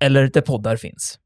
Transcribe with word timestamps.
eller 0.00 0.30
där 0.32 0.40
poddar 0.40 0.76
finns. 0.76 1.18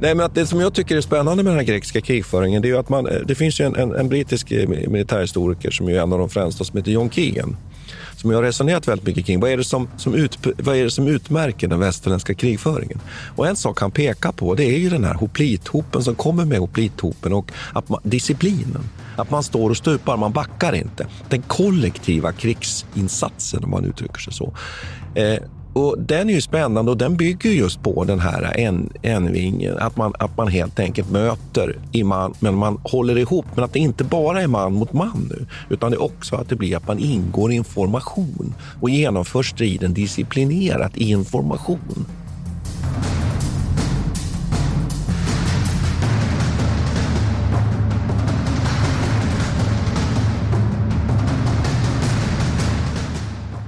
Nej, 0.00 0.14
men 0.14 0.26
att 0.26 0.34
det 0.34 0.46
som 0.46 0.60
jag 0.60 0.74
tycker 0.74 0.96
är 0.96 1.00
spännande 1.00 1.42
med 1.42 1.52
den 1.52 1.58
här 1.58 1.66
grekiska 1.66 2.00
krigföringen, 2.00 2.62
det 2.62 2.68
är 2.68 2.70
ju 2.70 2.78
att 2.78 2.88
man, 2.88 3.06
eh, 3.06 3.20
det 3.24 3.34
finns 3.34 3.60
ju 3.60 3.64
en, 3.64 3.76
en, 3.76 3.94
en 3.94 4.08
brittisk 4.08 4.50
eh, 4.50 4.68
militärhistoriker 4.68 5.70
som 5.70 5.88
är 5.88 6.00
en 6.00 6.12
av 6.12 6.18
de 6.18 6.28
främsta, 6.28 6.64
som 6.64 6.76
heter 6.76 6.90
John 6.90 7.10
Keegan, 7.10 7.56
som 8.18 8.30
jag 8.30 8.38
har 8.38 8.42
resonerat 8.42 8.88
väldigt 8.88 9.06
mycket 9.06 9.26
kring. 9.26 9.40
Vad 9.40 9.50
är 9.50 9.56
det 9.56 9.64
som, 9.64 9.88
som, 9.96 10.14
ut, 10.14 10.38
vad 10.58 10.76
är 10.76 10.84
det 10.84 10.90
som 10.90 11.08
utmärker 11.08 11.68
den 11.68 11.80
västerländska 11.80 12.34
krigföringen? 12.34 13.00
Och 13.36 13.46
en 13.46 13.56
sak 13.56 13.80
han 13.80 13.90
pekar 13.90 14.32
på, 14.32 14.54
det 14.54 14.64
är 14.64 14.78
ju 14.78 14.90
den 14.90 15.04
här 15.04 15.14
hoplithopen 15.14 16.02
som 16.02 16.14
kommer 16.14 16.44
med 16.44 16.58
hoplithopen 16.58 17.32
och 17.32 17.52
att 17.72 17.88
man, 17.88 18.00
disciplinen. 18.02 18.82
Att 19.16 19.30
man 19.30 19.42
står 19.42 19.70
och 19.70 19.76
stupar, 19.76 20.16
man 20.16 20.32
backar 20.32 20.74
inte. 20.74 21.06
Den 21.28 21.42
kollektiva 21.42 22.32
krigsinsatsen, 22.32 23.64
om 23.64 23.70
man 23.70 23.84
uttrycker 23.84 24.20
sig 24.20 24.32
så. 24.32 24.52
Eh, 25.14 25.38
och 25.72 25.96
den 25.98 26.28
är 26.28 26.34
ju 26.34 26.40
spännande 26.40 26.90
och 26.90 26.96
den 26.96 27.16
bygger 27.16 27.50
just 27.50 27.82
på 27.82 28.04
den 28.04 28.20
här 28.20 28.52
en-vingen. 29.02 29.78
Att 29.78 29.96
man, 29.96 30.12
att 30.18 30.36
man 30.36 30.48
helt 30.48 30.78
enkelt 30.80 31.10
möter 31.10 31.76
i 31.92 32.04
man, 32.04 32.34
men 32.40 32.54
man 32.54 32.78
håller 32.82 33.18
ihop. 33.18 33.46
Men 33.54 33.64
att 33.64 33.72
det 33.72 33.78
inte 33.78 34.04
bara 34.04 34.42
är 34.42 34.46
man 34.46 34.72
mot 34.72 34.92
man 34.92 35.28
nu, 35.30 35.46
utan 35.68 35.90
det 35.90 35.96
är 35.96 36.02
också 36.02 36.36
att 36.36 36.48
det 36.48 36.56
blir 36.56 36.76
att 36.76 36.88
man 36.88 36.98
ingår 36.98 37.52
i 37.52 37.54
information 37.54 38.54
och 38.80 38.90
genomför 38.90 39.42
striden 39.42 39.94
disciplinerat 39.94 40.96
i 40.96 41.10
information. 41.10 42.06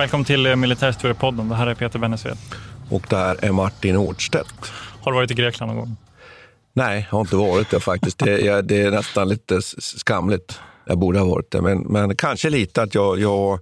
Välkommen 0.00 0.24
till 0.24 0.46
eh, 0.46 0.56
Militärhistoriepodden. 0.56 1.48
Det 1.48 1.54
här 1.54 1.66
är 1.66 1.74
Peter 1.74 1.98
Bennesved. 1.98 2.36
Och 2.90 3.06
det 3.10 3.16
här 3.16 3.44
är 3.44 3.52
Martin 3.52 3.96
Årstedt. 3.96 4.54
Har 5.00 5.12
du 5.12 5.16
varit 5.16 5.30
i 5.30 5.34
Grekland 5.34 5.72
någon 5.72 5.80
gång? 5.80 5.96
Nej, 6.72 7.06
jag 7.10 7.16
har 7.16 7.20
inte 7.20 7.36
varit 7.36 7.70
det 7.70 7.80
faktiskt. 7.80 8.18
Det, 8.18 8.48
är, 8.48 8.62
det 8.62 8.82
är 8.82 8.90
nästan 8.90 9.28
lite 9.28 9.62
skamligt. 9.80 10.60
Jag 10.86 10.98
borde 10.98 11.18
ha 11.18 11.26
varit 11.26 11.50
det, 11.50 11.62
men, 11.62 11.78
men 11.78 12.16
kanske 12.16 12.50
lite 12.50 12.82
att 12.82 12.94
jag, 12.94 13.20
jag 13.20 13.58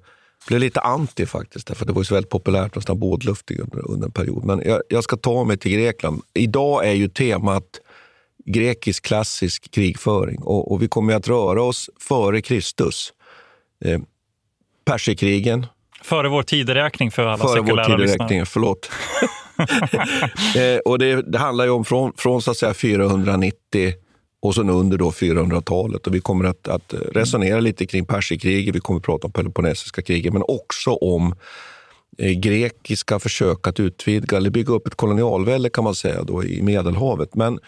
blev 0.48 0.60
lite 0.60 0.80
anti 0.80 1.26
faktiskt. 1.26 1.76
För 1.76 1.86
det 1.86 1.92
var 1.92 2.02
så 2.02 2.14
väldigt 2.14 2.30
populärt 2.30 2.82
stanna 2.82 2.98
båtluftig 2.98 3.60
under, 3.60 3.90
under 3.90 4.06
en 4.06 4.12
period. 4.12 4.44
Men 4.44 4.62
jag, 4.64 4.82
jag, 4.88 5.04
ska 5.04 5.16
ta 5.16 5.44
mig 5.44 5.56
till 5.56 5.72
Grekland. 5.72 6.22
Idag 6.34 6.88
är 6.88 6.92
ju 6.92 7.08
temat 7.08 7.80
grekisk 8.44 9.04
klassisk 9.04 9.70
krigföring 9.70 10.42
och, 10.42 10.72
och 10.72 10.82
vi 10.82 10.88
kommer 10.88 11.14
att 11.14 11.28
röra 11.28 11.62
oss 11.62 11.90
före 12.00 12.40
Kristus. 12.40 13.12
Eh, 13.84 14.00
Perserkrigen, 14.84 15.66
Före 16.08 16.28
vår 16.28 16.42
tideräkning 16.42 17.10
för 17.10 17.26
alla 17.26 17.36
Före 17.36 17.60
vår 17.60 17.84
tideräkning, 17.84 18.46
förlåt. 18.46 18.90
eh, 20.56 20.78
och 20.84 20.98
det, 20.98 21.22
det, 21.22 21.38
handlar 21.38 21.64
ju 21.64 21.70
om 21.70 21.84
från, 21.84 22.12
från 22.16 22.42
så 22.42 22.50
att 22.50 22.56
säga 22.56 22.74
490 22.74 23.92
och 24.42 24.54
sen 24.54 24.70
under 24.70 24.98
då 24.98 25.10
400-talet. 25.10 26.06
Och 26.06 26.14
vi 26.14 26.20
kommer 26.20 26.44
att, 26.44 26.68
att 26.68 26.94
resonera 27.12 27.60
lite 27.60 27.86
kring 27.86 28.04
perserkriget, 28.04 28.74
vi 28.74 28.80
kommer 28.80 28.98
att 28.98 29.04
prata 29.04 29.26
om 29.26 29.32
Peloponnesiska 29.32 30.02
kriget, 30.02 30.32
men 30.32 30.42
också 30.48 30.90
om 30.90 31.34
eh, 32.18 32.30
grekiska 32.30 33.18
försök 33.18 33.66
att 33.66 33.80
utvidga 33.80 34.36
eller 34.36 34.50
bygga 34.50 34.72
upp 34.72 34.86
ett 34.86 34.94
kolonialvälde 34.94 35.70
kan 35.70 35.84
man 35.84 35.94
säga 35.94 36.22
då, 36.22 36.44
i 36.44 36.62
Medelhavet. 36.62 37.34
Men 37.34 37.60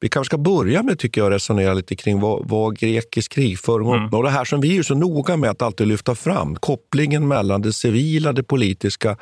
vi 0.00 0.08
kanske 0.08 0.30
ska 0.30 0.38
börja 0.38 0.82
med 0.82 0.98
tycker 0.98 1.20
jag, 1.20 1.32
resonera 1.32 1.74
lite 1.74 1.96
kring 1.96 2.20
vad, 2.20 2.48
vad 2.48 2.78
grekisk 2.78 3.32
krigföring 3.32 3.92
mm. 3.92 4.14
och 4.14 4.22
det 4.22 4.30
här 4.30 4.44
som 4.44 4.60
vi 4.60 4.78
är 4.78 4.82
så 4.82 4.94
noga 4.94 5.36
med 5.36 5.50
att 5.50 5.62
alltid 5.62 5.86
lyfta 5.86 6.14
fram. 6.14 6.56
Kopplingen 6.56 7.28
mellan 7.28 7.62
det 7.62 7.72
civila, 7.72 8.32
det 8.32 8.42
politiska 8.42 9.16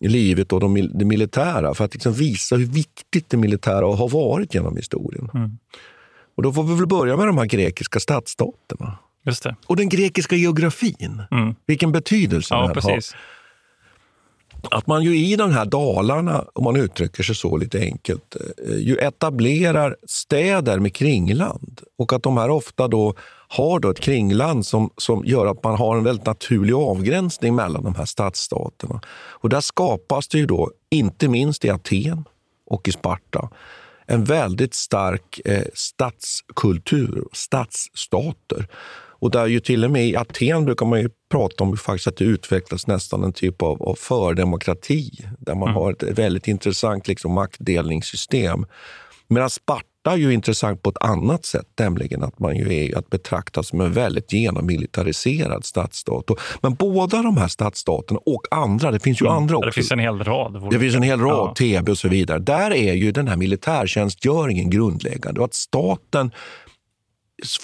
livet 0.00 0.52
och 0.52 0.60
de, 0.60 0.90
det 0.94 1.04
militära. 1.04 1.74
För 1.74 1.84
att 1.84 1.94
liksom 1.94 2.12
visa 2.12 2.56
hur 2.56 2.66
viktigt 2.66 3.30
det 3.30 3.36
militära 3.36 3.96
har 3.96 4.08
varit 4.08 4.54
genom 4.54 4.76
historien. 4.76 5.30
Mm. 5.34 5.58
Och 6.36 6.42
då 6.42 6.52
får 6.52 6.62
vi 6.62 6.74
väl 6.74 6.86
börja 6.86 7.16
med 7.16 7.26
de 7.26 7.38
här 7.38 7.46
grekiska 7.46 8.00
stadsstaterna. 8.00 8.98
Och 9.66 9.76
den 9.76 9.88
grekiska 9.88 10.36
geografin. 10.36 11.22
Mm. 11.30 11.54
Vilken 11.66 11.92
betydelse 11.92 12.54
ja, 12.54 12.60
den 12.60 12.82
har 12.82 13.00
att 14.70 14.86
man 14.86 15.02
ju 15.02 15.16
i 15.16 15.36
de 15.36 15.50
här 15.50 15.64
dalarna, 15.64 16.44
om 16.52 16.64
man 16.64 16.76
uttrycker 16.76 17.22
sig 17.22 17.34
så 17.34 17.56
lite 17.56 17.78
enkelt, 17.78 18.36
eh, 18.68 18.76
ju 18.76 18.96
etablerar 18.96 19.96
städer 20.06 20.78
med 20.78 20.94
kringland. 20.94 21.80
Och 21.98 22.12
att 22.12 22.22
de 22.22 22.36
här 22.36 22.50
ofta 22.50 22.88
då 22.88 23.14
har 23.48 23.80
då 23.80 23.90
ett 23.90 24.00
kringland 24.00 24.66
som, 24.66 24.90
som 24.96 25.24
gör 25.24 25.46
att 25.46 25.64
man 25.64 25.74
har 25.74 25.96
en 25.96 26.04
väldigt 26.04 26.26
naturlig 26.26 26.74
avgränsning 26.74 27.54
mellan 27.54 27.84
de 27.84 27.94
här 27.94 28.04
stadsstaterna. 28.04 29.00
Och 29.14 29.48
där 29.48 29.60
skapas 29.60 30.28
det 30.28 30.38
ju 30.38 30.46
då, 30.46 30.70
inte 30.90 31.28
minst 31.28 31.64
i 31.64 31.70
Aten 31.70 32.24
och 32.66 32.88
i 32.88 32.92
Sparta, 32.92 33.50
en 34.06 34.24
väldigt 34.24 34.74
stark 34.74 35.40
eh, 35.44 35.64
stadskultur, 35.74 37.24
stadsstater. 37.32 38.68
Och 39.22 39.30
där 39.30 39.46
ju 39.46 39.60
till 39.60 39.84
och 39.84 39.90
med 39.90 40.06
i 40.06 40.16
Aten 40.16 40.64
brukar 40.64 40.86
man 40.86 41.00
ju 41.00 41.08
prata 41.30 41.64
om 41.64 41.76
faktiskt 41.76 42.06
att 42.06 42.16
det 42.16 42.24
utvecklas 42.24 42.86
nästan 42.86 43.24
en 43.24 43.32
typ 43.32 43.62
av, 43.62 43.82
av 43.82 43.94
fördemokrati 43.94 45.10
där 45.38 45.54
man 45.54 45.68
mm. 45.68 45.74
har 45.74 45.92
ett 45.92 46.18
väldigt 46.18 46.48
intressant 46.48 47.08
liksom, 47.08 47.32
maktdelningssystem. 47.32 48.66
Medan 49.28 49.50
Sparta 49.50 50.12
är 50.12 50.16
ju 50.16 50.32
intressant 50.32 50.82
på 50.82 50.90
ett 50.90 51.02
annat 51.02 51.44
sätt, 51.44 51.68
nämligen 51.78 52.22
att 52.22 52.38
man 52.38 52.56
ju 52.56 52.74
är 52.74 52.98
att 52.98 53.10
betrakta 53.10 53.62
som 53.62 53.80
en 53.80 53.92
väldigt 53.92 54.32
genommilitariserad 54.32 55.64
stadsstat. 55.64 56.30
Men 56.60 56.74
båda 56.74 57.22
de 57.22 57.36
här 57.36 57.48
stadsstaterna 57.48 58.20
och 58.26 58.42
andra, 58.50 58.90
det 58.90 59.00
finns 59.00 59.22
ju 59.22 59.26
mm. 59.26 59.36
andra 59.36 59.56
också. 59.56 59.66
Det 59.66 59.72
finns 59.72 59.92
en 59.92 59.98
hel 59.98 60.24
rad. 60.24 60.70
Det 60.70 60.78
finns 60.78 60.94
en 60.94 61.02
hel 61.02 61.20
rad, 61.20 61.54
ja. 61.58 61.80
TB 61.80 61.88
och 61.88 61.98
så 61.98 62.08
vidare. 62.08 62.38
Där 62.38 62.72
är 62.72 62.94
ju 62.94 63.12
den 63.12 63.28
här 63.28 63.36
militärtjänstgöringen 63.36 64.70
grundläggande 64.70 65.40
och 65.40 65.46
att 65.46 65.54
staten 65.54 66.30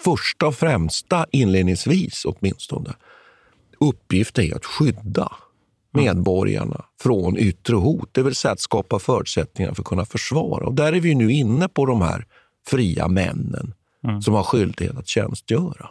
första 0.03 0.47
och 0.47 0.55
främsta, 0.55 1.25
inledningsvis 1.31 2.25
åtminstone, 2.25 2.93
uppgift 3.79 4.39
är 4.39 4.55
att 4.55 4.65
skydda 4.65 5.31
mm. 5.95 6.05
medborgarna 6.05 6.85
från 7.01 7.37
yttre 7.37 7.75
hot. 7.75 8.09
Det 8.11 8.23
vill 8.23 8.35
säga 8.35 8.51
att 8.51 8.59
skapa 8.59 8.99
förutsättningar 8.99 9.73
för 9.73 9.81
att 9.81 9.87
kunna 9.87 10.05
försvara. 10.05 10.65
Och 10.65 10.73
där 10.73 10.93
är 10.93 10.99
vi 10.99 11.15
nu 11.15 11.31
inne 11.31 11.67
på 11.67 11.85
de 11.85 12.01
här 12.01 12.25
fria 12.67 13.07
männen 13.07 13.73
mm. 14.03 14.21
som 14.21 14.33
har 14.33 14.43
skyldighet 14.43 14.97
att 14.97 15.07
tjänstgöra. 15.07 15.89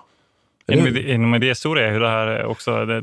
Inom, 0.73 1.35
idéhistoria 1.35 1.87
är 1.87 2.01
det 2.01 2.09
här 2.09 2.45
också 2.45 2.85
det, 2.85 2.97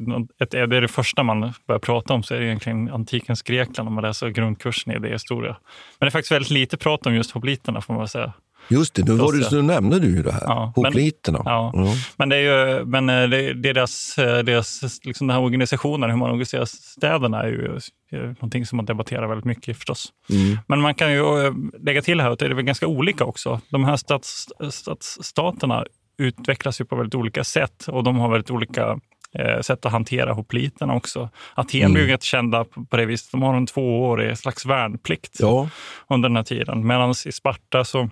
är 0.54 0.82
det 0.82 0.88
första 0.88 1.24
man 1.24 1.54
börjar 1.68 1.80
prata 1.80 2.14
om, 2.14 2.24
så 2.24 2.34
är 2.34 2.40
det 2.40 2.46
egentligen 2.46 2.90
antikens 2.90 3.42
Grekland 3.42 3.88
om 3.88 3.94
man 3.94 4.04
läser 4.04 4.30
grundkursen 4.30 4.94
i 4.94 4.96
idéhistoria. 4.96 5.58
Men 6.00 6.06
det 6.06 6.10
är 6.10 6.12
faktiskt 6.12 6.32
väldigt 6.32 6.52
lite 6.52 6.78
prat 6.78 7.06
om 7.06 7.16
just 7.16 7.32
hopliterna 7.32 7.82
får 7.82 7.94
man 7.94 8.08
säga. 8.08 8.34
Just 8.68 8.94
det, 8.94 9.04
nu, 9.04 9.16
var 9.16 9.34
det, 9.34 9.52
nu 9.56 9.62
nämnde 9.62 10.00
du 10.00 10.08
ju 10.08 10.24
det 10.24 10.32
här. 10.32 10.42
Ja, 10.46 10.74
Hopliterna. 10.76 11.42
Men, 11.44 11.54
ja. 11.54 11.72
Mm. 11.76 11.88
men 12.18 12.30
det 12.30 12.36
är 12.36 12.40
ju 12.40 12.86
men 12.86 13.10
eh, 13.10 13.30
det, 13.30 13.54
det 13.54 13.70
är 13.70 13.74
deras, 13.74 14.18
eh, 14.18 14.44
deras 14.44 15.00
liksom 15.04 15.28
den 15.28 15.36
här 15.36 15.44
organisationen, 15.44 16.10
hur 16.10 16.18
man 16.18 16.30
organiserar 16.30 16.66
städerna, 16.66 17.44
är 17.44 17.48
ju 17.48 17.80
någonting 18.12 18.66
som 18.66 18.76
man 18.76 18.86
debatterar 18.86 19.28
väldigt 19.28 19.46
mycket 19.46 19.78
förstås. 19.78 20.14
Mm. 20.30 20.58
Men 20.68 20.82
man 20.82 20.96
kan 20.96 21.12
ju 21.12 21.46
eh, 21.46 21.54
lägga 21.80 22.02
till 22.02 22.22
här 22.22 22.32
att 22.32 22.40
det 22.40 22.46
är 22.46 22.50
väl 22.50 22.66
ganska 22.66 22.88
olika 22.88 23.24
också. 23.26 23.62
De 23.70 23.84
här 23.84 23.96
stats, 23.98 24.48
stadsstaterna 24.70 25.86
utvecklas 26.18 26.82
ju 26.82 26.86
på 26.86 26.96
väldigt 26.96 27.16
olika 27.16 27.44
sätt 27.44 27.88
och 27.88 28.04
de 28.04 28.18
har 28.18 28.30
väldigt 28.30 28.52
olika 28.52 29.00
sätt 29.62 29.86
att 29.86 29.92
hantera 29.92 30.34
hopliterna 30.34 30.94
också. 30.94 31.30
Aten 31.56 31.80
Mm. 31.80 31.94
blir 31.94 32.08
ju 32.08 32.18
kända 32.22 32.64
på, 32.64 32.86
på 32.86 32.98
det 32.98 33.06
viset. 33.06 33.32
De 33.32 33.42
har 33.42 33.54
en 33.54 33.66
tvåårig 33.66 34.38
slags 34.38 34.66
värnplikt 34.66 35.38
Ja, 35.40 35.70
under 36.10 36.30
den 36.30 36.36
här 36.36 36.44
tiden. 36.44 36.88
Medan 36.88 37.14
i 37.26 37.32
Sparta 37.32 37.86
så 37.86 38.10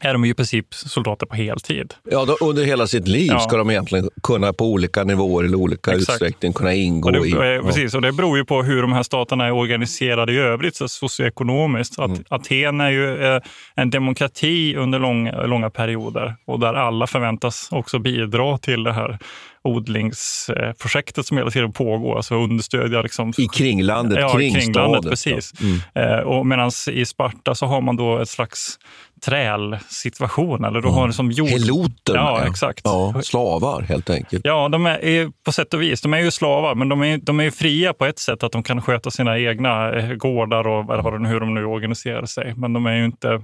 är 0.00 0.12
de 0.12 0.24
ju 0.24 0.30
i 0.30 0.34
princip 0.34 0.74
soldater 0.74 1.26
på 1.26 1.34
heltid. 1.36 1.94
ja 2.10 2.24
då, 2.24 2.36
under 2.46 2.64
hela 2.64 2.86
sitt 2.86 3.08
liv 3.08 3.26
Ja. 3.30 3.38
ska 3.40 3.56
de 3.56 3.70
egentligen 3.70 4.08
kunna 4.22 4.52
på 4.52 4.64
olika 4.66 5.04
nivåer 5.04 5.44
eller 5.44 5.56
olika 5.58 5.90
Exakt. 5.92 6.10
utsträckning 6.10 6.52
kunna 6.52 6.74
ingå 6.74 7.08
Och 7.08 7.12
det, 7.12 7.28
i... 7.28 7.30
ja. 7.30 7.62
Precis, 7.66 7.94
och 7.94 8.02
det 8.02 8.12
beror 8.12 8.38
ju 8.38 8.44
på 8.44 8.62
hur 8.62 8.82
de 8.82 8.92
här 8.92 9.02
staterna 9.02 9.46
är 9.46 9.52
organiserade 9.52 10.32
i 10.32 10.38
övrigt, 10.38 10.76
så 10.76 10.88
socioekonomiskt. 10.88 11.98
Att 11.98 12.06
Mm. 12.10 12.24
Aten 12.28 12.80
är 12.80 12.90
ju 12.90 13.24
eh, 13.34 13.40
en 13.74 13.90
demokrati 13.90 14.76
under 14.76 14.98
långa, 14.98 15.42
långa 15.46 15.70
perioder 15.70 16.34
och 16.44 16.60
där 16.60 16.74
alla 16.74 17.06
förväntas 17.06 17.68
också 17.70 17.98
bidra 17.98 18.58
till 18.58 18.82
det 18.84 18.92
här 18.92 19.18
odlingsprojektet 19.62 21.26
som 21.26 21.36
hela 21.36 21.50
tiden 21.50 21.72
pågår, 21.72 22.16
alltså 22.16 22.34
understödja 22.34 23.02
liksom, 23.02 23.32
I 23.38 23.46
kringlandet, 23.48 24.18
Ja, 24.20 24.28
kring 24.36 24.54
kringlandet, 24.54 24.98
staden. 25.02 25.10
precis. 25.10 25.52
Mm. 25.60 25.80
Eh, 25.94 26.18
och 26.20 26.46
Medan 26.46 26.70
i 26.92 27.04
Sparta 27.06 27.54
så 27.54 27.66
har 27.66 27.80
man 27.80 27.96
då 27.96 28.18
ett 28.18 28.28
slags 28.28 28.78
trälsituation, 29.20 30.64
eller 30.64 30.80
då 30.80 30.88
har 30.88 31.06
det 31.06 31.12
som 31.12 31.30
jord... 31.30 31.48
Heloter. 31.48 32.14
Ja, 32.14 32.46
exakt. 32.46 32.80
Ja, 32.84 33.14
slavar 33.22 33.82
helt 33.82 34.10
enkelt. 34.10 34.44
Ja, 34.44 34.68
de 34.68 34.86
är, 34.86 35.04
är 35.04 35.30
på 35.44 35.52
sätt 35.52 35.74
och 35.74 35.82
vis. 35.82 36.00
De 36.00 36.14
är 36.14 36.18
ju 36.18 36.30
slavar, 36.30 36.74
men 36.74 36.88
de 36.88 37.02
är, 37.02 37.18
de 37.18 37.40
är 37.40 37.44
ju 37.44 37.50
fria 37.50 37.92
på 37.92 38.04
ett 38.06 38.18
sätt 38.18 38.42
att 38.42 38.52
de 38.52 38.62
kan 38.62 38.82
sköta 38.82 39.10
sina 39.10 39.38
egna 39.38 39.92
eh, 39.92 40.14
gårdar 40.14 40.66
och 40.66 40.84
det- 41.22 41.28
hur 41.28 41.40
de 41.40 41.54
nu 41.54 41.64
organiserar 41.64 42.26
sig. 42.26 42.54
Men 42.56 42.72
de 42.72 42.86
är 42.86 42.94
ju 42.94 43.04
inte 43.04 43.42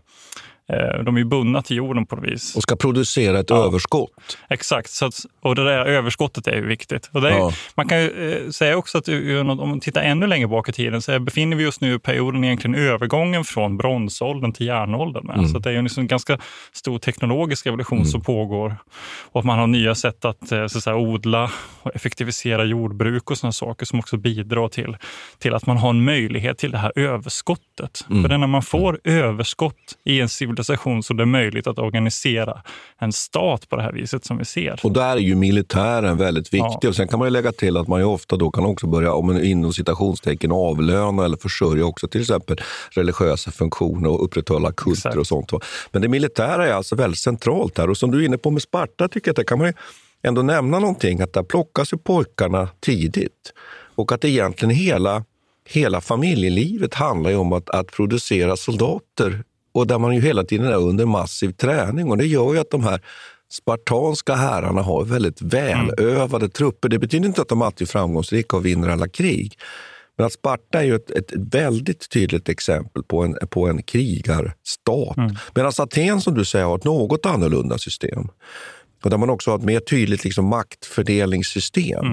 de 1.05 1.15
är 1.15 1.19
ju 1.19 1.25
bundna 1.25 1.63
till 1.63 1.77
jorden 1.77 2.07
på 2.07 2.17
något 2.17 2.25
vis. 2.25 2.57
Och 2.57 2.63
ska 2.63 2.77
producera 2.77 3.39
ett 3.39 3.51
Ja. 3.51 3.67
överskott. 3.67 4.11
Exakt, 4.49 4.91
så 4.91 5.07
att, 5.07 5.15
och 5.41 5.55
det 5.55 5.65
där 5.65 5.87
överskottet 5.87 6.47
är 6.47 6.57
ju 6.57 6.67
viktigt. 6.67 7.11
Är, 7.15 7.21
Ja. 7.31 7.53
Man 7.75 7.89
kan 7.89 8.01
ju 8.03 8.33
eh, 8.33 8.51
säga 8.51 8.77
också 8.77 8.99
att 8.99 9.09
ur- 9.09 9.41
om 9.51 9.69
man 9.69 9.81
tittar 9.81 10.03
ännu 10.03 10.27
längre 10.27 10.49
bak 10.49 10.69
i 10.69 10.73
tiden 10.73 11.03
så 11.03 11.19
befinner 11.21 11.57
vi 11.57 11.67
oss 11.67 11.81
nu 11.81 11.95
i 11.95 11.99
perioden 11.99 12.45
egentligen 12.45 12.75
övergången 12.75 13.45
från 13.45 13.77
bronsåldern 13.77 14.53
till 14.53 14.67
järnåldern. 14.67 15.31
Mm. 15.31 15.49
Så 15.49 15.59
det 15.59 15.71
är 15.71 15.75
en 15.75 15.85
liksom 15.85 16.07
ganska 16.07 16.39
stor 16.73 16.99
teknologisk 16.99 17.67
revolution 17.67 18.07
som 18.07 18.21
pågår. 18.21 18.77
Och 19.33 19.41
att 19.41 19.47
man 19.47 19.59
har 19.59 19.67
nya 19.67 19.95
sätt 19.95 20.25
att, 20.25 20.53
eh, 20.53 20.67
så 20.67 20.79
att 20.79 20.85
säga, 20.85 20.97
odla 20.97 21.51
och 21.83 21.91
effektivisera 21.95 22.65
jordbruk 22.65 23.31
och 23.31 23.39
sådana 23.39 23.53
saker 23.53 23.87
som 23.87 23.99
också 23.99 24.17
bidrar 24.17 24.69
till, 24.69 24.97
till 25.39 25.55
att 25.55 25.67
man 25.67 25.77
har 25.77 25.91
en 25.91 26.05
möjlighet 26.05 26.59
till 26.59 26.71
det 26.71 26.79
här 26.79 26.93
överskottet. 26.97 28.07
Mm. 28.11 28.23
För 28.23 28.39
när 28.39 28.47
man 28.47 28.63
får 28.63 29.01
överskott 29.05 29.75
i 30.05 30.21
en 30.21 30.29
civilisation 30.29 30.54
så 30.63 31.15
det 31.15 31.23
är 31.23 31.27
möjligt 31.27 31.67
att 31.67 31.79
organisera 31.79 32.63
en 32.99 33.13
stat 33.13 33.69
på 33.69 33.77
det 33.77 33.83
här 33.83 33.93
viset 33.93 34.25
som 34.25 34.39
vi 34.39 34.45
ser. 34.45 34.81
Och 34.83 34.93
där 34.93 35.17
är 35.17 35.17
ju 35.17 35.35
militären 35.35 36.17
väldigt 36.17 36.47
viktig. 36.47 36.79
Ja. 36.83 36.89
Och 36.89 36.97
Sen 36.97 37.09
kan 37.09 37.19
man 37.19 37.27
ju 37.27 37.31
lägga 37.31 37.53
till 37.53 37.77
att 37.77 37.89
man 37.89 38.01
ju 38.01 38.07
ofta 38.07 38.37
då 38.37 38.51
kan 38.51 38.65
också 38.65 38.87
börja, 38.87 39.13
om 39.13 39.31
en 39.31 39.45
inom 39.45 39.73
citationstecken, 39.73 40.53
avlöna 40.53 41.25
eller 41.25 41.37
försörja 41.37 41.85
också 41.85 42.09
till 42.09 42.21
exempel 42.21 42.61
religiösa 42.91 43.51
funktioner 43.51 44.11
och 44.11 44.25
upprätthålla 44.25 44.73
kulter 44.73 45.09
Exakt. 45.09 45.17
och 45.17 45.27
sånt. 45.27 45.53
Men 45.93 46.03
det 46.03 46.09
militära 46.09 46.69
är 46.69 46.73
alltså 46.73 46.97
väldigt 46.97 47.21
centralt 47.21 47.79
här. 47.79 47.91
Och 47.91 47.97
som 47.97 48.11
du 48.11 48.21
är 48.21 48.27
inne 48.27 48.39
på 48.39 48.51
med 48.51 48.63
Sparta, 48.63 49.09
tycker 49.09 49.29
jag 49.29 49.33
att 49.33 49.37
det 49.37 49.45
kan 49.45 49.59
man 49.59 49.67
ju 49.67 49.73
ändå 50.23 50.43
nämna 50.43 50.79
någonting, 50.79 51.21
att 51.21 51.33
där 51.33 51.43
plockas 51.43 51.93
ju 51.93 51.99
pojkarna 51.99 52.69
tidigt. 52.81 53.53
Och 53.95 54.13
att 54.13 54.25
egentligen 54.25 54.75
hela, 54.75 55.25
hela 55.69 56.01
familjelivet 56.01 56.95
handlar 56.95 57.31
ju 57.31 57.37
om 57.37 57.53
att, 57.53 57.71
att 57.71 57.87
producera 57.87 58.57
soldater. 58.57 59.45
Och 59.75 59.87
där 59.87 59.99
man 59.99 60.15
ju 60.15 60.21
hela 60.21 60.45
tiden 60.45 60.67
är 60.67 60.77
under 60.77 61.07
massiv 61.07 61.53
träning. 61.53 62.11
Och 62.11 62.19
det 62.19 62.27
gör 62.27 62.55
ju 62.55 62.61
att 62.61 62.71
de 62.71 62.85
här 62.85 63.01
spartanska 63.53 64.35
herrarna 64.35 64.83
har 64.83 65.05
väldigt 65.05 65.43
välövade 65.43 66.49
trupper. 66.49 66.89
Det 66.89 66.99
betyder 66.99 67.27
inte 67.27 67.43
att 67.43 67.49
de 67.49 67.63
alltid 67.63 67.89
är 67.89 67.91
framgångsrika 67.91 68.57
och 68.57 68.67
vinner 68.67 68.89
alla 68.89 69.09
krig. 69.09 69.59
Men 70.17 70.27
att 70.27 70.33
Sparta 70.33 70.79
är 70.79 70.85
ju 70.85 70.95
ett, 70.95 71.11
ett 71.11 71.33
väldigt 71.33 72.11
tydligt 72.11 72.49
exempel 72.49 73.03
på 73.03 73.23
en, 73.23 73.37
på 73.51 73.69
en 73.69 73.83
krigarstat. 73.83 75.17
Medan 75.55 75.73
Aten, 75.79 76.21
som 76.21 76.35
du 76.35 76.45
säger, 76.45 76.65
har 76.65 76.77
ett 76.77 76.85
något 76.85 77.27
annorlunda 77.27 77.79
system. 77.79 78.29
Och 79.05 79.11
där 79.11 79.19
man 79.19 79.31
också 79.31 79.51
har 79.51 79.59
ett 79.59 79.65
mer 79.65 79.81
tydligt 79.81 80.25
liksom, 80.25 80.45
maktfördelningssystem. 80.47 82.05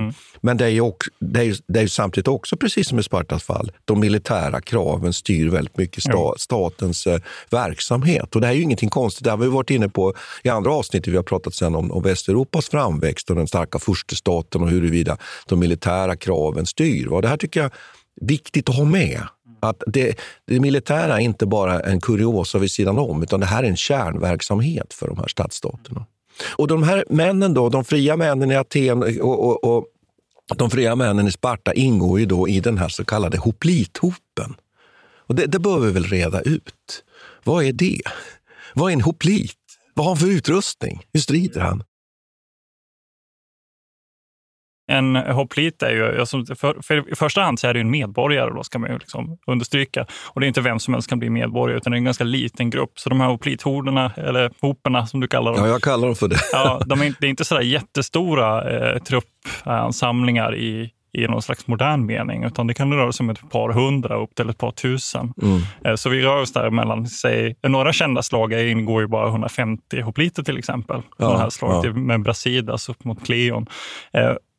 Men 0.42 0.58
det 0.58 0.66
är, 0.66 0.70
ju 0.70 0.82
också, 0.82 1.10
det, 1.20 1.40
är 1.40 1.56
det 1.68 1.80
är 1.80 1.88
samtidigt 1.88 2.28
också, 2.28 2.58
precis 2.58 2.88
som 2.88 3.00
i 3.00 3.04
Spartas 3.04 3.44
fall, 3.44 3.72
de 3.86 4.00
militära 4.00 4.62
kraven 4.62 5.14
styr 5.14 5.50
väldigt 5.50 5.78
mycket 5.78 6.04
sta, 6.04 6.34
statens 6.38 7.08
eh, 7.08 7.20
verksamhet. 7.50 8.36
Och 8.36 8.42
det 8.42 8.48
här 8.48 8.54
är 8.54 8.58
ju 8.58 8.64
ingenting 8.64 8.90
konstigt. 8.90 9.24
Det 9.24 9.30
har 9.30 9.38
vi 9.38 9.48
varit 9.48 9.70
inne 9.70 9.90
på 9.90 10.14
i 10.44 10.50
andra 10.50 10.74
avsnitt. 10.74 11.08
Vi 11.08 11.16
har 11.16 11.24
pratat 11.24 11.56
sen 11.56 11.76
om, 11.76 11.92
om 11.92 12.04
Västeuropas 12.04 12.70
framväxt 12.70 13.30
och 13.30 13.36
den 13.36 13.48
starka 13.48 13.80
furstestaten 13.80 14.62
och 14.62 14.70
huruvida 14.70 15.18
de 15.48 15.60
militära 15.60 16.16
kraven 16.16 16.66
styr. 16.66 17.08
Och 17.08 17.22
det 17.22 17.28
här 17.28 17.38
tycker 17.38 17.60
jag 17.60 17.72
är 17.72 18.26
viktigt 18.26 18.70
att 18.70 18.76
ha 18.76 18.86
med. 18.86 19.22
Att 19.60 19.84
det, 19.88 20.16
det 20.48 20.60
militära 20.60 21.16
är 21.16 21.20
inte 21.20 21.46
bara 21.46 21.80
en 21.80 22.02
kuriosa 22.02 22.58
vid 22.58 22.72
sidan 22.72 23.00
om, 23.00 23.24
utan 23.24 23.40
det 23.40 23.46
här 23.46 23.64
är 23.64 23.68
en 23.68 23.78
kärnverksamhet 23.78 24.94
för 24.94 25.08
de 25.08 25.18
här 25.18 25.28
stadsstaterna. 25.28 26.06
Och 26.56 26.68
de 26.68 26.84
här 26.84 27.06
männen, 27.10 27.54
då, 27.54 27.70
de 27.70 27.84
fria 27.86 28.18
männen 28.18 28.52
i 28.52 28.56
Aten 28.56 29.04
och, 29.22 29.64
och, 29.64 29.64
och 29.64 29.86
de 30.56 30.70
fria 30.70 30.96
männen 30.96 31.28
i 31.28 31.32
Sparta 31.32 31.74
ingår 31.74 32.20
ju 32.20 32.26
då 32.26 32.48
i 32.48 32.60
den 32.60 32.78
här 32.78 32.90
så 32.90 33.06
kallade 33.06 33.38
hoplithopen. 33.38 34.56
Och 35.28 35.36
det, 35.36 35.46
det 35.46 35.60
bör 35.60 35.80
vi 35.80 35.92
väl 35.92 36.04
reda 36.04 36.42
ut. 36.42 37.04
Vad 37.44 37.64
är 37.64 37.74
det? 37.74 38.02
Vad 38.74 38.92
är 38.92 38.94
en 38.94 39.02
hoplit? 39.02 39.58
Vad 39.94 40.06
har 40.06 40.12
han 40.12 40.20
för 40.20 40.28
utrustning? 40.28 41.04
Hur 41.14 41.20
strider 41.20 41.62
han? 41.62 41.84
En 44.92 45.16
hoplit 45.16 45.84
är 45.84 45.92
ju, 45.92 46.20
alltså 46.20 46.46
för, 46.56 46.82
för, 46.82 47.12
i 47.12 47.16
första 47.16 47.42
hand 47.42 47.60
så 47.60 47.68
är 47.68 47.74
det 47.74 47.80
ju 47.80 47.82
en 47.82 47.92
medborgare, 47.92 48.50
då 48.50 48.64
ska 48.64 48.80
man 48.80 48.90
ju 48.92 48.98
liksom 48.98 49.38
understryka. 49.48 50.06
Och 50.28 50.40
det 50.40 50.46
är 50.46 50.48
inte 50.48 50.62
vem 50.62 50.80
som 50.80 50.94
helst 50.94 51.10
kan 51.10 51.20
bli 51.20 51.30
medborgare, 51.30 51.78
utan 51.78 51.92
det 51.92 51.96
är 51.96 51.98
en 51.98 52.06
ganska 52.06 52.24
liten 52.24 52.70
grupp. 52.70 53.00
Så 53.00 53.10
de 53.10 53.22
här 53.22 53.28
hoplithorderna, 53.28 54.12
eller 54.18 54.52
hoperna 54.62 55.08
som 55.08 55.20
du 55.20 55.28
kallar 55.28 55.54
dem, 55.54 55.66
Ja, 55.66 55.72
jag 55.72 55.82
kallar 55.82 56.08
dem 56.08 56.16
för 56.16 56.28
det. 56.28 56.40
ja, 56.52 56.82
de 56.86 57.02
är, 57.02 57.14
det 57.20 57.28
är 57.28 57.30
inte 57.30 57.46
sådär 57.46 57.62
jättestora 57.62 58.72
eh, 58.72 58.98
truppansamlingar 59.66 60.56
i, 60.56 60.90
i 61.14 61.28
någon 61.28 61.42
slags 61.42 61.68
modern 61.68 62.06
mening, 62.06 62.44
utan 62.44 62.68
det 62.68 62.74
kan 62.74 62.94
röra 62.94 63.12
sig 63.12 63.24
om 63.24 63.30
ett 63.30 63.50
par 63.50 63.70
hundra 63.70 64.16
upp 64.24 64.36
till 64.36 64.50
ett 64.50 64.58
par 64.58 64.72
tusen. 64.72 65.34
Mm. 65.42 65.62
Eh, 65.86 65.96
Så 65.96 66.10
vi 66.10 66.22
rör 66.22 66.42
oss 66.42 66.54
där 66.54 66.70
mellan, 66.70 67.08
säg, 67.08 67.56
några 67.68 67.94
kända 67.94 68.22
slag 68.22 68.54
ingår 68.54 69.02
ju 69.02 69.08
bara 69.08 69.28
150 69.28 70.02
hopliter 70.02 70.44
till 70.44 70.58
exempel. 70.58 71.02
Ja, 71.18 71.32
det 71.32 71.38
här 71.38 71.50
slaget 71.50 71.92
ja. 71.96 72.00
med 72.00 72.22
Brasidas 72.22 72.90
upp 72.90 73.04
mot 73.04 73.26
Cleon. 73.26 73.68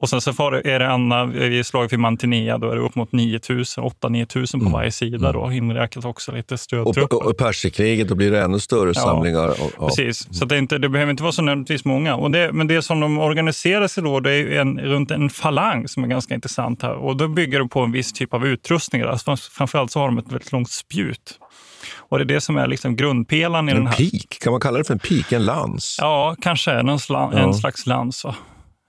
Och 0.02 0.08
sen 0.08 0.20
så 0.20 0.32
får, 0.32 0.66
är 0.66 0.78
det 0.78 0.90
andra, 0.90 1.24
vid 1.24 1.66
slaget 1.66 1.92
vid 1.92 1.98
Mantinea, 1.98 2.58
då 2.58 2.70
är 2.70 2.74
det 2.76 2.80
upp 2.82 2.94
mot 2.94 3.12
9000, 3.12 3.84
8-9000 3.84 4.64
på 4.64 4.70
varje 4.70 4.92
sida 4.92 5.32
då, 5.32 5.52
inräknat 5.52 6.04
också 6.04 6.32
lite 6.32 6.58
stödtrupper. 6.58 7.14
och, 7.16 7.26
och 7.26 7.36
Perserkriget, 7.36 8.08
då 8.08 8.14
blir 8.14 8.30
det 8.30 8.40
ännu 8.42 8.60
större 8.60 8.94
samlingar. 8.94 9.48
Och, 9.48 9.70
ja. 9.78 9.86
Precis, 9.86 10.28
så 10.38 10.44
det, 10.44 10.58
inte, 10.58 10.78
det 10.78 10.88
behöver 10.88 11.10
inte 11.10 11.22
vara 11.22 11.32
så 11.32 11.42
nödvändigtvis 11.42 11.84
många. 11.84 12.14
Och 12.16 12.30
det, 12.30 12.52
men 12.52 12.66
det 12.66 12.82
som 12.82 13.00
de 13.00 13.18
organiserar 13.18 13.88
sig 13.88 14.02
då, 14.02 14.20
det 14.20 14.32
är 14.32 14.60
en, 14.60 14.80
runt 14.80 15.10
en 15.10 15.30
falang 15.30 15.88
som 15.88 16.04
är 16.04 16.08
ganska 16.08 16.34
intressant 16.34 16.82
här. 16.82 16.92
Och 16.94 17.16
då 17.16 17.28
bygger 17.28 17.58
de 17.58 17.68
på 17.68 17.80
en 17.80 17.92
viss 17.92 18.12
typ 18.12 18.34
av 18.34 18.46
utrustning. 18.46 19.02
Alltså, 19.02 19.36
framförallt 19.36 19.90
så 19.90 20.00
har 20.00 20.06
de 20.06 20.18
ett 20.18 20.32
väldigt 20.32 20.52
långt 20.52 20.70
spjut. 20.70 21.38
Och 21.96 22.18
det 22.18 22.24
är 22.24 22.26
det 22.34 22.40
som 22.40 22.56
är 22.56 22.66
liksom 22.66 22.96
grundpelaren 22.96 23.68
i 23.68 23.72
den 23.72 23.80
En 23.80 23.86
här. 23.86 23.96
pik, 23.96 24.38
kan 24.40 24.50
man 24.50 24.60
kalla 24.60 24.78
det 24.78 24.84
för 24.84 24.94
en 24.94 24.98
pik? 25.00 25.32
En 25.32 25.44
lans? 25.44 25.96
Ja, 26.00 26.36
kanske 26.42 26.72
en, 26.72 26.98
sla, 26.98 27.30
en 27.32 27.38
Ja. 27.38 27.52
slags 27.52 27.86
lans. 27.86 28.24
Va? 28.24 28.34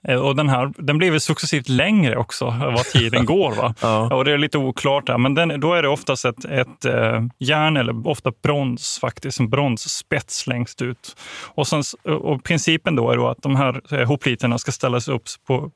Eh, 0.08 0.16
Och 0.18 0.36
den 0.36 0.48
här 0.48 0.72
den 0.78 0.98
blir 0.98 1.10
väl 1.10 1.20
successivt 1.20 1.68
längre 1.68 2.16
också, 2.16 2.44
vad 2.60 2.84
tiden 2.84 3.24
går. 3.34 3.54
Va? 3.54 3.74
Ja. 3.80 4.14
Och 4.14 4.24
det 4.24 4.32
är 4.32 4.38
lite 4.38 4.58
oklart 4.58 5.06
där, 5.06 5.18
men 5.18 5.34
den, 5.34 5.60
då 5.60 5.74
är 5.74 5.82
det 5.82 5.88
oftast 5.88 6.24
ett, 6.24 6.44
ett 6.44 6.84
eh, 6.84 7.22
järn 7.38 7.76
eller 7.76 8.08
ofta 8.08 8.32
brons 8.42 8.98
faktiskt, 9.00 9.40
en 9.40 9.50
bronsspets 9.50 10.46
längst 10.46 10.82
ut. 10.82 11.16
Och, 11.54 11.66
sen, 11.66 11.82
och 12.20 12.44
principen 12.44 12.96
då 12.96 13.10
är 13.10 13.16
då 13.16 13.28
att 13.28 13.42
de 13.42 13.56
här 13.56 13.80
eh, 14.00 14.08
hopliterna 14.08 14.58
ska 14.58 14.72
ställas 14.72 15.08
upp 15.08 15.22
på 15.46 15.70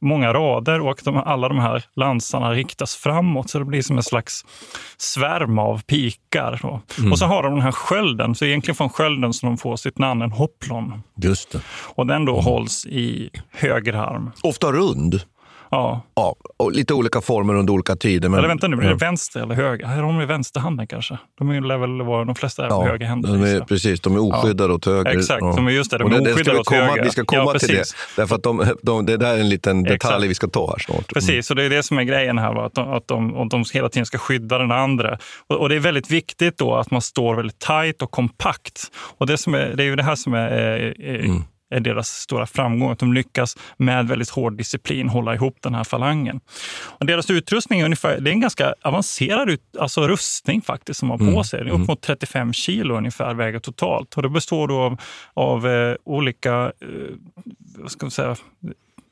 många 0.00 0.32
rader 0.32 0.80
och 0.80 1.00
de, 1.04 1.16
alla 1.16 1.48
de 1.48 1.58
här 1.58 1.84
lansarna 1.96 2.52
riktas 2.52 2.96
framåt, 2.96 3.50
så 3.50 3.58
det 3.58 3.64
blir 3.64 3.82
som 3.82 3.96
en 3.96 4.02
slags 4.02 4.44
svärm 4.98 5.58
av 5.58 5.82
pikar. 5.82 6.58
Då. 6.62 6.80
Och 7.10 7.18
så 7.18 7.26
har 7.26 7.42
de 7.42 7.52
den 7.52 7.62
här 7.62 7.72
skölden, 7.72 8.34
så 8.34 8.44
egentligen 8.44 8.76
från 8.76 8.88
skölden 8.88 9.32
som 9.32 9.48
de 9.48 9.56
får 9.58 9.76
sitt 9.76 9.98
namn, 9.98 10.22
en 10.22 10.32
hoplon. 10.32 11.02
Just 11.16 11.52
det. 11.52 11.60
Och 11.94 12.06
den 12.06 12.24
då 12.24 12.40
hålls 12.40 12.86
i 12.86 13.30
höger 13.68 13.92
arm. 13.92 14.30
Ofta 14.42 14.72
rund. 14.72 15.20
Ja. 15.70 16.02
Ja, 16.14 16.34
och 16.56 16.72
lite 16.72 16.94
olika 16.94 17.20
former 17.20 17.54
under 17.54 17.72
olika 17.72 17.96
tider. 17.96 18.28
Men, 18.28 18.38
Eller 18.38 18.48
vänta 18.48 18.68
nu, 18.68 18.76
är 18.76 18.82
ja. 18.82 18.88
det 18.88 18.94
vänster 18.94 19.40
eller 19.40 19.54
höger? 19.54 19.86
Här 19.86 19.96
har 19.96 20.02
de 20.02 20.20
i 20.20 20.26
vänsterhanden 20.26 20.86
kanske. 20.86 21.18
De 21.38 21.50
är 21.50 21.60
lär 21.60 21.78
väl 21.78 22.02
vara, 22.02 22.24
de 22.24 22.34
flesta 22.34 22.64
är 22.64 22.68
Ja, 22.68 22.82
på 22.82 22.86
högerhänder. 22.88 23.32
de 23.32 23.42
är, 23.42 23.60
precis, 23.60 24.00
de 24.00 24.14
är 24.14 24.22
oskyddade 24.22 24.72
åt 24.74 24.86
höger. 24.86 25.18
Exakt, 25.18 25.40
ja. 25.40 25.52
de 25.56 25.66
är 25.66 25.70
just 25.70 25.90
det, 25.90 25.98
de 25.98 26.12
är 26.12 26.20
ska 26.20 26.32
oskyddade 26.32 26.58
åt 26.58 26.66
komma, 26.66 26.80
höger. 26.80 27.02
Vi 27.04 27.10
ska 27.10 27.24
komma 27.24 27.50
Ja, 27.52 27.58
till 27.58 27.68
det, 27.76 27.84
därför 28.16 28.34
att 28.34 28.42
de, 28.42 28.74
de, 28.82 29.06
det 29.06 29.16
där 29.16 29.34
är 29.34 29.40
en 29.40 29.48
liten 29.48 29.82
detalj 29.82 29.94
Exakt. 29.94 30.22
vi 30.24 30.34
ska 30.34 30.48
ta 30.48 30.66
här 30.66 30.78
snart. 30.78 30.96
Mm. 30.96 31.04
Precis, 31.14 31.50
och 31.50 31.56
det 31.56 31.62
är 31.62 31.70
det 31.70 31.82
som 31.82 31.98
är 31.98 32.02
grejen 32.02 32.38
här, 32.38 32.54
va? 32.54 32.66
Att, 32.66 32.74
de, 32.74 32.92
att, 32.92 33.08
de, 33.08 33.36
att 33.36 33.50
de 33.50 33.64
hela 33.74 33.88
tiden 33.88 34.06
ska 34.06 34.18
skydda 34.18 34.58
den 34.58 34.72
andra. 34.72 35.18
Och, 35.48 35.56
och 35.56 35.68
det 35.68 35.74
är 35.76 35.80
väldigt 35.80 36.10
viktigt 36.10 36.58
då 36.58 36.74
att 36.74 36.90
man 36.90 37.00
står 37.02 37.34
väldigt 37.34 37.58
tajt 37.58 38.02
och 38.02 38.10
kompakt. 38.10 38.82
Och 39.18 39.26
det, 39.26 39.38
som 39.38 39.54
är, 39.54 39.74
det 39.76 39.82
är 39.82 39.86
ju 39.86 39.96
det 39.96 40.02
här 40.02 40.16
som 40.16 40.34
är 40.34 40.94
eh, 41.00 41.14
eh, 41.14 41.36
är 41.70 41.80
deras 41.80 42.08
stora 42.08 42.46
framgång. 42.46 42.90
Att 42.90 42.98
de 42.98 43.12
lyckas 43.12 43.56
med 43.76 44.08
väldigt 44.08 44.30
hård 44.30 44.56
disciplin 44.56 45.08
hålla 45.08 45.34
ihop 45.34 45.56
den 45.60 45.74
här 45.74 45.84
falangen. 45.84 46.40
Och 46.82 47.06
deras 47.06 47.30
utrustning 47.30 47.80
är, 47.80 47.84
ungefär, 47.84 48.20
det 48.20 48.30
är 48.30 48.32
en 48.32 48.40
ganska 48.40 48.74
avancerad 48.82 49.50
ut, 49.50 49.62
alltså 49.78 50.08
rustning 50.08 50.62
faktiskt 50.62 51.00
som 51.00 51.08
de 51.08 51.26
har 51.26 51.34
på 51.34 51.44
sig. 51.44 51.70
Upp 51.70 51.88
mot 51.88 52.02
35 52.02 52.52
kilo 52.52 52.96
ungefär 52.96 53.34
väger 53.34 53.58
totalt. 53.58 54.14
Och 54.14 54.22
det 54.22 54.28
består 54.28 54.68
då 54.68 54.80
av, 54.80 55.00
av 55.34 55.66
eh, 55.66 55.96
olika 56.04 56.64
eh, 56.64 57.14
vad 57.78 57.90
ska 57.90 58.06
man 58.06 58.10
säga, 58.10 58.36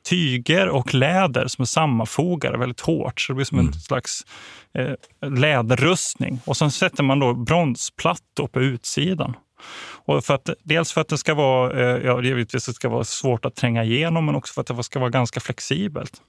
tyger 0.09 0.69
och 0.69 0.93
läder 0.93 1.47
som 1.47 1.61
är 1.61 1.65
sammanfogade 1.65 2.57
väldigt 2.57 2.79
hårt. 2.79 3.21
Så 3.21 3.31
det 3.31 3.35
blir 3.35 3.45
som 3.45 3.59
en 3.59 3.73
slags 3.73 4.25
eh, 4.73 5.29
läderrustning. 5.29 6.39
Och 6.45 6.57
sen 6.57 6.71
sätter 6.71 7.03
man 7.03 7.19
då 7.19 7.33
bronsplattor 7.33 8.47
på 8.47 8.61
utsidan. 8.61 9.33
Och 10.05 10.25
för 10.25 10.33
att, 10.33 10.49
dels 10.63 10.91
för 10.91 11.01
att 11.01 11.07
det 11.07 11.17
ska 11.17 11.33
vara, 11.33 11.71
eh, 11.79 12.05
ja, 12.05 12.21
givetvis 12.21 12.65
det 12.65 12.73
ska 12.73 12.89
vara 12.89 13.03
svårt 13.03 13.45
att 13.45 13.55
tränga 13.55 13.83
igenom, 13.83 14.25
men 14.25 14.35
också 14.35 14.53
för 14.53 14.61
att 14.61 14.77
det 14.77 14.83
ska 14.83 14.99
vara 14.99 15.09
ganska 15.09 15.39
flexibelt. 15.39 16.21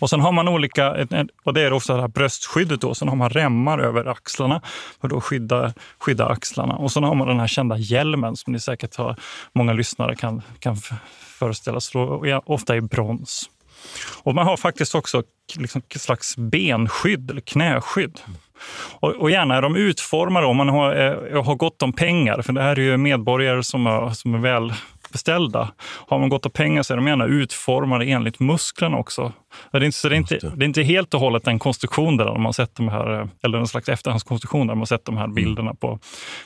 Och 0.00 0.10
sen 0.10 0.20
har 0.20 0.32
man 0.32 0.48
olika, 0.48 1.06
och 1.44 1.54
det 1.54 1.60
är 1.62 1.72
ofta 1.72 1.94
det 1.94 2.00
här 2.00 2.08
bröstskyddet 2.08 2.80
då, 2.80 2.94
sen 2.94 3.08
har 3.08 3.16
man 3.16 3.30
remmar 3.30 3.78
över 3.78 4.04
axlarna 4.04 4.62
för 5.00 5.16
att 5.16 5.24
skydda, 5.24 5.74
skydda 5.98 6.26
axlarna. 6.26 6.74
Och 6.74 6.92
sen 6.92 7.04
har 7.04 7.14
man 7.14 7.28
den 7.28 7.40
här 7.40 7.46
kända 7.46 7.76
hjälmen 7.76 8.36
som 8.36 8.52
ni 8.52 8.60
säkert 8.60 8.96
har, 8.96 9.16
många 9.52 9.72
lyssnare 9.72 10.16
kan, 10.16 10.42
kan 10.58 10.76
föreställa 11.38 11.80
sig, 11.80 12.00
ofta 12.44 12.76
i 12.76 12.80
brons. 12.80 13.50
Och 14.22 14.34
man 14.34 14.46
har 14.46 14.56
faktiskt 14.56 14.94
också 14.94 15.22
liksom 15.56 15.82
ett 15.94 16.00
slags 16.00 16.36
benskydd 16.36 17.30
eller 17.30 17.40
knäskydd. 17.40 18.20
Och, 19.00 19.10
och 19.10 19.30
gärna 19.30 19.56
är 19.56 19.62
de 19.62 19.76
utformade 19.76 20.46
om 20.46 20.56
man 20.56 20.68
har, 20.68 20.94
eh, 20.96 21.44
har 21.44 21.54
gott 21.54 21.82
om 21.82 21.92
pengar, 21.92 22.42
för 22.42 22.52
det 22.52 22.62
här 22.62 22.78
är 22.78 22.82
ju 22.82 22.96
medborgare 22.96 23.62
som 23.62 23.86
är, 23.86 24.10
som 24.10 24.34
är 24.34 24.38
väl 24.38 24.72
beställda. 25.12 25.70
Har 25.80 26.18
man 26.18 26.28
gott 26.28 26.46
om 26.46 26.52
pengar 26.52 26.82
så 26.82 26.92
är 26.92 26.96
de 26.96 27.06
gärna 27.06 27.26
utformade 27.26 28.04
enligt 28.04 28.40
musklerna 28.40 28.96
också. 28.96 29.32
Det 29.72 29.78
är, 29.78 29.84
inte, 29.84 29.98
så 29.98 30.08
det, 30.08 30.14
är 30.14 30.16
inte, 30.16 30.38
det 30.56 30.64
är 30.64 30.66
inte 30.66 30.82
helt 30.82 31.14
och 31.14 31.20
hållet 31.20 31.46
en 31.46 31.58
konstruktion 31.58 32.16
där 32.16 32.38
man 32.38 32.52
sett 32.52 32.74
de 32.74 32.88
här, 32.88 33.28
eller 33.42 33.58
en 33.58 33.66
slags 33.66 33.88
efterhandskonstruktion 33.88 34.66
där 34.66 34.74
man 34.74 34.86
sett 34.86 35.04
de 35.04 35.16
här 35.16 35.24
mm. 35.24 35.34
bilderna 35.34 35.74
på 35.74 35.98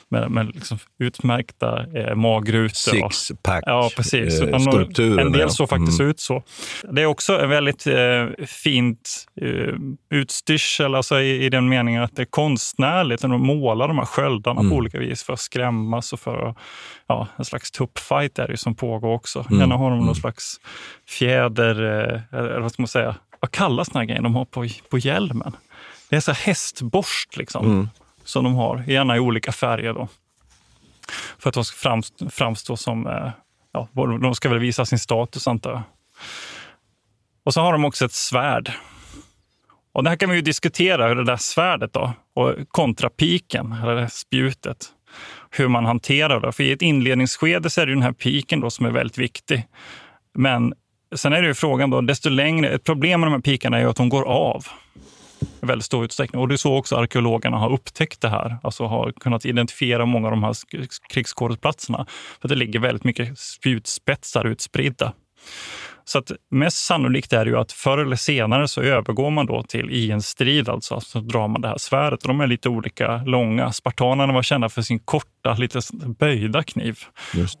med, 0.09 0.31
med 0.31 0.55
liksom 0.55 0.77
utmärkta 0.99 1.85
eh, 1.95 2.15
magrutor. 2.15 3.09
Sixpack 3.09 3.63
ja, 3.65 3.89
precis. 3.95 4.41
Eh, 4.41 5.19
en 5.19 5.31
del 5.31 5.49
såg 5.49 5.69
faktiskt 5.69 5.99
mm. 5.99 6.11
ut 6.11 6.19
så. 6.19 6.43
Det 6.91 7.01
är 7.01 7.05
också 7.05 7.39
en 7.39 7.49
väldigt 7.49 7.87
eh, 7.87 8.45
fint 8.45 9.25
eh, 9.41 9.73
utstyrsel, 10.09 10.95
alltså 10.95 11.19
i, 11.19 11.45
i, 11.45 11.49
den 11.49 11.69
meningen 11.69 12.03
att 12.03 12.15
det 12.15 12.21
är 12.21 12.25
konstnärligt. 12.25 13.23
När 13.23 13.29
de 13.29 13.41
målar 13.41 13.87
de 13.87 13.97
här 13.97 14.05
sköldarna 14.05 14.59
mm. 14.59 14.71
på 14.71 14.77
olika 14.77 14.99
vis 14.99 15.23
för 15.23 15.33
att 15.33 15.39
skrämmas 15.39 16.13
och 16.13 16.19
för 16.19 16.55
ja, 17.07 17.27
en 17.35 17.45
slags 17.45 17.71
tuppfight 17.71 18.39
är 18.39 18.47
det 18.47 18.57
som 18.57 18.75
pågår 18.75 19.13
också. 19.13 19.45
Mm. 19.49 19.59
Gärna 19.59 19.77
har 19.77 19.89
de 19.89 19.97
någon 19.97 20.03
mm. 20.03 20.15
slags 20.15 20.59
fjäder, 21.07 21.83
eh, 21.83 22.39
eller 22.39 22.59
vad 22.59 22.71
ska 22.71 22.81
man 22.81 22.87
säga, 22.93 23.15
vad 23.39 23.51
kallas 23.51 23.89
den 23.89 23.99
här 23.99 24.05
grejen 24.05 24.23
de 24.23 24.35
har 24.35 24.45
på, 24.45 24.67
på 24.89 24.97
hjälmen? 24.97 25.55
Det 26.09 26.15
är 26.15 26.19
så 26.19 26.31
hästborst 26.31 27.37
liksom, 27.37 27.65
mm. 27.65 27.89
som 28.23 28.43
de 28.43 28.55
har, 28.55 28.83
gärna 28.87 29.15
i 29.15 29.19
olika 29.19 29.51
färger. 29.51 29.93
Då. 29.93 30.07
För 31.39 31.49
att 31.49 31.53
de 31.53 31.65
ska 31.65 31.77
framstå, 31.77 32.29
framstå 32.29 32.77
som, 32.77 33.07
eh, 33.07 33.31
ja, 33.71 33.87
de 34.21 34.35
ska 34.35 34.49
väl 34.49 34.59
visa 34.59 34.85
sin 34.85 34.99
status 34.99 35.47
antar 35.47 35.71
jag. 35.71 35.81
Och 37.43 37.53
så 37.53 37.61
har 37.61 37.71
de 37.71 37.85
också 37.85 38.05
ett 38.05 38.13
svärd. 38.13 38.71
Och 39.93 40.03
det 40.03 40.09
här 40.09 40.17
kan 40.17 40.29
vi 40.29 40.35
ju 40.35 40.41
diskutera, 40.41 41.07
hur 41.07 41.15
det 41.15 41.23
där 41.23 41.37
svärdet 41.37 41.93
då, 41.93 42.13
och 42.33 42.55
kontrapiken, 42.67 43.71
eller 43.71 44.07
spjutet, 44.07 44.87
hur 45.49 45.67
man 45.67 45.85
hanterar 45.85 46.39
det. 46.39 46.51
För 46.51 46.63
i 46.63 46.71
ett 46.71 46.81
inledningsskede 46.81 47.69
så 47.69 47.81
är 47.81 47.85
det 47.85 47.93
den 47.93 48.01
här 48.01 48.13
piken 48.13 48.59
då 48.59 48.69
som 48.69 48.85
är 48.85 48.91
väldigt 48.91 49.17
viktig. 49.17 49.67
Men 50.33 50.73
sen 51.15 51.33
är 51.33 51.41
det 51.41 51.47
ju 51.47 51.53
frågan 51.53 51.89
då, 51.89 52.01
desto 52.01 52.29
längre, 52.29 52.69
ett 52.69 52.83
problem 52.83 53.19
med 53.19 53.27
de 53.27 53.33
här 53.33 53.41
pikarna 53.41 53.79
är 53.79 53.85
att 53.85 53.95
de 53.95 54.09
går 54.09 54.23
av 54.23 54.65
i 55.61 55.65
väldigt 55.65 55.85
stor 55.85 56.05
utsträckning. 56.05 56.41
Och 56.41 56.47
det 56.47 56.55
är 56.55 56.57
så 56.57 56.77
också 56.77 56.95
arkeologerna 56.95 57.57
har 57.57 57.73
upptäckt 57.73 58.21
det 58.21 58.29
här, 58.29 58.57
alltså 58.63 58.85
har 58.85 59.11
kunnat 59.11 59.45
identifiera 59.45 60.05
många 60.05 60.27
av 60.27 60.31
de 60.31 60.43
här 60.43 60.55
krigsskådesplatserna. 61.13 62.05
För 62.41 62.47
det 62.47 62.55
ligger 62.55 62.79
väldigt 62.79 63.03
mycket 63.03 63.39
spjutspetsar 63.39 64.45
utspridda. 64.45 65.13
Så 66.05 66.19
att 66.19 66.31
mest 66.51 66.77
sannolikt 66.77 67.33
är 67.33 67.45
det 67.45 67.51
ju 67.51 67.57
att 67.57 67.71
förr 67.71 67.97
eller 67.97 68.15
senare 68.15 68.67
så 68.67 68.81
övergår 68.81 69.29
man 69.29 69.45
då 69.45 69.63
till 69.63 69.91
i 69.91 70.11
en 70.11 70.21
strid, 70.21 70.69
alltså 70.69 70.99
så 70.99 71.19
drar 71.19 71.47
man 71.47 71.61
det 71.61 71.67
här 71.67 71.77
svärdet. 71.77 72.19
De 72.23 72.41
är 72.41 72.47
lite 72.47 72.69
olika 72.69 73.17
långa. 73.17 73.71
Spartanerna 73.71 74.33
var 74.33 74.43
kända 74.43 74.69
för 74.69 74.81
sin 74.81 74.99
korta, 74.99 75.53
lite 75.53 75.79
böjda 76.19 76.63
kniv. 76.63 76.99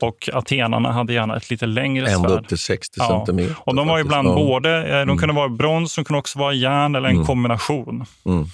Och 0.01 0.29
atenarna 0.33 0.91
hade 0.91 1.13
gärna 1.13 1.37
ett 1.37 1.49
lite 1.49 1.65
längre 1.65 2.05
svärd. 2.05 2.15
Ända 2.15 2.29
upp 2.29 2.47
till 2.47 2.57
60 2.57 2.95
ja. 2.99 3.07
centimeter. 3.07 3.55
Och 3.59 3.75
de 3.75 3.87
var 3.87 3.99
ibland 3.99 4.27
ja. 4.27 4.35
både, 4.35 4.83
eh, 4.83 4.91
de 4.91 5.01
mm. 5.01 5.17
kunde 5.17 5.35
vara 5.35 5.49
brons, 5.49 5.95
de 5.95 6.05
kunde 6.05 6.19
också 6.19 6.39
vara 6.39 6.53
järn 6.53 6.95
eller 6.95 7.09
en 7.09 7.15
mm. 7.15 7.27
kombination. 7.27 8.05
Mm. 8.25 8.45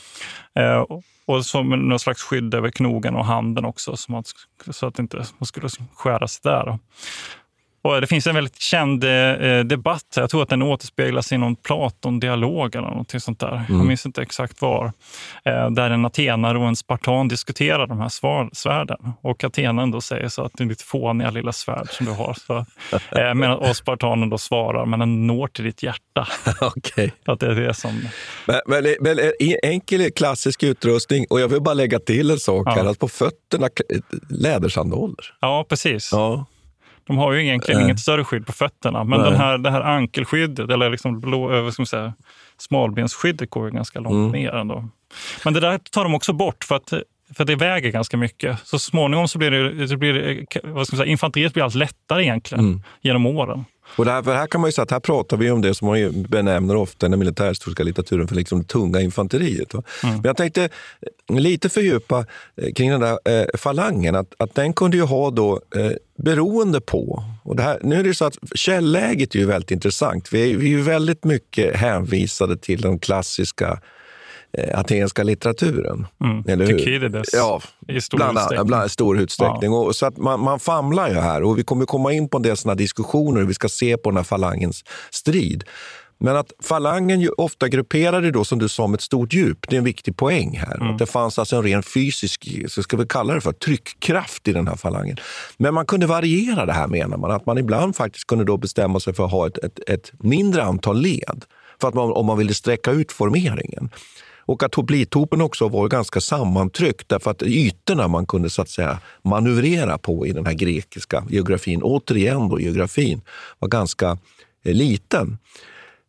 Eh, 0.60 0.86
och 1.26 1.46
som 1.46 1.70
någon 1.70 2.00
slags 2.00 2.24
skydd 2.24 2.54
över 2.54 2.72
knogen 2.72 3.16
och 3.16 3.26
handen 3.26 3.66
också, 3.66 3.98
så, 3.98 4.12
man, 4.12 4.24
så 4.70 4.88
att 4.88 5.00
inte 5.00 5.18
man 5.18 5.48
skulle 5.48 5.70
skära 5.96 6.28
sig 6.28 6.42
där. 6.44 6.80
Och 7.82 8.02
det 8.02 8.08
finns 8.08 8.28
en 8.28 8.36
väldigt 8.36 8.62
känd 8.62 9.04
eh, 9.04 9.60
debatt, 9.60 10.14
jag 10.16 10.30
tror 10.30 10.44
att 10.44 10.50
den 10.50 10.62
återspeglas 10.62 11.32
i 11.32 11.38
någon 11.38 11.56
Platon-dialog 11.56 12.76
eller 12.76 12.88
något 12.88 13.22
sånt 13.22 13.40
där. 13.40 13.52
Mm. 13.52 13.78
Jag 13.78 13.86
minns 13.86 14.06
inte 14.06 14.22
exakt 14.22 14.62
var. 14.62 14.86
Eh, 15.46 15.70
där 15.70 15.90
en 15.90 16.06
atenare 16.06 16.58
och 16.58 16.68
en 16.68 16.76
spartan 16.76 17.28
diskuterar 17.28 17.88
de 17.88 18.00
här 18.00 18.10
svar, 18.10 18.50
svärden. 18.54 19.14
Och 19.22 19.44
atenaren 19.44 19.92
då 19.92 20.02
säger 20.02 20.28
så 20.28 20.44
att 20.44 20.52
det 20.56 20.64
är 20.64 20.68
ditt 20.68 20.82
fåniga 20.82 21.32
lilla 21.32 21.52
svärd 21.52 21.90
som 21.90 22.06
du 22.06 22.12
har. 22.12 22.34
Så, 22.48 22.58
eh, 23.20 23.34
medan, 23.36 23.58
och 23.58 23.76
spartanen 23.76 24.30
då 24.30 24.38
svarar, 24.38 24.86
men 24.86 25.00
den 25.00 25.28
når 25.28 25.48
till 25.48 25.66
ditt 25.66 25.84
hjärta. 25.84 26.28
okay. 26.78 27.12
Att 27.26 27.40
det 27.40 27.48
är 27.48 27.56
det 27.56 27.74
som... 27.74 28.02
Men, 28.46 28.60
men, 28.68 28.96
men 29.00 29.20
enkel 29.64 30.12
klassisk 30.12 30.64
utrustning 30.64 31.26
och 31.30 31.42
jag 31.42 31.48
vill 31.48 31.62
bara 31.62 31.74
lägga 31.74 32.00
till 32.00 32.32
en 32.32 32.40
sak 32.40 32.68
ja. 32.68 32.72
här, 32.72 32.86
att 32.86 33.00
på 33.00 33.08
fötterna 33.08 33.70
lädersandaler. 34.30 35.36
Ja, 35.40 35.66
precis. 35.70 36.10
Ja. 36.12 36.46
De 37.10 37.18
har 37.18 37.34
ju 37.34 37.42
egentligen 37.42 37.80
äh. 37.80 37.86
inget 37.86 38.00
större 38.00 38.24
skydd 38.24 38.46
på 38.46 38.54
fötterna, 38.54 39.04
men 39.04 39.20
den 39.20 39.36
här, 39.36 39.58
det 39.58 39.72
här 39.72 39.82
ankelskyddet, 39.82 40.70
eller 40.70 40.90
liksom 40.90 41.20
blå, 41.20 41.62
vad 41.62 41.74
ska 41.74 41.82
man 41.82 41.88
säga, 41.88 42.14
smalbensskyddet 42.58 43.50
går 43.50 43.66
ju 43.66 43.76
ganska 43.76 44.00
långt 44.00 44.14
mm. 44.14 44.32
ner 44.32 44.52
ändå. 44.52 44.90
Men 45.46 45.54
det 45.54 45.60
där 45.60 45.78
tar 45.78 46.04
de 46.04 46.16
också 46.16 46.34
bort 46.34 46.64
för 46.64 46.76
att, 46.76 46.94
för 47.38 47.46
det 47.46 47.56
väger 47.56 47.92
ganska 47.92 48.18
mycket. 48.18 48.60
Så 48.68 48.80
småningom 48.80 49.28
så 49.28 49.38
blir 49.38 49.52
det, 49.52 49.88
det 49.88 49.98
blir, 49.98 50.46
vad 50.64 50.88
ska 50.88 50.96
man 50.96 51.04
säga, 51.04 51.12
infanteriet 51.12 51.54
blir 51.54 51.64
allt 51.64 51.76
lättare 51.76 52.24
egentligen 52.24 52.66
mm. 52.66 52.84
genom 53.02 53.26
åren. 53.26 53.66
Och 53.96 54.06
det 54.06 54.12
här, 54.12 54.24
för 54.24 54.36
här 54.36 54.48
kan 54.48 54.62
man 54.62 54.68
ju 54.68 54.72
säga 54.72 54.84
att 54.84 54.92
här 54.92 55.00
pratar 55.00 55.38
vi 55.38 55.52
om 55.52 55.62
det 55.62 55.76
som 55.76 55.88
man 55.88 56.24
benämner 56.24 56.76
ofta 56.76 57.06
i 57.06 57.10
den 57.10 57.20
militärhistoriska 57.20 57.84
litteraturen 57.84 58.28
för 58.28 58.36
liksom 58.36 58.64
tunga 58.64 59.02
infanteriet. 59.02 59.74
Mm. 59.74 59.84
Men 60.02 60.22
jag 60.24 60.38
tänkte 60.38 60.70
lite 61.30 61.70
fördjupa 61.70 62.26
eh, 62.56 62.74
kring 62.74 62.92
den 62.92 63.02
där 63.02 63.20
eh, 63.26 63.46
falangen, 63.58 64.16
att, 64.16 64.34
att 64.38 64.56
den 64.56 64.74
kunde 64.74 64.98
ju 64.98 65.04
ha 65.04 65.32
då, 65.32 65.62
eh, 65.76 65.92
beroende 66.18 66.82
på, 66.82 67.24
och 67.44 67.56
det 67.56 67.64
här, 67.64 67.80
nu 67.84 68.00
är 68.00 68.04
det 68.04 68.16
så 68.16 68.26
att 68.26 68.38
källläget 68.56 69.36
är 69.36 69.40
ju 69.40 69.46
väldigt 69.46 69.72
intressant. 69.72 70.34
Vi 70.34 70.52
är, 70.52 70.58
vi 70.58 70.66
är 70.66 70.70
ju 70.70 70.82
väldigt 70.82 71.24
mycket 71.24 71.76
hänvisade 71.76 72.58
till 72.58 72.82
den 72.82 73.00
klassiska 73.00 73.82
atenska 74.74 75.24
litteraturen. 75.24 76.08
Mm. 76.24 76.44
Eller 76.48 76.66
hur? 76.66 76.78
Tukidides 76.80 77.30
ja, 77.34 77.62
i 77.88 78.02
stor 78.02 78.18
bland, 78.18 78.38
utsträckning. 78.38 78.68
Bland, 78.68 78.92
stor 78.92 79.20
utsträckning. 79.20 79.72
Ja. 79.72 79.78
Och, 79.78 79.96
så 79.96 80.06
att 80.06 80.18
man, 80.18 80.40
man 80.40 80.60
famlar 80.60 81.10
ju 81.10 81.16
här 81.16 81.44
och 81.44 81.58
vi 81.58 81.64
kommer 81.64 81.86
komma 81.86 82.14
in 82.14 82.30
på 82.30 82.38
en 82.38 82.44
del 82.44 82.58
såna 82.58 82.76
diskussioner 82.76 83.40
hur 83.40 83.48
vi 83.48 83.54
ska 83.54 83.70
se 83.70 83.98
på 83.98 84.10
den 84.10 84.18
här 84.18 84.24
falangens 84.24 84.84
strid. 85.10 85.64
Men 86.22 86.36
att 86.36 86.52
falangen 86.64 87.22
ju 87.22 87.30
ofta 87.30 87.68
grupperade 87.68 88.32
då, 88.32 88.46
som 88.46 88.60
du 88.60 88.70
sa, 88.70 88.88
med 88.88 88.98
ett 88.98 89.02
stort 89.02 89.34
djup. 89.34 89.70
Det 89.70 89.76
är 89.76 89.78
en 89.78 89.84
viktig 89.84 90.18
poäng 90.18 90.58
här. 90.58 90.76
Mm. 90.76 90.88
Att 90.88 91.00
det 91.00 91.06
fanns 91.06 91.40
alltså 91.40 91.56
en 91.56 91.64
ren 91.64 91.84
fysisk, 91.84 92.48
så 92.68 92.84
ska 92.84 92.98
vi 92.98 93.06
kalla 93.06 93.34
det 93.34 93.42
för, 93.42 93.52
tryckkraft 93.52 94.48
i 94.48 94.54
den 94.54 94.68
här 94.68 94.76
falangen. 94.76 95.18
Men 95.58 95.74
man 95.74 95.86
kunde 95.86 96.08
variera 96.08 96.66
det 96.66 96.74
här 96.74 96.88
menar 96.88 97.18
man. 97.18 97.32
Att 97.32 97.46
man 97.46 97.58
ibland 97.58 97.96
faktiskt 97.96 98.28
kunde 98.28 98.46
då 98.46 98.58
bestämma 98.58 99.00
sig 99.00 99.14
för 99.14 99.26
att 99.26 99.32
ha 99.32 99.48
ett, 99.48 99.58
ett, 99.58 99.90
ett 99.90 100.12
mindre 100.20 100.64
antal 100.64 101.02
led. 101.02 101.46
För 101.82 101.88
att 101.88 101.94
man, 101.94 102.12
om 102.12 102.26
man 102.26 102.38
ville 102.38 102.54
sträcka 102.54 102.92
ut 102.92 103.12
formeringen. 103.12 103.90
Och 104.50 104.64
att 104.64 104.76
hoplitopen 104.76 105.42
också 105.42 105.68
var 105.68 105.88
ganska 105.88 106.22
sammantryckt 106.22 107.10
därför 107.10 107.32
att 107.32 107.44
ytorna 107.44 108.08
man 108.08 108.26
kunde 108.26 108.50
så 108.50 108.62
att 108.62 108.70
säga 108.70 109.00
manövrera 109.24 109.98
på 109.98 110.28
i 110.28 110.32
den 110.32 110.46
här 110.46 110.54
grekiska 110.54 111.24
geografin, 111.30 111.82
återigen 111.84 112.50
då 112.50 112.60
geografin, 112.60 113.22
var 113.60 113.70
ganska 113.70 114.18
eh, 114.66 114.74
liten. 114.74 115.38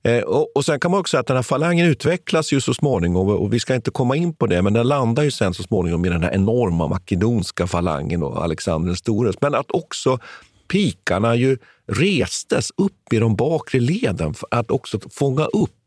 Eh, 0.05 0.19
och, 0.19 0.57
och, 0.57 0.65
Sen 0.65 0.81
kan 0.81 0.91
man 0.91 1.01
också 1.01 1.11
säga 1.11 1.21
att 1.21 1.27
den 1.27 1.37
här 1.37 1.43
falangen 1.43 1.87
utvecklas 1.87 2.53
ju 2.53 2.61
så 2.61 2.75
småningom 2.75 3.29
och 3.29 3.53
vi 3.53 3.61
ska 3.61 3.75
inte 3.75 3.91
komma 3.91 4.17
in 4.17 4.35
på 4.35 4.47
det, 4.47 4.63
men 4.63 4.73
den 4.73 4.89
landar 4.89 5.23
ju 5.23 5.31
sen 5.31 5.55
så 5.55 5.63
småningom 5.63 6.05
i 6.05 6.09
den 6.09 6.23
här 6.23 6.35
enorma 6.35 6.89
makedonska 6.89 7.67
falangen 7.67 8.23
och 8.23 8.45
Alexander 8.45 8.87
den 8.87 8.97
store. 8.97 9.33
Men 9.41 9.55
att 9.55 9.71
också 9.71 10.19
pikarna 10.69 11.35
ju 11.35 11.59
restes 11.89 12.71
upp 12.77 13.13
i 13.13 13.19
de 13.19 13.37
bakre 13.37 13.81
leden 13.81 14.35
för 14.35 14.49
att 14.51 14.71
också 14.71 14.99
fånga 15.11 15.45
upp 15.45 15.80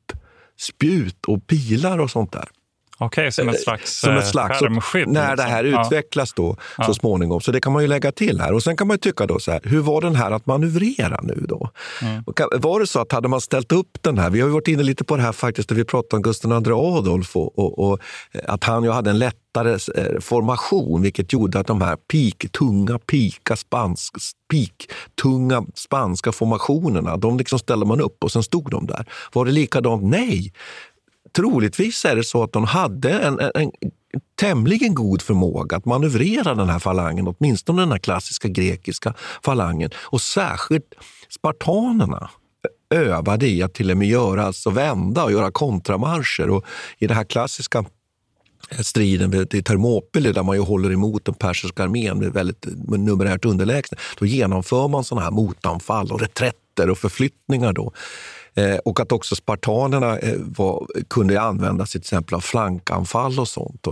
spjut 0.60 1.26
och 1.26 1.48
pilar 1.48 2.00
och 2.00 2.12
sånt 2.12 2.32
där. 2.32 2.50
Okej, 2.98 3.32
som 3.32 3.50
ett 3.50 3.62
slags, 3.62 4.00
som 4.00 4.18
ett 4.18 4.24
eh, 4.24 4.30
slags 4.30 4.60
skärmskydd. 4.60 5.08
när 5.08 5.22
det 5.26 5.32
liksom. 5.32 5.52
här 5.52 5.64
Ja. 5.64 5.82
utvecklas 5.86 6.34
då 6.34 6.58
Ja. 6.78 6.84
så 6.84 6.94
småningom. 6.94 7.42
Så 7.42 7.52
det 7.52 7.62
kan 7.62 7.74
man 7.74 7.82
ju 7.82 7.88
lägga 7.88 8.12
till 8.12 8.40
här. 8.42 8.54
Och 8.54 8.64
sen 8.64 8.78
kan 8.78 8.88
man 8.88 8.98
tycka 8.98 9.26
då 9.28 9.40
så 9.40 9.52
här, 9.52 9.62
hur 9.64 9.80
var 9.80 10.02
den 10.02 10.16
här 10.16 10.32
att 10.32 10.46
manövrera 10.46 11.20
nu 11.24 11.46
då? 11.50 11.70
Mm. 12.02 12.24
Var 12.62 12.80
det 12.80 12.88
så 12.88 13.02
att 13.02 13.12
hade 13.12 13.28
man 13.28 13.42
ställt 13.42 13.72
upp 13.72 13.98
den 14.02 14.18
här, 14.18 14.30
vi 14.30 14.42
har 14.42 14.48
ju 14.48 14.54
varit 14.54 14.68
inne 14.68 14.84
lite 14.84 15.04
på 15.04 15.16
det 15.16 15.22
här 15.24 15.32
faktiskt 15.32 15.70
när 15.70 15.78
vi 15.78 15.86
pratade 15.86 16.16
om 16.16 16.22
Gustav 16.22 16.52
II 16.68 16.74
Adolf 16.74 17.36
och, 17.36 17.60
och, 17.60 17.80
och 17.92 18.00
eh, 18.32 18.42
att 18.48 18.64
han 18.64 18.84
ju 18.84 18.90
hade 18.92 19.10
en 19.10 19.20
lättare 19.20 19.78
eh, 19.96 20.20
formation 20.20 21.02
vilket 21.02 21.34
gjorde 21.34 21.60
att 21.60 21.68
de 21.68 21.82
här 21.82 21.96
peak, 22.12 22.52
tunga, 22.52 23.00
pika, 23.00 23.56
spansk, 23.56 24.14
peak, 24.52 24.90
tunga 25.22 25.64
spanska 25.76 26.32
formationerna, 26.32 27.18
de 27.18 27.38
liksom 27.38 27.60
ställde 27.60 27.86
man 27.86 28.02
upp 28.02 28.24
och 28.24 28.32
sen 28.32 28.44
stod 28.44 28.72
de 28.72 28.88
där. 28.88 29.06
Var 29.34 29.46
det 29.46 29.52
likadant? 29.52 30.04
Nej! 30.04 30.54
Troligtvis 31.36 32.06
är 32.06 32.16
det 32.16 32.24
så 32.24 32.44
att 32.44 32.52
de 32.54 32.64
hade 32.64 33.10
en, 33.20 33.40
en, 33.40 33.52
en 33.56 33.72
tämligen 34.40 34.96
god 34.96 35.22
förmåga 35.22 35.78
att 35.78 35.86
manövrera 35.86 36.56
den 36.56 36.70
här 36.70 36.80
falangen, 36.80 37.28
åtminstone 37.28 37.82
den 37.82 37.92
här 37.92 38.00
klassiska 38.00 38.48
grekiska 38.48 39.14
falangen. 39.44 39.90
Och 39.98 40.22
särskilt 40.22 40.94
spartanerna 41.30 42.30
övade 42.90 43.48
i 43.48 43.64
att 43.64 43.74
till 43.74 43.92
och 43.92 43.98
med 43.98 44.08
göra, 44.08 44.46
alltså 44.46 44.70
vända 44.70 45.24
och 45.24 45.32
göra 45.32 45.52
kontramarscher. 45.52 46.50
Och 46.50 46.66
I 46.98 47.08
den 47.08 47.18
här 47.18 47.24
klassiska 47.24 47.86
striden 48.80 49.32
vid- 49.32 49.54
i 49.54 49.64
Thermopylae 49.64 50.32
där 50.32 50.44
man 50.44 50.56
ju 50.56 50.62
håller 50.62 50.92
emot 50.92 51.26
den 51.26 51.36
persiska 51.36 51.84
armén 51.84 52.20
med 52.20 52.34
väldigt 52.34 52.66
numerärt 52.88 53.46
underlägsna, 53.46 53.98
då 54.20 54.26
genomför 54.26 54.88
man 54.88 55.04
sådana 55.04 55.24
här 55.24 55.32
motanfall 55.32 56.12
och 56.12 56.22
reträtter 56.22 56.90
och 56.90 56.98
förflyttningar. 56.98 57.74
Då. 57.74 57.94
Eh, 58.56 58.76
och 58.76 59.00
att 59.00 59.12
också 59.12 59.36
spartanerna 59.36 60.18
eh, 60.20 60.36
var, 60.40 60.88
kunde 61.10 61.42
använda 61.42 61.86
sig 61.86 62.02
till 62.02 62.06
exempel 62.06 62.36
av 62.36 62.40
flankanfall 62.40 63.40
och 63.40 63.48
sånt. 63.48 63.88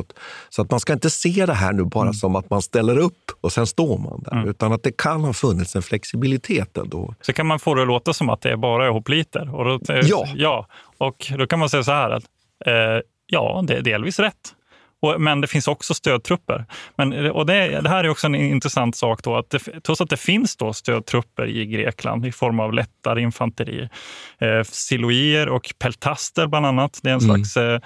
Så 0.49 0.61
att 0.61 0.71
man 0.71 0.79
ska 0.79 0.93
inte 0.93 1.09
se 1.09 1.45
det 1.45 1.53
här 1.53 1.73
nu 1.73 1.83
bara 1.83 2.13
som 2.13 2.35
att 2.35 2.49
man 2.49 2.61
ställer 2.61 2.97
upp 2.97 3.31
och 3.41 3.51
sen 3.51 3.67
står 3.67 3.97
man 3.97 4.23
där, 4.23 4.49
utan 4.49 4.73
att 4.73 4.83
det 4.83 4.97
kan 4.97 5.23
ha 5.23 5.33
funnits 5.33 5.75
en 5.75 5.81
flexibilitet 5.81 6.77
ändå. 6.77 7.15
Så 7.21 7.33
kan 7.33 7.45
man 7.47 7.59
få 7.59 7.73
det 7.73 7.81
att 7.81 7.87
låta 7.87 8.13
som 8.13 8.29
att 8.29 8.41
det 8.41 8.57
bara 8.57 8.85
är 8.85 8.89
hopliter. 8.89 9.55
Och 9.55 9.65
då, 9.65 9.79
Ja. 10.03 10.27
ja. 10.35 10.67
Och 10.97 11.31
då 11.37 11.47
kan 11.47 11.59
man 11.59 11.69
säga 11.69 11.83
så 11.83 11.91
här 11.91 12.09
att 12.09 12.23
eh, 12.65 13.01
ja, 13.25 13.63
det 13.67 13.77
är 13.77 13.81
delvis 13.81 14.19
rätt. 14.19 14.55
Och, 15.01 15.21
men 15.21 15.41
det 15.41 15.47
finns 15.47 15.67
också 15.67 15.93
stödtrupper. 15.93 16.65
Men, 16.95 17.31
och 17.31 17.45
det, 17.45 17.81
det 17.81 17.89
här 17.89 18.03
är 18.03 18.09
också 18.09 18.27
en 18.27 18.35
intressant 18.35 18.95
sak. 18.95 19.23
Då, 19.23 19.37
att 19.37 19.49
det, 19.49 19.59
trots 19.83 20.01
att 20.01 20.09
det 20.09 20.17
finns 20.17 20.55
då 20.57 20.73
stödtrupper 20.73 21.45
i 21.47 21.65
Grekland 21.65 22.25
i 22.25 22.31
form 22.31 22.59
av 22.59 22.73
lättare 22.73 23.21
infanteri, 23.21 23.89
eh, 24.39 24.63
siloier 24.63 25.49
och 25.49 25.73
peltaster 25.79 26.47
bland 26.47 26.65
annat. 26.65 26.99
Det 27.03 27.09
är 27.09 27.13
en 27.13 27.19
Mm. 27.19 27.35
slags 27.35 27.57
eh, 27.57 27.79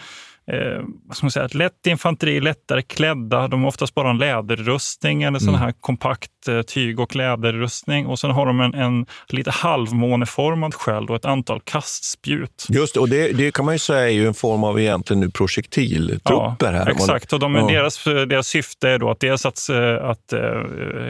eh, 0.52 0.84
vad 1.08 1.18
ska 1.18 1.26
man 1.26 1.32
säga, 1.32 1.50
lätt 1.54 1.88
infanteri, 1.88 2.40
lättare 2.40 2.82
klädda. 2.82 3.48
De 3.48 3.62
har 3.62 3.68
oftast 3.68 3.94
bara 3.96 4.10
en 4.10 4.18
läderrustning 4.18 5.24
eller 5.24 5.40
sån 5.40 5.50
Mm. 5.50 5.62
här 5.62 5.72
kompakt 5.80 6.48
eh, 6.50 6.62
tyg 6.62 7.00
och 7.00 7.16
läderrustning. 7.16 8.06
Och 8.06 8.20
sen 8.20 8.32
har 8.32 8.46
de 8.46 8.60
en, 8.62 8.74
en 8.74 9.06
lite 9.28 9.52
halvmåneformad 9.52 10.74
sköld 10.74 11.10
och 11.10 11.16
ett 11.16 11.26
antal 11.26 11.62
kastspjut. 11.64 12.66
Just 12.70 12.94
det, 12.94 13.00
och 13.00 13.10
det, 13.10 13.32
det 13.32 13.52
kan 13.54 13.66
man 13.66 13.76
ju 13.76 13.80
säga 13.80 14.08
är 14.10 14.14
ju 14.14 14.28
en 14.28 14.34
form 14.34 14.64
av 14.64 14.80
egentligen 14.80 15.20
nu 15.20 15.30
projektiltrupper. 15.30 16.74
här. 16.74 16.86
Man- 16.86 16.88
Exakt, 16.88 17.34
och 17.34 17.40
de, 17.40 17.56
Ja. 17.56 17.68
deras, 17.68 18.04
deras 18.04 18.48
syfte 18.48 18.90
är 18.90 19.00
då 19.00 19.10
att 19.12 19.20
dels 19.20 19.46
att, 19.46 19.70
eh, 19.70 20.10
att 20.10 20.34
eh, 20.34 20.40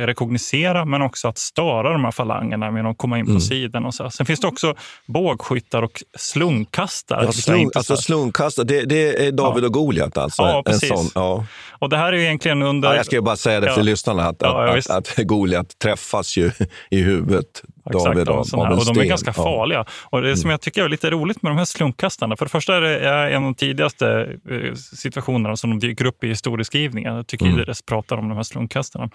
rekognosera 0.06 0.86
men 0.86 1.01
också 1.01 1.27
att 1.27 1.38
störa 1.38 1.92
de 1.92 2.04
här 2.04 2.12
falangerna 2.12 2.72
med 2.72 2.86
att 2.86 2.98
komma 2.98 3.20
in 3.20 3.25
på 3.25 3.30
Mm. 3.32 3.42
sidan. 3.42 3.86
Och 3.86 3.94
så. 3.94 4.10
Sen 4.10 4.25
finns 4.25 4.39
det 4.39 4.48
också 4.48 4.75
bågskyttar 5.06 5.82
och 5.82 6.04
slungkastare. 6.18 7.25
Ja, 7.25 7.32
slung, 7.32 7.70
alltså 7.75 7.98
slungkastare, 7.98 8.65
det, 8.65 8.86
det 8.86 9.25
är 9.27 9.32
David 9.32 9.65
och 9.65 9.74
Goliat 9.74 10.17
alltså? 10.17 10.41
Ja, 10.41 10.58
en 10.58 10.63
precis. 10.63 10.89
sån, 10.89 11.10
ja. 11.15 11.46
och 11.79 11.89
det 11.89 11.98
här 11.98 12.13
är 12.13 12.17
egentligen 12.17 12.62
under... 12.62 12.89
Ja, 12.89 12.96
jag 12.96 13.05
ska 13.05 13.22
bara 13.22 13.36
säga 13.36 13.60
det 13.60 13.67
Ja. 13.67 13.82
lyssnarna 13.82 14.24
att, 14.24 14.36
Ja, 14.39 14.67
ja, 14.67 14.77
att, 14.77 14.89
att, 14.89 15.20
att 15.20 15.25
Goliat 15.25 15.79
träffas 15.79 16.38
ju 16.38 16.51
i 16.89 17.01
huvudet. 17.01 17.63
David 17.94 18.27
här. 18.27 18.65
en 18.65 18.74
och 18.74 18.86
de 18.86 19.00
är 19.00 19.06
ganska 19.06 19.34
Ja. 19.38 19.44
farliga. 19.44 19.86
Och 20.04 20.22
det 20.22 20.38
som 20.38 20.50
jag 20.50 20.62
tycker 20.62 20.84
är 20.84 20.89
lite 20.89 21.10
roligt 21.10 21.42
med 21.42 21.51
de 21.51 21.58
här 21.58 21.65
slungkastarna, 21.65 22.36
för 22.38 22.46
det 22.46 22.50
första 22.50 22.75
är 22.75 22.82
det 22.82 23.00
en 23.30 23.36
av 23.36 23.42
de 23.42 23.56
tidigaste 23.56 24.38
eh, 24.50 24.74
situationerna 24.74 25.56
som 25.56 25.69
de 25.69 25.80
dyker 25.80 26.06
upp 26.06 26.24
i 26.24 26.28
historieskrivningen. 26.28 27.26
Tukydides 27.26 27.82
pratar 27.82 28.17
om 28.17 28.30
de 28.30 28.36
här 28.36 28.43
slungkastarna. 28.43 29.10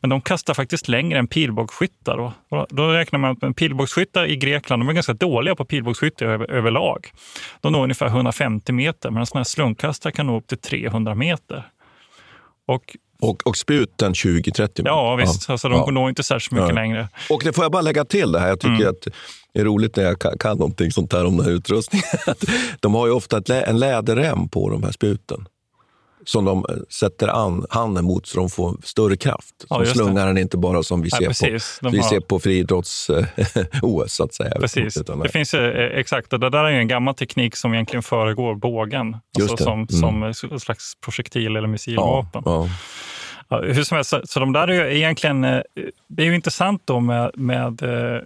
Men 0.00 0.10
de 0.10 0.20
kastar 0.20 0.54
faktiskt 0.54 0.88
längre 0.88 1.18
än 1.18 1.26
pilbågsskyttar. 1.26 2.18
Och 2.18 2.32
och 2.48 2.66
då 2.70 2.88
räknar 2.88 3.18
man 3.18 3.36
att 3.42 3.56
pilbågsskyttar 3.56 4.26
i 4.26 4.36
Grekland 4.36 4.82
de 4.82 4.88
är 4.88 4.92
ganska 4.92 5.12
dåliga 5.12 5.54
på 5.54 5.64
pilbågsskytte 5.64 6.26
över, 6.26 6.50
överlag. 6.50 7.06
De 7.60 7.72
når 7.72 7.82
ungefär 7.82 8.06
150 8.06 8.72
meter, 8.72 9.10
men 9.10 9.20
en 9.20 9.26
sån 9.26 9.38
här 9.38 9.44
slungkastare 9.44 10.12
kan 10.12 10.26
nå 10.26 10.36
upp 10.36 10.46
till 10.46 10.58
300 10.58 11.14
meter. 11.14 11.66
Och 12.68 12.96
Och, 13.20 13.46
och 13.46 13.56
spjuten 13.56 14.12
20-30 14.12 14.68
ja, 14.84 15.14
visst, 15.16 15.50
alltså 15.50 15.68
de 15.68 15.78
Ja. 15.86 15.90
når 15.90 16.08
inte 16.08 16.22
särskilt 16.22 16.52
mycket 16.52 16.68
Ja. 16.68 16.74
längre. 16.74 17.08
Och 17.30 17.40
det 17.44 17.52
får 17.52 17.64
jag 17.64 17.72
bara 17.72 17.82
lägga 17.82 18.04
till 18.04 18.32
det 18.32 18.40
här. 18.40 18.48
Jag 18.48 18.60
tycker 18.60 18.74
Mm. 18.74 18.88
att 18.88 19.06
det 19.54 19.60
är 19.60 19.64
roligt 19.64 19.96
när 19.96 20.04
jag 20.04 20.18
kan, 20.18 20.38
kan 20.38 20.58
någonting 20.58 20.90
sånt 20.92 21.12
här 21.12 21.24
om 21.26 21.36
den 21.36 21.46
här 21.46 21.52
utrustningen. 21.52 22.06
De 22.80 22.94
har 22.94 23.06
ju 23.06 23.12
ofta 23.12 23.38
ett, 23.38 23.48
lä- 23.48 23.62
en 23.62 23.78
läderrem 23.78 24.48
på 24.48 24.70
de 24.70 24.82
här 24.82 24.92
spjuten. 24.92 25.46
Som 26.28 26.44
de 26.44 26.58
eh, 26.58 26.76
sätter 26.90 27.28
an, 27.28 27.66
handen 27.70 28.04
mot 28.04 28.26
så 28.26 28.38
de 28.38 28.50
får 28.50 28.76
större 28.84 29.16
kraft. 29.16 29.54
Ja, 29.70 29.78
det. 29.78 29.86
slungar 29.86 30.26
den 30.26 30.38
inte 30.38 30.56
bara 30.56 30.82
som 30.82 31.02
vi 31.02 31.08
Nej, 31.12 31.20
ser 31.20 31.26
precis. 31.46 31.78
på, 31.80 31.86
De 31.86 31.92
vi 31.92 31.98
har- 31.98 32.08
ser 32.08 32.20
på 32.20 32.38
friidrotts-OS 32.38 34.06
så 34.16 34.24
att 34.24 34.34
säga. 34.34 34.56
Precis. 34.60 34.96
Utan, 34.96 35.18
Det 35.18 35.28
finns 35.28 35.54
eh, 35.54 35.98
exakt, 35.98 36.32
och 36.32 36.40
det 36.40 36.50
där 36.50 36.64
är 36.64 36.70
ju 36.70 36.78
en 36.78 36.88
gammal 36.88 37.14
teknik 37.14 37.56
som 37.56 37.74
egentligen 37.74 38.02
föregår 38.02 38.54
bågen. 38.54 39.16
Alltså 39.40 39.56
som, 39.56 39.72
Mm. 39.72 39.88
som 40.34 40.50
en 40.52 40.60
slags 40.60 40.92
projektil 41.04 41.56
eller 41.56 41.68
missilvapen. 41.68 42.42
ja. 42.44 42.68
Ja, 43.48 43.60
hur 43.62 43.82
som 43.84 43.94
helst, 43.94 44.10
så, 44.10 44.20
så 44.24 44.40
de 44.40 44.52
där 44.52 44.68
är 44.68 44.72
ju 44.90 44.96
egentligen... 44.96 45.44
eh, 45.44 45.60
Det 46.08 46.22
är 46.22 46.26
ju 46.26 46.34
intressant 46.34 46.82
då 46.84 47.00
med, 47.00 47.30
med 47.34 47.82
eh, 47.82 48.20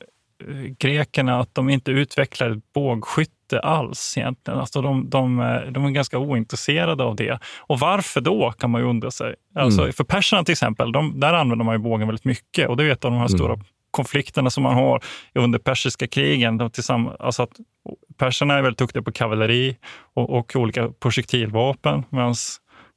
grekerna 0.79 1.41
att 1.41 1.55
de 1.55 1.69
inte 1.71 1.91
utvecklar 1.91 2.51
ett 2.51 2.73
bågskytte 2.75 3.61
alls 3.63 4.19
egentligen. 4.19 4.61
Alltså 4.61 4.83
de, 4.83 5.11
de, 5.11 5.37
de 5.71 5.85
är 5.85 5.91
ganska 5.91 6.19
ointresserade 6.19 7.05
av 7.05 7.17
det. 7.17 7.39
Och 7.59 7.79
varför 7.79 8.21
då, 8.21 8.53
kan 8.59 8.71
man 8.71 8.81
ju 8.81 8.87
undra 8.87 9.11
sig. 9.11 9.35
Alltså, 9.55 9.81
Mm. 9.81 9.93
För 9.93 10.05
perserna 10.05 10.45
till 10.45 10.53
exempel, 10.53 10.93
de, 10.93 11.21
där 11.21 11.33
använder 11.35 11.65
man 11.65 11.75
ju 11.75 11.79
bågen 11.79 12.09
väldigt 12.09 12.25
mycket. 12.25 12.69
Och 12.69 12.77
det 12.77 12.85
är 12.85 12.91
ett 12.91 13.05
av 13.05 13.11
de 13.11 13.17
här 13.19 13.27
Mm. 13.27 13.39
stora 13.39 13.59
konflikterna 13.91 14.51
som 14.51 14.63
man 14.63 14.75
har 14.75 15.03
under 15.35 15.59
persiska 15.59 16.07
krigen. 16.07 16.71
Tillsammans, 16.71 17.17
alltså 17.21 17.43
att 17.43 17.53
perserna 18.19 18.55
är 18.55 18.63
väldigt 18.63 18.79
duktiga 18.79 19.03
på 19.03 19.13
kavalleri 19.13 19.77
och, 20.15 20.31
och 20.39 20.57
olika 20.57 20.89
projektilvapen 20.89 22.05
medan 22.11 22.35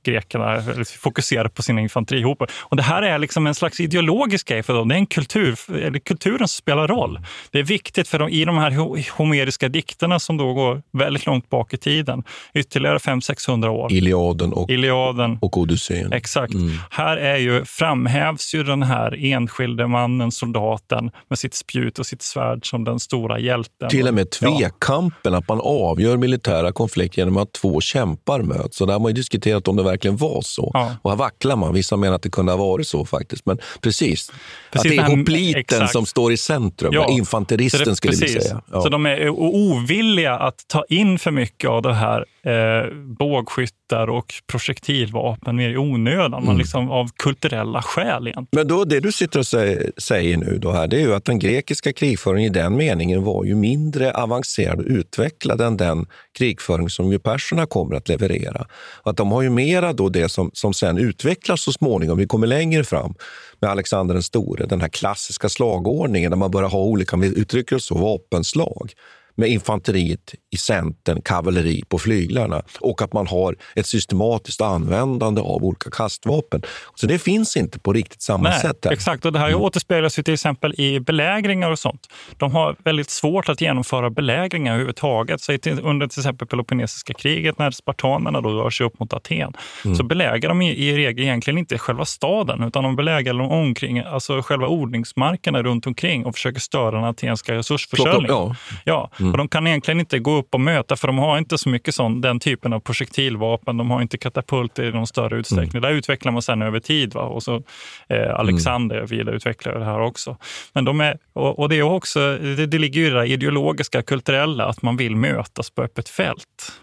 grekerna 0.04 0.58
väldigt 0.60 0.90
fokuserade 0.90 1.50
på 1.50 1.64
sina 1.64 1.82
infanterihopar. 1.82 2.50
Och 2.62 2.76
det 2.78 2.84
här 2.84 3.02
är 3.02 3.18
liksom 3.20 3.48
en 3.48 3.56
slags 3.56 3.80
ideologisk 3.80 4.48
grej 4.48 4.64
för 4.64 4.74
dem. 4.74 4.88
Det 4.88 4.96
är 4.96 5.00
en 5.00 5.06
kultur, 5.06 5.60
eller 5.76 6.00
kulturen 6.00 6.38
som 6.48 6.48
spelar 6.48 6.88
roll. 6.88 7.20
Det 7.52 7.60
är 7.60 7.64
viktigt 7.64 8.08
för 8.08 8.20
dem 8.20 8.30
i 8.30 8.46
de 8.46 8.58
här 8.58 8.72
ho- 8.72 9.10
homeriska 9.12 9.70
dikterna 9.70 10.20
som 10.20 10.38
då 10.38 10.54
går 10.54 10.82
väldigt 10.92 11.26
långt 11.26 11.50
bak 11.50 11.74
i 11.74 11.78
tiden, 11.78 12.24
ytterligare 12.54 12.98
500-600 12.98 13.68
år. 13.68 13.94
Iliaden 13.94 14.54
och, 14.54 14.70
Iliaden, 14.70 15.38
och 15.42 15.58
Odysseen. 15.58 16.14
Exakt. 16.14 16.54
Mm. 16.54 16.72
Här 16.90 17.18
är 17.18 17.38
ju, 17.38 17.66
framhävs 17.66 18.54
ju 18.56 18.64
den 18.64 18.84
här 18.84 19.26
enskilde 19.26 19.88
mannen, 19.88 20.32
soldaten 20.32 21.12
med 21.30 21.40
sitt 21.40 21.54
spjut 21.56 22.00
och 22.00 22.06
sitt 22.06 22.22
svärd 22.22 22.70
som 22.70 22.84
den 22.84 23.00
stora 23.00 23.40
hjälten. 23.40 23.90
Till 23.90 24.08
och 24.08 24.14
med 24.14 24.28
Ja. 24.42 24.50
tvekampen, 24.60 25.34
att 25.34 25.48
man 25.48 25.60
avgör 25.64 26.18
militära 26.18 26.72
konflikter 26.72 27.18
genom 27.22 27.38
att 27.38 27.52
två 27.54 27.82
kämpar 27.82 28.42
möts. 28.42 28.78
Så 28.78 28.86
där 28.86 28.94
har 28.94 29.00
man 29.00 29.10
ju 29.10 29.14
diskuterat 29.14 29.68
om 29.68 29.76
det 29.76 29.84
verkligen 29.94 30.18
var 30.18 30.42
så. 30.42 30.72
Ja. 30.74 30.96
Och 31.02 31.12
här 31.12 31.18
vacklar 31.18 31.56
man. 31.56 31.74
Vissa 31.74 31.98
menar 31.98 32.16
att 32.16 32.22
det 32.22 32.30
kunde 32.30 32.52
ha 32.52 32.58
varit 32.58 32.88
så 32.88 33.06
faktiskt. 33.06 33.46
Men 33.46 33.58
precis, 33.82 34.32
Precis, 34.72 34.92
att 34.92 34.98
det 35.08 35.14
är 35.14 35.18
hopliten 35.18 35.88
som 35.88 36.06
står 36.06 36.32
i 36.34 36.38
centrum. 36.38 36.94
Ja. 36.94 37.10
Infanteristen 37.10 37.82
det- 37.86 37.96
skulle 37.96 38.16
vi 38.16 38.28
säga. 38.30 38.62
Ja. 38.72 38.82
Så 38.82 38.90
de 38.90 39.06
är 39.06 39.30
ovilliga 39.30 40.34
att 40.34 40.68
ta 40.68 40.84
in 40.90 41.20
för 41.20 41.32
mycket 41.32 41.70
av 41.70 41.82
det 41.82 41.94
här 41.94 42.26
eh, 42.46 42.94
bågskyttar 43.20 44.10
och 44.10 44.34
projektilvapen 44.48 45.56
mer 45.56 45.70
i 45.70 45.78
onödan, 45.78 46.34
Mm. 46.34 46.46
man 46.46 46.58
liksom, 46.58 46.92
av 46.92 47.10
kulturella 47.18 47.82
skäl 47.82 48.28
egentligen. 48.28 48.48
Men 48.52 48.68
då, 48.68 48.84
det 48.86 49.00
du 49.00 49.12
sitter 49.12 49.40
och 49.40 49.48
säger, 49.48 49.92
säger 49.98 50.38
nu 50.38 50.58
då 50.62 50.72
här, 50.72 50.88
det 50.88 50.96
är 50.98 51.02
ju 51.02 51.14
att 51.16 51.26
den 51.26 51.40
grekiska 51.40 51.94
krigföringen 51.94 52.52
i 52.52 52.54
den 52.54 52.78
meningen 52.78 53.24
var 53.24 53.44
ju 53.46 53.56
mindre 53.56 54.12
avancerad 54.14 54.80
och 54.80 54.86
utvecklad 54.88 55.62
än 55.62 55.78
den 55.78 56.06
krigföring 56.38 56.90
som 56.90 57.12
ju 57.12 57.20
perserna 57.20 57.66
kommer 57.66 57.96
att 57.96 58.10
leverera. 58.10 58.66
Och 59.04 59.12
att 59.12 59.18
de 59.18 59.32
har 59.32 59.42
ju 59.42 59.50
mera 59.84 59.94
då 59.94 60.10
det 60.10 60.30
som, 60.30 60.52
som 60.54 60.74
sen 60.74 60.98
utvecklas 60.98 61.62
så 61.62 61.72
småningom. 61.72 62.18
Vi 62.18 62.28
kommer 62.28 62.48
längre 62.48 62.84
fram 62.84 63.16
med 63.60 63.70
Alexander 63.70 64.14
den 64.14 64.24
store, 64.24 64.66
den 64.66 64.82
här 64.82 64.90
klassiska 64.90 65.50
slagordningen 65.50 66.32
där 66.32 66.38
man 66.38 66.52
börjar 66.52 66.70
ha 66.70 66.80
olika, 66.80 67.18
vi 67.18 67.28
uttrycker 67.28 67.76
oss 67.76 67.86
så, 67.86 67.96
vapenslag 67.96 68.94
med 69.36 69.50
infanteriet 69.50 70.36
i 70.54 70.58
centern 70.58 71.22
kavalleri 71.22 71.84
på 71.90 72.00
flyglarna 72.00 72.62
och 72.80 73.02
att 73.02 73.14
man 73.14 73.28
har 73.28 73.56
ett 73.76 73.86
systematiskt 73.86 74.62
användande 74.62 75.42
av 75.42 75.64
olika 75.64 75.90
kastvapen. 75.90 76.62
Så 76.96 77.08
det 77.08 77.20
finns 77.20 77.58
inte 77.58 77.80
på 77.80 77.94
riktigt 77.94 78.22
samma 78.22 78.50
Nej, 78.50 78.60
sätt. 78.60 78.86
Här. 78.86 78.92
Exakt, 78.92 79.26
och 79.26 79.34
det 79.34 79.40
här 79.40 79.48
mm. 79.48 79.62
återspeglas 79.62 80.20
ju 80.20 80.24
till 80.24 80.34
exempel 80.34 80.74
i 80.78 81.00
belägringar 81.00 81.72
och 81.72 81.80
sånt. 81.80 82.08
De 82.38 82.52
har 82.52 82.76
väldigt 82.84 83.10
svårt 83.10 83.50
att 83.50 83.62
genomföra 83.62 84.10
belägringar 84.10 84.72
överhuvudtaget. 84.74 85.42
Så 85.42 85.52
under 85.82 86.08
till 86.08 86.20
exempel 86.20 86.48
Peloponnesiska 86.48 87.14
kriget 87.14 87.60
när 87.60 87.72
spartanerna 87.72 88.42
då 88.42 88.50
rör 88.50 88.70
sig 88.70 88.86
upp 88.86 89.00
mot 89.00 89.14
Aten 89.14 89.54
mm. 89.86 89.96
så 89.96 90.04
belägrar 90.04 90.50
de 90.50 90.62
i, 90.62 90.98
regel 90.98 91.24
egentligen 91.24 91.58
inte 91.58 91.78
själva 91.78 92.06
staden 92.06 92.64
utan 92.64 92.84
de 92.84 92.96
belägrar 92.96 93.34
de 93.34 93.52
omkring, 93.52 94.00
alltså 94.00 94.42
själva 94.42 94.68
odlingsmarkerna 94.68 95.64
runt 95.64 95.88
omkring 95.88 96.26
och 96.26 96.36
försöker 96.36 96.60
störa 96.60 96.92
den 96.92 97.04
atenska 97.04 97.54
resursförsörjningen. 97.54 98.28
Ja. 98.30 98.56
ja. 98.84 99.10
Mm. 99.20 99.32
Och 99.32 99.38
de 99.38 99.48
kan 99.48 99.68
egentligen 99.68 100.00
inte 100.00 100.20
gå 100.20 100.43
upp 100.44 100.54
och 100.54 100.62
möta 100.62 100.96
för 100.96 101.08
de 101.08 101.18
har 101.18 101.38
inte 101.38 101.58
så 101.58 101.70
mycket 101.70 101.96
sån, 101.96 102.22
den 102.22 102.40
typen 102.40 102.74
av 102.74 102.80
projektilvapen. 102.80 103.78
De 103.78 103.92
har 103.92 104.02
inte 104.02 104.18
katapulter 104.18 104.84
i 104.84 104.92
någon 104.92 105.08
större 105.08 105.38
utsträckning. 105.38 105.70
Mm. 105.70 105.82
Det 105.82 105.88
där 105.88 105.96
utvecklar 105.96 106.32
man 106.32 106.42
sen 106.42 106.62
över 106.62 106.80
tid. 106.80 107.14
Va? 107.14 107.22
Och 107.22 107.44
så 107.44 107.64
eh, 108.10 108.36
Alexander 108.36 108.96
mm. 108.96 109.08
vidareutvecklar 109.08 109.80
det 109.80 109.86
här 109.86 110.00
också. 110.00 110.38
Men 110.74 110.86
de 110.86 111.02
är, 111.02 111.18
och, 111.34 111.60
och 111.60 111.70
det, 111.70 111.76
är 111.76 111.84
också, 111.84 112.20
det, 112.38 112.66
det 112.66 112.80
ligger 112.80 113.02
ju 113.02 113.08
i 113.08 113.10
det 113.10 113.26
ideologiska, 113.26 114.02
kulturella, 114.02 114.66
att 114.66 114.82
man 114.82 114.98
vill 114.98 115.16
mötas 115.16 115.70
på 115.70 115.84
öppet 115.84 116.10
fält. 116.10 116.40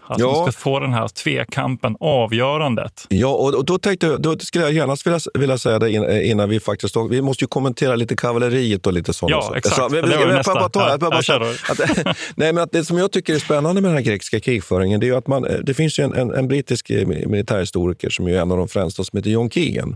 Att 0.07 0.19
ja. 0.19 0.25
man 0.25 0.51
ska 0.51 0.59
få 0.59 0.79
den 0.79 0.93
här 0.93 1.07
tvekampen, 1.07 1.95
avgörandet. 1.99 3.05
Ja, 3.09 3.27
och, 3.27 3.55
och 3.55 3.65
då, 3.65 3.77
tänkte, 3.77 4.17
då 4.17 4.37
skulle 4.39 4.63
jag 4.63 4.73
gärna 4.73 4.95
vilja, 5.05 5.19
vilja 5.33 5.57
säga 5.57 5.79
det 5.79 5.91
innan 6.25 6.49
vi 6.49 6.59
faktiskt... 6.59 6.95
Vi 7.09 7.21
måste 7.21 7.43
ju 7.43 7.47
kommentera 7.47 7.95
lite 7.95 8.15
kavalleriet 8.15 8.87
och 8.87 8.93
lite 8.93 9.13
sånt. 9.13 9.31
Ja, 9.31 9.53
exakt. 9.55 9.75
Så, 9.75 9.89
vi, 9.89 10.01
det 10.01 10.17
var 10.17 10.25
nästa. 10.25 10.53
Bara 10.53 10.69
ta, 10.69 10.89
ja, 10.89 10.97
bara 10.97 11.23
säga, 11.23 11.39
att, 11.39 11.79
nej, 12.35 12.53
men 12.53 12.57
att 12.63 12.71
det 12.71 12.85
som 12.85 12.97
jag 12.97 13.11
tycker 13.11 13.35
är 13.35 13.39
spännande 13.51 13.81
med 13.81 13.89
den 13.89 13.97
här 13.97 14.03
grekiska 14.03 14.39
krigföringen, 14.39 14.99
det 14.99 15.09
är 15.09 15.13
att 15.13 15.27
man, 15.27 15.45
eh, 15.45 15.59
det 15.59 15.73
finns 15.73 15.99
ju 15.99 16.03
en, 16.03 16.13
en, 16.13 16.33
en 16.33 16.47
brittisk 16.47 16.89
eh, 16.89 17.07
militärhistoriker 17.07 18.09
som 18.09 18.27
är 18.27 18.41
en 18.41 18.51
av 18.51 18.57
de 18.57 18.67
främsta, 18.67 19.03
som 19.03 19.17
heter 19.17 19.29
John 19.29 19.49
Keegan 19.49 19.95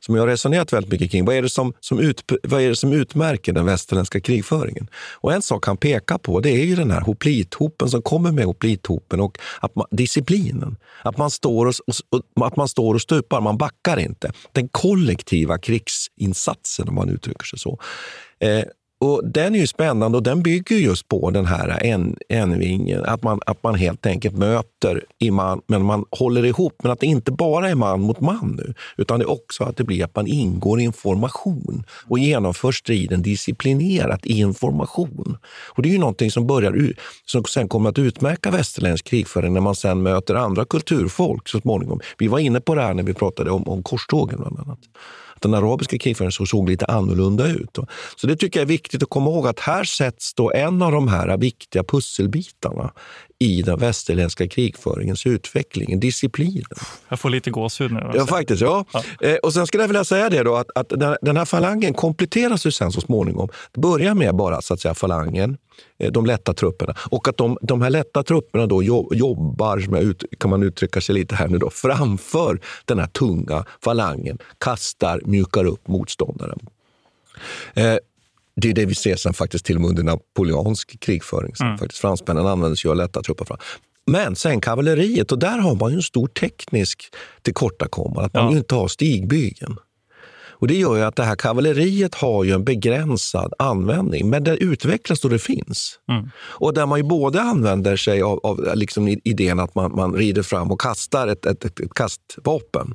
som 0.00 0.14
jag 0.14 0.22
har 0.22 0.28
resonerat 0.28 0.72
väldigt 0.72 0.92
mycket 0.92 1.10
kring. 1.10 1.24
Vad 1.24 1.36
är, 1.36 1.42
det 1.42 1.48
som, 1.48 1.72
som 1.80 1.98
ut, 1.98 2.32
vad 2.42 2.62
är 2.62 2.68
det 2.68 2.76
som 2.76 2.92
utmärker 2.92 3.52
den 3.52 3.66
västerländska 3.66 4.20
krigföringen? 4.20 4.88
Och 5.14 5.32
En 5.32 5.42
sak 5.42 5.66
han 5.66 5.76
pekar 5.76 6.18
på 6.18 6.40
det 6.40 6.50
är 6.50 6.64
ju 6.64 6.76
den 6.76 6.90
här 6.90 7.00
hoplithopen 7.00 7.90
som 7.90 8.02
kommer 8.02 8.32
med 8.32 8.44
hoplithopen 8.44 9.20
och 9.20 9.38
att 9.60 9.74
man, 9.74 9.86
disciplinen. 9.90 10.76
Att 11.02 11.18
man, 11.18 11.30
står 11.30 11.66
och, 11.66 11.74
och, 12.10 12.46
att 12.46 12.56
man 12.56 12.68
står 12.68 12.94
och 12.94 13.02
stupar, 13.02 13.40
man 13.40 13.58
backar 13.58 13.98
inte. 13.98 14.32
Den 14.52 14.68
kollektiva 14.68 15.58
krigsinsatsen, 15.58 16.88
om 16.88 16.94
man 16.94 17.08
uttrycker 17.08 17.44
sig 17.44 17.58
så. 17.58 17.78
Eh, 18.40 18.64
och 18.98 19.22
Den 19.24 19.54
är 19.54 19.58
ju 19.58 19.66
spännande 19.66 20.18
och 20.18 20.22
den 20.22 20.42
bygger 20.42 20.76
just 20.76 21.08
på 21.08 21.30
den 21.30 21.46
här 21.46 21.78
en-vingen. 22.28 23.04
Att 23.04 23.22
man, 23.22 23.40
att 23.46 23.62
man 23.62 23.74
helt 23.74 24.06
enkelt 24.06 24.36
möter 24.36 25.04
i 25.18 25.30
man, 25.30 25.60
men 25.66 25.82
man 25.82 26.04
håller 26.10 26.44
ihop. 26.44 26.74
Men 26.82 26.92
att 26.92 27.00
det 27.00 27.06
inte 27.06 27.32
bara 27.32 27.68
är 27.68 27.74
man 27.74 28.00
mot 28.00 28.20
man 28.20 28.56
nu, 28.56 28.74
utan 28.96 29.18
det 29.18 29.24
är 29.24 29.30
också 29.30 29.64
att 29.64 29.76
det 29.76 29.84
blir 29.84 30.04
att 30.04 30.16
man 30.16 30.26
ingår 30.26 30.80
i 30.80 30.84
information 30.84 31.84
och 32.08 32.18
genomför 32.18 32.72
striden 32.72 33.22
disciplinerat 33.22 34.26
i 34.26 34.38
information. 34.38 35.36
Och 35.46 35.82
det 35.82 35.88
är 35.88 35.92
ju 35.92 35.98
någonting 35.98 36.30
som, 36.30 36.46
börjar, 36.46 36.92
som 37.26 37.44
sen 37.44 37.68
kommer 37.68 37.90
att 37.90 37.98
utmärka 37.98 38.50
västerländsk 38.50 39.04
krigföring 39.04 39.54
när 39.54 39.60
man 39.60 39.74
sen 39.74 40.02
möter 40.02 40.34
andra 40.34 40.64
kulturfolk 40.64 41.48
så 41.48 41.60
småningom. 41.60 42.00
Vi 42.18 42.28
var 42.28 42.38
inne 42.38 42.60
på 42.60 42.74
det 42.74 42.82
här 42.82 42.94
när 42.94 43.02
vi 43.02 43.14
pratade 43.14 43.50
om, 43.50 43.68
om 43.68 43.82
korstågen 43.82 44.38
bland 44.40 44.58
annat 44.58 44.78
den 45.42 45.54
arabiska 45.54 45.98
krigföringen 45.98 46.32
såg 46.32 46.68
lite 46.68 46.84
annorlunda 46.84 47.46
ut. 47.46 47.78
Så 48.16 48.26
det 48.26 48.36
tycker 48.36 48.60
jag 48.60 48.64
är 48.64 48.68
viktigt 48.68 49.02
att 49.02 49.10
komma 49.10 49.30
ihåg 49.30 49.46
att 49.46 49.60
här 49.60 49.84
sätts 49.84 50.34
då 50.34 50.52
en 50.52 50.82
av 50.82 50.92
de 50.92 51.08
här 51.08 51.36
viktiga 51.36 51.84
pusselbitarna 51.84 52.92
i 53.38 53.62
den 53.62 53.78
västerländska 53.78 54.48
krigföringens 54.48 55.26
utveckling, 55.26 56.00
disciplinen. 56.00 56.64
Jag 57.08 57.20
får 57.20 57.30
lite 57.30 57.50
gåshud 57.50 57.92
nu. 57.92 58.10
Ja, 58.14 58.26
faktiskt. 58.26 58.62
Ja. 58.62 58.84
ja. 58.92 59.02
Eh, 59.20 59.36
och 59.36 59.52
sen 59.52 59.66
skulle 59.66 59.82
jag 59.82 59.88
vilja 59.88 60.04
säga 60.04 60.30
det 60.30 60.42
då, 60.42 60.56
att, 60.56 60.70
att 60.74 60.88
den 61.22 61.36
här 61.36 61.44
falangen 61.44 61.94
kompletteras 61.94 62.66
ju 62.66 62.70
sen 62.70 62.92
så 62.92 63.00
småningom. 63.00 63.48
Det 63.72 63.80
börjar 63.80 64.14
med 64.14 64.34
bara 64.34 64.62
så 64.62 64.74
att 64.74 64.80
säga 64.80 64.94
falangen, 64.94 65.56
eh, 65.98 66.12
de 66.12 66.26
lätta 66.26 66.54
trupperna. 66.54 66.94
Och 67.10 67.28
att 67.28 67.36
de, 67.36 67.58
de 67.62 67.82
här 67.82 67.90
lätta 67.90 68.22
trupperna 68.22 68.66
då 68.66 68.82
jobbar, 68.82 69.80
som 69.80 69.94
ut, 69.94 70.24
kan 70.38 70.50
man 70.50 70.62
uttrycka 70.62 71.00
sig 71.00 71.14
lite 71.14 71.34
här 71.34 71.48
nu, 71.48 71.58
då, 71.58 71.70
framför 71.70 72.60
den 72.84 72.98
här 72.98 73.06
tunga 73.06 73.64
falangen, 73.84 74.38
kastar, 74.58 75.20
mjukar 75.24 75.64
upp 75.64 75.88
motståndaren. 75.88 76.58
Eh, 77.74 77.96
det 78.56 78.70
är 78.70 78.74
det 78.74 78.86
vi 78.86 78.94
ser 78.94 79.16
sen 79.16 79.34
faktiskt 79.34 79.64
till 79.64 79.76
och 79.76 79.80
med 79.80 79.90
under 79.90 80.02
napoleonsk 80.02 81.00
krigföring. 81.00 81.52
Mm. 81.62 81.78
Faktiskt 81.78 82.00
fransmännen 82.00 82.46
använde 82.46 82.76
sig 82.76 82.90
av 82.90 82.96
lätta 82.96 83.22
trupper. 83.22 83.44
Fram. 83.44 83.58
Men 84.06 84.36
sen 84.36 84.60
kavalleriet, 84.60 85.32
och 85.32 85.38
där 85.38 85.58
har 85.58 85.74
man 85.74 85.90
ju 85.90 85.96
en 85.96 86.02
stor 86.02 86.26
teknisk 86.26 87.04
tillkortakommande, 87.42 88.24
att 88.24 88.34
man 88.34 88.52
ja. 88.52 88.58
inte 88.58 88.74
har 88.74 88.88
stigbygeln. 88.88 89.76
Och 90.58 90.68
det 90.68 90.74
gör 90.74 90.96
ju 90.96 91.02
att 91.02 91.16
det 91.16 91.24
här 91.24 91.36
kavalleriet 91.36 92.14
har 92.14 92.44
ju 92.44 92.52
en 92.52 92.64
begränsad 92.64 93.52
användning, 93.58 94.30
men 94.30 94.44
det 94.44 94.56
utvecklas 94.56 95.20
då 95.20 95.28
det 95.28 95.38
finns. 95.38 95.98
Mm. 96.10 96.30
Och 96.38 96.74
där 96.74 96.86
man 96.86 96.98
ju 96.98 97.02
både 97.02 97.40
använder 97.40 97.96
sig 97.96 98.22
av, 98.22 98.40
av 98.42 98.70
liksom 98.74 99.08
idén 99.08 99.60
att 99.60 99.74
man, 99.74 99.96
man 99.96 100.14
rider 100.14 100.42
fram 100.42 100.70
och 100.70 100.80
kastar 100.80 101.28
ett, 101.28 101.46
ett, 101.46 101.64
ett, 101.64 101.80
ett 101.80 101.94
kastvapen. 101.94 102.94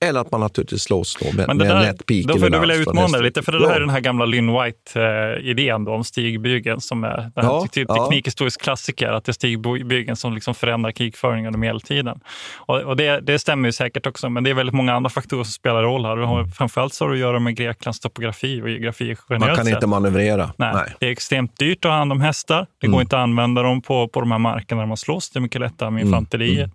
Eller 0.00 0.20
att 0.20 0.30
man 0.30 0.40
naturligtvis 0.40 0.82
slåss 0.82 1.16
då 1.20 1.32
med, 1.36 1.56
med 1.56 1.66
nätpiken. 1.66 2.40
Då, 2.40 2.48
då 2.48 2.58
vill 2.58 2.70
jag 2.70 2.78
utmana 2.78 3.18
lite, 3.18 3.42
för 3.42 3.52
det 3.52 3.58
ja. 3.58 3.68
här 3.68 3.76
är 3.76 3.80
den 3.80 3.90
här 3.90 4.00
gamla 4.00 4.24
Lynn 4.24 4.52
White-idén 4.52 5.88
om 5.88 6.04
stigbygeln 6.04 6.80
som 6.80 7.04
är 7.04 7.16
den 7.16 7.30
ja, 7.34 7.66
typ 7.72 7.88
teknikhistorisk 7.88 8.62
klassiker, 8.62 9.12
att 9.12 9.24
det 9.24 9.30
är 9.30 9.32
stigbygeln 9.32 10.16
som 10.16 10.34
liksom 10.34 10.54
förändrar 10.54 10.90
krigföringen 10.90 11.46
under 11.46 11.58
medeltiden. 11.58 12.20
Och, 12.56 12.80
och 12.80 12.96
det, 12.96 13.20
det, 13.20 13.38
stämmer 13.38 13.68
ju 13.68 13.72
säkert 13.72 14.06
också, 14.06 14.30
men 14.30 14.44
det 14.44 14.50
är 14.50 14.54
väldigt 14.54 14.74
många 14.74 14.94
andra 14.94 15.10
faktorer 15.10 15.44
som 15.44 15.52
spelar 15.52 15.82
roll 15.82 16.04
här. 16.04 16.18
Och 16.18 16.28
har, 16.28 16.40
mm. 16.40 16.52
framförallt 16.52 16.94
så 16.94 17.04
har 17.04 17.10
det 17.10 17.14
att 17.14 17.20
göra 17.20 17.38
med 17.38 17.56
Greklands 17.56 18.00
topografi 18.00 18.62
och 18.62 18.70
geografi 18.70 19.16
generellt 19.28 19.56
Man 19.56 19.66
kan 19.66 19.74
inte 19.74 19.86
manövrera. 19.86 20.50
Nej, 20.56 20.74
Nej, 20.74 20.94
Det 21.00 21.06
är 21.06 21.10
extremt 21.10 21.58
dyrt 21.58 21.84
att 21.84 21.90
ha 21.90 21.98
hand 21.98 22.12
om 22.12 22.20
hästar. 22.20 22.66
Det 22.80 22.86
mm. 22.86 22.92
går 22.92 23.02
inte 23.02 23.16
att 23.16 23.22
använda 23.22 23.62
dem 23.62 23.82
på, 23.82 24.08
på 24.08 24.20
de 24.20 24.30
här 24.32 24.38
markerna 24.38 24.80
där 24.80 24.86
man 24.86 24.96
slåss. 24.96 25.30
Det 25.30 25.38
är 25.38 25.40
mycket 25.40 25.60
lättare 25.60 25.90
med 25.90 26.02
mm. 26.02 26.14
infanteriet. 26.14 26.70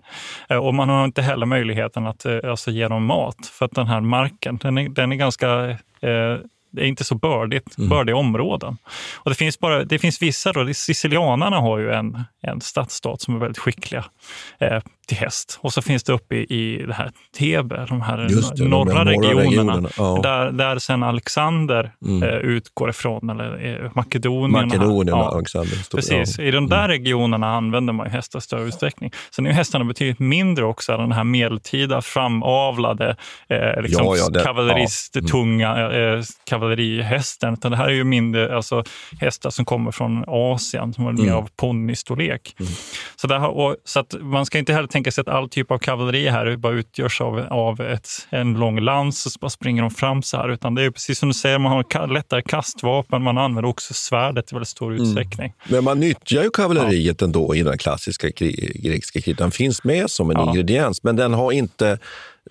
Mm. 0.50 0.64
Och 0.64 0.74
man 0.74 0.90
har 0.90 1.06
inte 1.06 1.22
heller 1.22 1.46
möjligheten 1.46 2.08
att 2.08 2.26
eh, 2.26 2.38
alltså, 2.44 2.72
ge 2.72 2.88
dem 2.88 3.11
mat. 3.12 3.48
För 3.48 3.66
att 3.66 3.72
den 3.72 3.88
här 3.88 4.02
marken, 4.02 4.58
den 4.58 4.78
är, 4.78 4.90
den 4.90 5.12
är 5.12 5.16
ganska 5.16 5.70
eh, 6.02 6.38
det 6.72 6.82
är 6.82 6.86
inte 6.86 7.04
så 7.04 7.16
bördigt, 7.16 7.78
mm. 7.78 7.90
bördiga 7.90 8.16
områden. 8.16 8.78
Och 9.16 9.32
det, 9.32 9.36
finns 9.36 9.60
bara, 9.60 9.84
det 9.84 10.00
finns 10.00 10.22
vissa, 10.22 10.54
då, 10.54 10.74
sicilianarna 10.74 11.60
har 11.60 11.78
ju 11.78 11.92
en, 11.92 12.24
en 12.42 12.62
stadsstat 12.62 13.22
som 13.22 13.36
är 13.36 13.40
väldigt 13.40 13.58
skickliga 13.58 14.06
eh, 14.60 14.82
till 15.12 15.20
häst. 15.20 15.60
Och 15.62 15.74
så 15.74 15.82
finns 15.82 16.04
det 16.04 16.14
uppe 16.14 16.36
i, 16.36 16.40
i 16.40 16.86
det 16.88 16.94
här 16.94 17.12
Thebe, 17.38 17.86
de 17.90 18.02
här 18.02 18.18
det, 18.18 18.66
norra, 18.66 19.04
de 19.04 19.10
regionerna, 19.10 19.42
regionerna. 19.42 19.90
Ja. 19.98 20.20
Där, 20.24 20.52
där 20.52 20.80
sen 20.80 21.04
Alexander 21.04 21.92
mm. 22.06 22.24
eh, 22.24 22.30
utgår 22.30 22.90
ifrån, 22.90 23.30
eller 23.30 23.84
eh, 23.86 23.92
Makedonien. 23.96 24.52
Makedonien 24.52 25.18
ja. 25.18 25.32
Alexander 25.32 25.76
stod, 25.76 25.98
Precis, 26.00 26.40
ja. 26.40 26.44
i 26.44 26.52
de 26.52 26.70
där 26.70 26.86
mm. 26.86 26.92
regionerna 26.92 27.56
använder 27.56 27.94
man 27.94 28.10
hästar 28.10 28.40
i 28.40 28.42
större 28.42 28.64
utsträckning. 28.64 29.12
Sen 29.36 29.46
är 29.46 29.52
hästarna 29.52 29.86
betydligt 29.86 30.20
mindre 30.20 30.66
också, 30.66 30.98
den 30.98 31.12
här 31.12 31.24
medeltida 31.24 32.02
framavlade 32.02 33.16
eh, 33.50 33.82
liksom 33.82 34.06
ja, 34.06 34.30
ja, 34.34 34.44
kavallerist, 34.44 35.16
mm. 35.16 35.28
tunga 35.28 35.92
eh, 35.92 36.22
kavallerihästen. 36.44 37.54
Utan 37.54 37.72
det 37.72 37.78
här 37.78 37.86
är 37.86 37.94
ju 37.94 38.04
mindre 38.04 38.56
alltså, 38.56 38.84
hästar 39.20 39.50
som 39.50 39.66
kommer 39.66 39.92
från 39.92 40.24
Asien, 40.28 40.94
som 40.94 41.08
är 41.08 41.12
mer 41.12 41.24
mm. 41.24 41.36
av 41.36 41.50
ponnystorlek. 41.56 42.56
Mm. 42.60 42.72
Så, 43.16 43.76
så 43.86 44.00
att 44.00 44.16
man 44.22 44.46
ska 44.46 44.58
inte 44.58 44.74
heller 44.74 44.88
tänka 44.88 45.01
sig 45.10 45.22
att 45.22 45.28
all 45.28 45.50
typ 45.50 45.72
av 45.72 45.78
kavalleri 45.78 46.30
här 46.30 46.56
bara 46.56 46.74
utgörs 46.74 47.22
av, 47.22 47.40
av 47.50 47.82
ett, 47.82 48.10
en 48.30 48.54
lång 48.54 48.80
lans 48.80 49.26
och 49.26 49.32
så 49.32 49.40
bara 49.40 49.50
springer 49.50 49.82
de 49.82 49.92
fram 49.92 50.24
så 50.24 50.38
här. 50.38 50.50
Utan 50.50 50.76
det 50.76 50.84
är 50.84 50.92
precis 50.92 51.20
som 51.20 51.30
du 51.30 51.34
säger, 51.34 51.60
man 51.60 51.72
har 51.72 52.08
lättare 52.08 52.42
kastvapen, 52.42 53.22
man 53.22 53.38
använder 53.38 53.70
också 53.70 53.94
svärdet 53.94 54.52
i 54.52 54.56
väldigt 54.56 54.68
stor 54.68 54.92
mm. 54.92 55.04
utsträckning. 55.04 55.54
Men 55.70 55.84
man 55.84 56.00
nyttjar 56.00 56.44
ju 56.44 56.50
kavalleriet 56.50 57.22
ja. 57.22 57.26
ändå 57.26 57.56
i 57.56 57.64
den 57.64 57.78
klassiska 57.78 58.28
grekiska 58.30 59.22
kriget. 59.22 59.38
Den 59.38 59.52
finns 59.52 59.84
med 59.84 60.10
som 60.10 60.30
en 60.30 60.38
ja. 60.38 60.50
ingrediens, 60.50 61.04
men 61.04 61.16
den 61.16 61.34
har 61.34 61.52
inte 61.52 61.98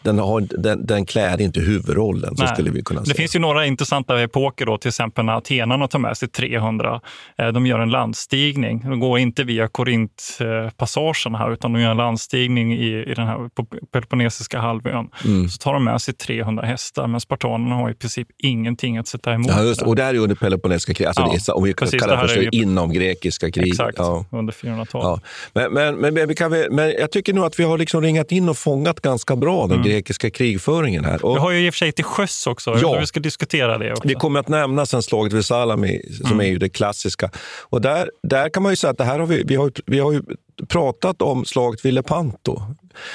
den, 0.03 0.19
har, 0.19 0.41
den, 0.41 0.87
den 0.87 1.07
klär 1.07 1.41
inte 1.41 1.61
huvudrollen. 1.61 2.37
Så 2.37 2.47
skulle 2.47 2.71
vi 2.71 2.83
kunna 2.83 3.05
säga. 3.05 3.13
Det 3.13 3.17
finns 3.17 3.37
ju 3.37 3.39
några 3.39 3.67
intressanta 3.67 4.23
epoker, 4.23 4.67
då, 4.67 4.79
till 4.79 4.89
exempel 4.89 5.25
när 5.25 5.33
atenarna 5.33 5.89
tar 5.89 5.99
med 5.99 6.17
sig 6.17 6.29
300. 6.29 7.01
Eh, 7.39 7.49
de 7.49 7.67
gör 7.67 7.79
en 7.79 7.91
landstigning. 7.91 8.81
De 8.85 9.01
går 9.01 9.19
inte 9.19 9.45
via 9.45 9.69
Korintpassagen 9.69 11.35
här, 11.35 11.53
utan 11.53 11.73
de 11.73 11.83
gör 11.83 11.91
en 11.91 11.97
landstigning 11.97 12.73
i, 12.73 13.05
i 13.11 13.15
den 13.15 13.27
här 13.27 13.51
Peloponnesiska 13.93 14.59
halvön. 14.59 15.09
Mm. 15.25 15.49
Så 15.49 15.59
tar 15.59 15.75
de 15.75 15.85
med 15.85 16.03
sig 16.03 16.15
300 16.15 16.67
hästar, 16.67 17.07
men 17.07 17.21
spartanerna 17.21 17.75
har 17.75 17.91
i 17.91 17.95
princip 17.95 18.29
ingenting 18.39 18.99
att 18.99 19.09
sätta 19.09 19.33
emot. 19.33 19.51
Ja, 19.51 19.63
just, 19.63 19.83
och 19.83 19.97
det 19.97 20.03
här 20.03 20.15
är 20.15 20.19
under 20.19 20.37
Peloponnesiska 20.37 20.95
kriget, 20.95 21.19
alltså 21.19 21.53
ja, 21.53 21.57
om 21.57 21.65
vi 21.65 21.75
precis, 21.75 22.01
kallar 22.01 22.23
det 22.23 22.29
för 22.29 22.41
det 22.41 22.57
inom 22.57 22.93
grekiska 22.93 23.51
kriget. 23.51 23.73
Exakt, 23.73 23.99
ja. 23.99 24.25
under 24.31 24.53
400-talet. 24.53 24.91
Ja. 24.93 25.21
Men, 25.53 25.73
men, 25.73 26.15
men, 26.15 26.15
men, 26.15 26.75
men, 26.75 26.91
jag 26.91 27.11
tycker 27.11 27.33
nog 27.33 27.45
att 27.45 27.61
vi 27.61 27.65
har 27.65 27.79
liksom 27.79 28.03
ringat 28.03 28.33
in 28.33 28.49
och 28.49 28.57
fångat 28.57 29.01
ganska 29.01 29.37
bra 29.37 29.67
den 29.67 29.80
den 29.83 29.93
grekiska 29.93 30.31
krigföringen 30.31 31.05
här. 31.05 31.25
Och 31.25 31.37
Vi 31.37 31.41
har 31.41 31.51
ju 31.51 31.67
i 31.67 31.71
och 31.71 31.75
för 31.75 31.79
sig 31.79 31.93
till 31.93 32.05
sjöss 32.05 32.47
också. 32.47 32.79
Ja. 32.83 32.99
Vi 33.01 33.07
ska 33.07 33.21
diskutera 33.21 33.79
det 33.79 33.93
också. 33.93 34.09
det 34.09 34.15
kommer 34.15 34.41
att 34.41 34.49
nämnas 34.49 34.91
sen 34.91 35.03
slaget 35.03 35.33
vid 35.33 35.45
Salami, 35.45 36.01
som 36.29 36.41
är 36.41 36.45
ju 36.45 36.59
det 36.59 36.69
klassiska. 36.69 37.31
Och 37.63 37.81
där, 37.81 38.11
där 38.23 38.49
kan 38.49 38.63
man 38.63 38.73
ju 38.73 38.77
säga 38.77 38.91
att 38.91 38.99
det 38.99 39.05
här 39.05 39.19
har 39.19 39.27
vi, 39.27 39.43
vi, 39.47 39.57
har, 39.57 39.73
vi 39.87 39.99
har 39.99 40.13
ju 40.13 40.23
pratat 40.69 41.23
om 41.23 41.45
slaget 41.45 41.85
vid 41.85 41.95
Lepanto. 41.95 42.63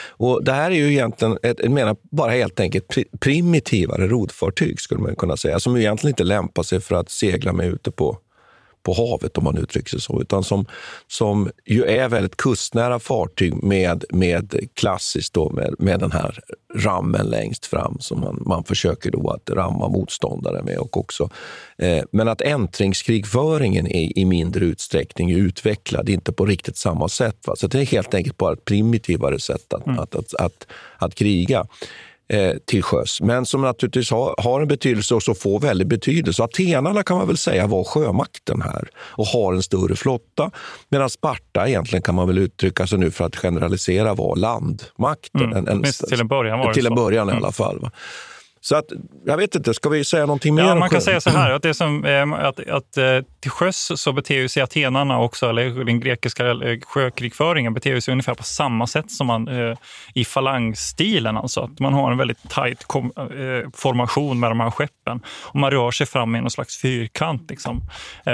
Och 0.07 0.43
det 0.43 0.51
här 0.51 0.71
är 0.71 0.75
ju 0.75 0.91
egentligen 0.91 1.37
ett, 1.43 1.59
jag 1.63 1.71
menar, 1.71 1.95
bara 2.11 2.31
helt 2.31 2.59
enkelt 2.59 2.87
pri- 2.87 3.19
primitivare 3.19 4.07
rodfartyg, 4.07 4.81
skulle 4.81 5.01
man 5.01 5.15
kunna 5.15 5.37
säga, 5.37 5.59
som 5.59 5.77
egentligen 5.77 6.11
inte 6.11 6.23
lämpar 6.23 6.63
sig 6.63 6.81
för 6.81 6.95
att 6.95 7.09
segla 7.09 7.53
med 7.53 7.67
ute 7.67 7.91
på 7.91 8.17
på 8.85 8.93
havet 8.93 9.37
om 9.37 9.43
man 9.43 9.57
uttrycker 9.57 9.89
sig 9.89 10.01
så, 10.01 10.21
utan 10.21 10.43
som, 10.43 10.65
som 11.07 11.51
ju 11.65 11.83
är 11.83 12.09
väldigt 12.09 12.37
kustnära 12.37 12.99
fartyg 12.99 13.63
med, 13.63 14.05
med 14.09 14.69
klassiskt 14.73 15.33
då 15.33 15.49
med, 15.49 15.75
med 15.79 15.99
den 15.99 16.11
här 16.11 16.39
rammen 16.75 17.25
längst 17.25 17.65
fram 17.65 17.97
som 17.99 18.19
man, 18.19 18.43
man 18.45 18.63
försöker 18.63 19.11
då 19.11 19.29
att 19.29 19.49
ramma 19.49 19.89
motståndare 19.89 20.63
med. 20.63 20.77
Och 20.77 20.97
också, 20.97 21.29
eh, 21.77 22.03
men 22.11 22.27
att 22.27 22.41
äntringskrigföringen 22.41 23.87
är 23.87 24.19
i 24.19 24.25
mindre 24.25 24.65
utsträckning 24.65 25.31
utvecklad, 25.31 26.09
inte 26.09 26.31
på 26.31 26.45
riktigt 26.45 26.77
samma 26.77 27.07
sätt. 27.07 27.37
Va? 27.47 27.55
Så 27.55 27.67
det 27.67 27.79
är 27.81 27.85
helt 27.85 28.13
enkelt 28.13 28.37
bara 28.37 28.53
ett 28.53 28.65
primitivare 28.65 29.39
sätt 29.39 29.73
att, 29.73 29.99
att, 29.99 30.15
att, 30.15 30.33
att, 30.33 30.67
att 30.97 31.15
kriga 31.15 31.67
eh, 32.33 32.51
till 32.67 32.83
sjöss, 32.83 33.21
men 33.21 33.45
som 33.45 33.61
naturligtvis 33.61 34.11
har, 34.11 34.35
har 34.37 34.61
en 34.61 34.67
betydelse 34.67 35.15
och 35.15 35.23
så 35.23 35.33
får 35.33 35.59
väldigt 35.59 35.87
betydelse. 35.87 36.43
Atenarna 36.43 37.03
kan 37.03 37.17
man 37.17 37.27
väl 37.27 37.37
säga 37.37 37.67
var 37.67 37.83
sjömakten 37.83 38.61
här 38.61 38.89
och 38.97 39.25
har 39.25 39.53
en 39.53 39.63
större 39.63 39.95
flotta, 39.95 40.51
medan 40.89 41.09
Sparta 41.09 41.67
egentligen 41.67 42.01
kan 42.03 42.15
man 42.15 42.27
väl 42.27 42.37
uttrycka 42.37 42.87
sig 42.87 42.97
nu 42.99 43.11
för 43.11 43.25
att 43.25 43.35
generalisera 43.35 44.13
var 44.13 44.35
landmakten. 44.35 45.41
Mm. 45.53 45.65
Åtminstone 45.71 46.09
till 46.09 46.21
en 46.21 46.27
början 46.27 46.59
var 46.59 46.67
det 46.67 46.73
till 46.73 46.85
en 46.85 46.91
så. 46.91 46.95
början 46.95 47.29
i 47.29 47.31
Mm. 47.31 47.43
alla 47.43 47.51
fall. 47.51 47.79
Va? 47.79 47.91
Så 48.67 48.75
att, 48.75 48.85
jag 49.25 49.37
vet 49.37 49.55
inte, 49.55 49.73
ska 49.73 49.89
vi 49.89 50.05
säga 50.05 50.25
någonting 50.25 50.55
mer? 50.55 50.63
Ja, 50.63 50.75
man 50.75 50.89
kan 50.89 51.01
säga 51.01 51.21
så 51.21 51.29
här, 51.29 51.51
att, 51.51 51.61
det 51.61 51.73
som, 51.73 52.05
eh, 52.05 52.31
att, 52.33 52.69
att 52.69 52.97
eh, 52.97 53.21
till 53.39 53.51
sjöss 53.51 53.91
så 53.95 54.13
beter 54.13 54.47
sig 54.47 54.63
atenarna 54.63 55.19
också, 55.19 55.49
eller 55.49 55.85
den 55.85 55.99
grekiska 55.99 56.47
eh, 56.47 56.79
sjökrigföringen 56.85 57.73
beter 57.73 57.99
sig 57.99 58.11
ungefär 58.11 58.33
på 58.33 58.43
samma 58.43 58.87
sätt 58.87 59.11
som 59.11 59.27
man 59.27 59.49
i 60.13 60.25
falangstilen. 60.25 61.37
Alltså 61.37 61.61
att 61.61 61.79
man 61.79 61.93
har 61.93 62.11
en 62.11 62.17
väldigt 62.17 62.49
tajt 62.49 62.85
formation 63.73 64.39
med 64.39 64.51
de 64.51 64.59
här 64.59 64.71
skeppen. 64.71 65.21
Och 65.41 65.55
man 65.55 65.71
rör 65.71 65.91
sig 65.91 66.07
fram 66.07 66.35
i 66.35 66.41
någon 66.41 66.51
slags 66.51 66.81
fyrkant 66.81 67.49
liksom, 67.49 67.81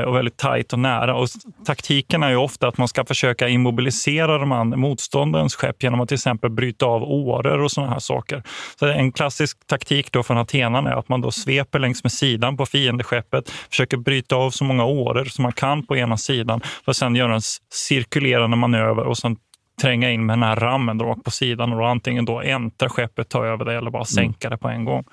och 0.08 0.16
väldigt 0.16 0.38
tajt 0.38 0.74
och 0.74 0.80
nära. 0.80 1.16
Och 1.16 1.28
taktiken 1.66 2.24
är 2.24 2.30
ju 2.30 2.36
ofta 2.36 2.68
att 2.68 2.78
man 2.78 2.88
ska 2.88 3.06
försöka 3.06 3.48
immobilisera 3.48 4.38
de 4.38 4.52
andra 4.52 4.78
motståndarens 4.78 5.56
skepp 5.56 5.84
genom 5.84 6.02
att 6.02 6.08
till 6.08 6.16
exempel 6.16 6.50
bryta 6.50 6.86
av 6.86 7.04
åror 7.04 7.62
och 7.62 7.72
sådana 7.72 7.92
här 7.92 8.00
saker. 8.00 8.44
Så 8.80 8.86
en 8.86 9.12
klassisk 9.12 9.68
taktik 9.68 10.12
då 10.12 10.21
från 10.24 10.38
atenarna 10.38 10.92
är 10.92 10.96
att 10.96 11.10
man 11.10 11.22
då 11.22 11.32
sveper 11.32 11.80
längs 11.80 12.04
med 12.04 12.12
sidan 12.12 12.58
på 12.58 12.66
fiendeskeppet, 12.66 13.50
försöker 13.50 13.98
bryta 13.98 14.36
av 14.36 14.52
så 14.52 14.64
många 14.64 14.86
åror 14.86 15.26
som 15.26 15.44
man 15.44 15.52
kan 15.52 15.86
på 15.86 15.98
ena 15.98 16.18
sidan 16.18 16.62
för 16.86 16.92
att 16.92 16.98
sen 16.98 17.16
göra 17.16 17.36
en 17.36 17.42
cirkulerande 17.74 18.58
manöver 18.58 19.04
och 19.04 19.18
sen 19.18 19.38
tränga 19.82 20.12
in 20.12 20.26
med 20.26 20.38
den 20.38 20.44
här 20.44 20.56
rammen 20.56 21.00
rakt 21.00 21.24
på 21.24 21.32
sidan 21.32 21.72
och 21.72 21.80
då 21.80 21.86
antingen 21.86 22.26
då 22.26 22.42
äntra 22.42 22.90
skeppet, 22.90 23.30
ta 23.30 23.46
över 23.46 23.66
det 23.66 23.74
eller 23.74 23.92
bara 23.92 24.06
sänka 24.06 24.50
det 24.50 24.58
på 24.58 24.68
en 24.68 24.86
gång. 24.86 25.04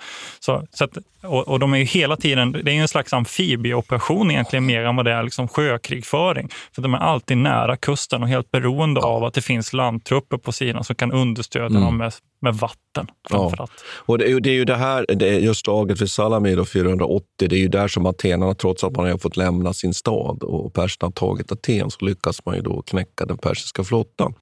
Så, 0.41 0.67
så 0.71 0.85
att, 0.85 0.99
och, 1.23 1.49
och 1.49 1.59
de 1.59 1.75
är 1.75 1.79
ju 1.79 1.85
hela 1.85 2.17
tiden, 2.17 2.53
det 2.53 2.71
är 2.71 2.75
ju 2.75 2.81
en 2.81 2.89
slags 2.89 3.13
amfibieoperation 3.13 4.31
egentligen 4.31 4.67
mer 4.67 4.85
än 4.85 4.97
vad 4.97 5.05
det 5.05 5.13
är 5.13 5.23
liksom 5.23 5.49
sjökrigföring. 5.49 6.49
För 6.75 6.83
de 6.83 6.95
är 6.95 6.99
alltid 6.99 7.37
nära 7.37 7.77
kusten 7.77 8.23
och 8.23 8.29
helt 8.29 8.51
beroende 8.51 9.01
av 9.01 9.25
att 9.25 9.35
det 9.35 9.43
finns 9.43 9.73
landtrupper 9.73 10.37
på 10.37 10.53
sidan 10.53 10.85
som 10.85 10.97
kan 10.97 11.13
understödja 11.13 11.81
dem 11.81 11.97
med, 11.97 12.13
med 12.41 12.55
vatten 12.55 13.07
framförallt. 13.31 13.73
Och 13.87 14.19
det 14.19 14.25
är, 14.25 14.29
ju, 14.29 14.41
det 14.41 14.51
är 14.51 14.55
ju 14.55 14.65
det 14.65 14.77
här, 14.77 15.07
det 15.09 15.29
är 15.29 15.39
just 15.39 15.65
slaget 15.65 16.01
vid 16.01 16.11
Salami 16.11 16.55
då 16.55 16.65
480, 16.65 17.27
det 17.37 17.57
är 17.57 17.61
ju 17.61 17.69
där 17.69 17.89
som 17.89 18.07
atenarna, 18.07 18.55
trots 18.55 18.85
att 18.85 18.97
man 18.97 19.11
har 19.11 19.19
fått 19.19 19.37
lämna 19.37 19.73
sin 19.73 19.95
stad 19.95 20.43
och 20.43 20.75
perserna 20.75 21.07
har 21.07 21.13
tagit 21.13 21.53
Aten, 21.53 21.91
så 21.91 22.05
lyckas 22.05 22.45
man 22.45 22.57
ju 22.57 22.63
då 22.63 22.83
knäcka 22.83 23.27
den 23.27 23.39
persiska 23.39 23.85
flottan. 23.85 24.35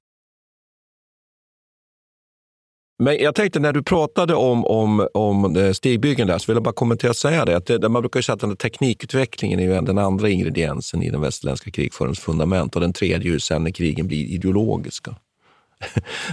Men 3.03 3.17
jag 3.19 3.35
tänkte 3.35 3.59
när 3.59 3.73
du 3.73 3.83
pratade 3.83 4.35
om, 4.35 4.65
om, 4.65 5.07
om 5.13 5.55
eh, 5.55 5.71
stigbyggen 5.71 6.27
där, 6.27 6.37
så 6.37 6.51
vill 6.51 6.55
jag 6.55 6.63
bara 6.63 6.73
kommentera 6.73 7.09
och 7.09 7.15
säga 7.15 7.45
det. 7.45 7.57
Att 7.57 7.65
det, 7.65 7.89
man 7.89 8.01
brukar 8.01 8.21
säga 8.21 8.33
att 8.33 8.39
den 8.39 8.57
teknikutvecklingen 8.57 9.59
är 9.59 9.63
ju 9.63 9.81
den 9.81 9.97
andra 9.97 10.29
ingrediensen 10.29 11.03
i 11.03 11.09
den 11.09 11.21
västerländska 11.21 11.71
krigföringens 11.71 12.19
fundament 12.19 12.75
och 12.75 12.81
den 12.81 12.93
tredje 12.93 13.31
ju 13.31 13.39
sen 13.39 13.63
när 13.63 13.71
krigen 13.71 14.07
blir 14.07 14.25
ideologiska. 14.25 15.15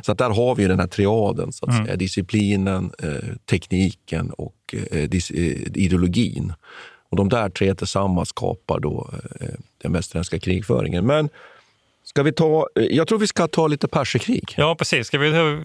Så 0.03 0.13
att 0.13 0.19
där 0.19 0.31
har 0.31 0.55
vi 0.55 0.67
den 0.67 0.81
här 0.81 0.87
triaden, 0.87 1.53
så 1.53 1.67
att 1.67 1.87
säga. 1.87 1.97
disciplinen, 1.97 2.93
eh, 3.03 3.35
tekniken 3.51 4.31
och 4.31 4.75
eh, 4.91 5.09
dis, 5.09 5.31
eh, 5.31 5.61
ideologin. 5.75 6.53
Och 7.11 7.17
de 7.17 7.29
där 7.29 7.49
tre 7.49 7.75
tillsammans 7.75 8.29
skapar 8.29 8.81
då 8.81 9.11
eh, 9.41 9.49
den 9.83 9.93
västerländska 9.93 10.39
krigföringen. 10.39 11.07
Men 11.07 11.29
ska 12.05 12.23
vi 12.23 12.33
ta, 12.33 12.69
eh, 12.75 12.85
jag 12.85 13.09
tror 13.09 13.19
vi 13.19 13.27
ska 13.27 13.49
ta 13.49 13.67
lite 13.67 13.89
perserkrig. 13.89 14.55
Ja, 14.57 14.75
precis. 14.75 15.07
Ska 15.07 15.19
vi 15.19 15.61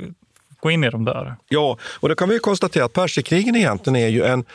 gå 0.59 0.71
in 0.71 0.83
i 0.83 0.89
de 0.89 1.05
där? 1.05 1.35
Ja, 1.49 1.77
och 1.81 2.09
då 2.09 2.15
kan 2.15 2.29
vi 2.29 2.35
ju 2.35 2.39
konstatera 2.39 2.85
att 2.85 2.93
perserkrigen 2.93 3.55
egentligen 3.55 3.95
är 3.95 4.07
ju 4.07 4.23
en... 4.23 4.45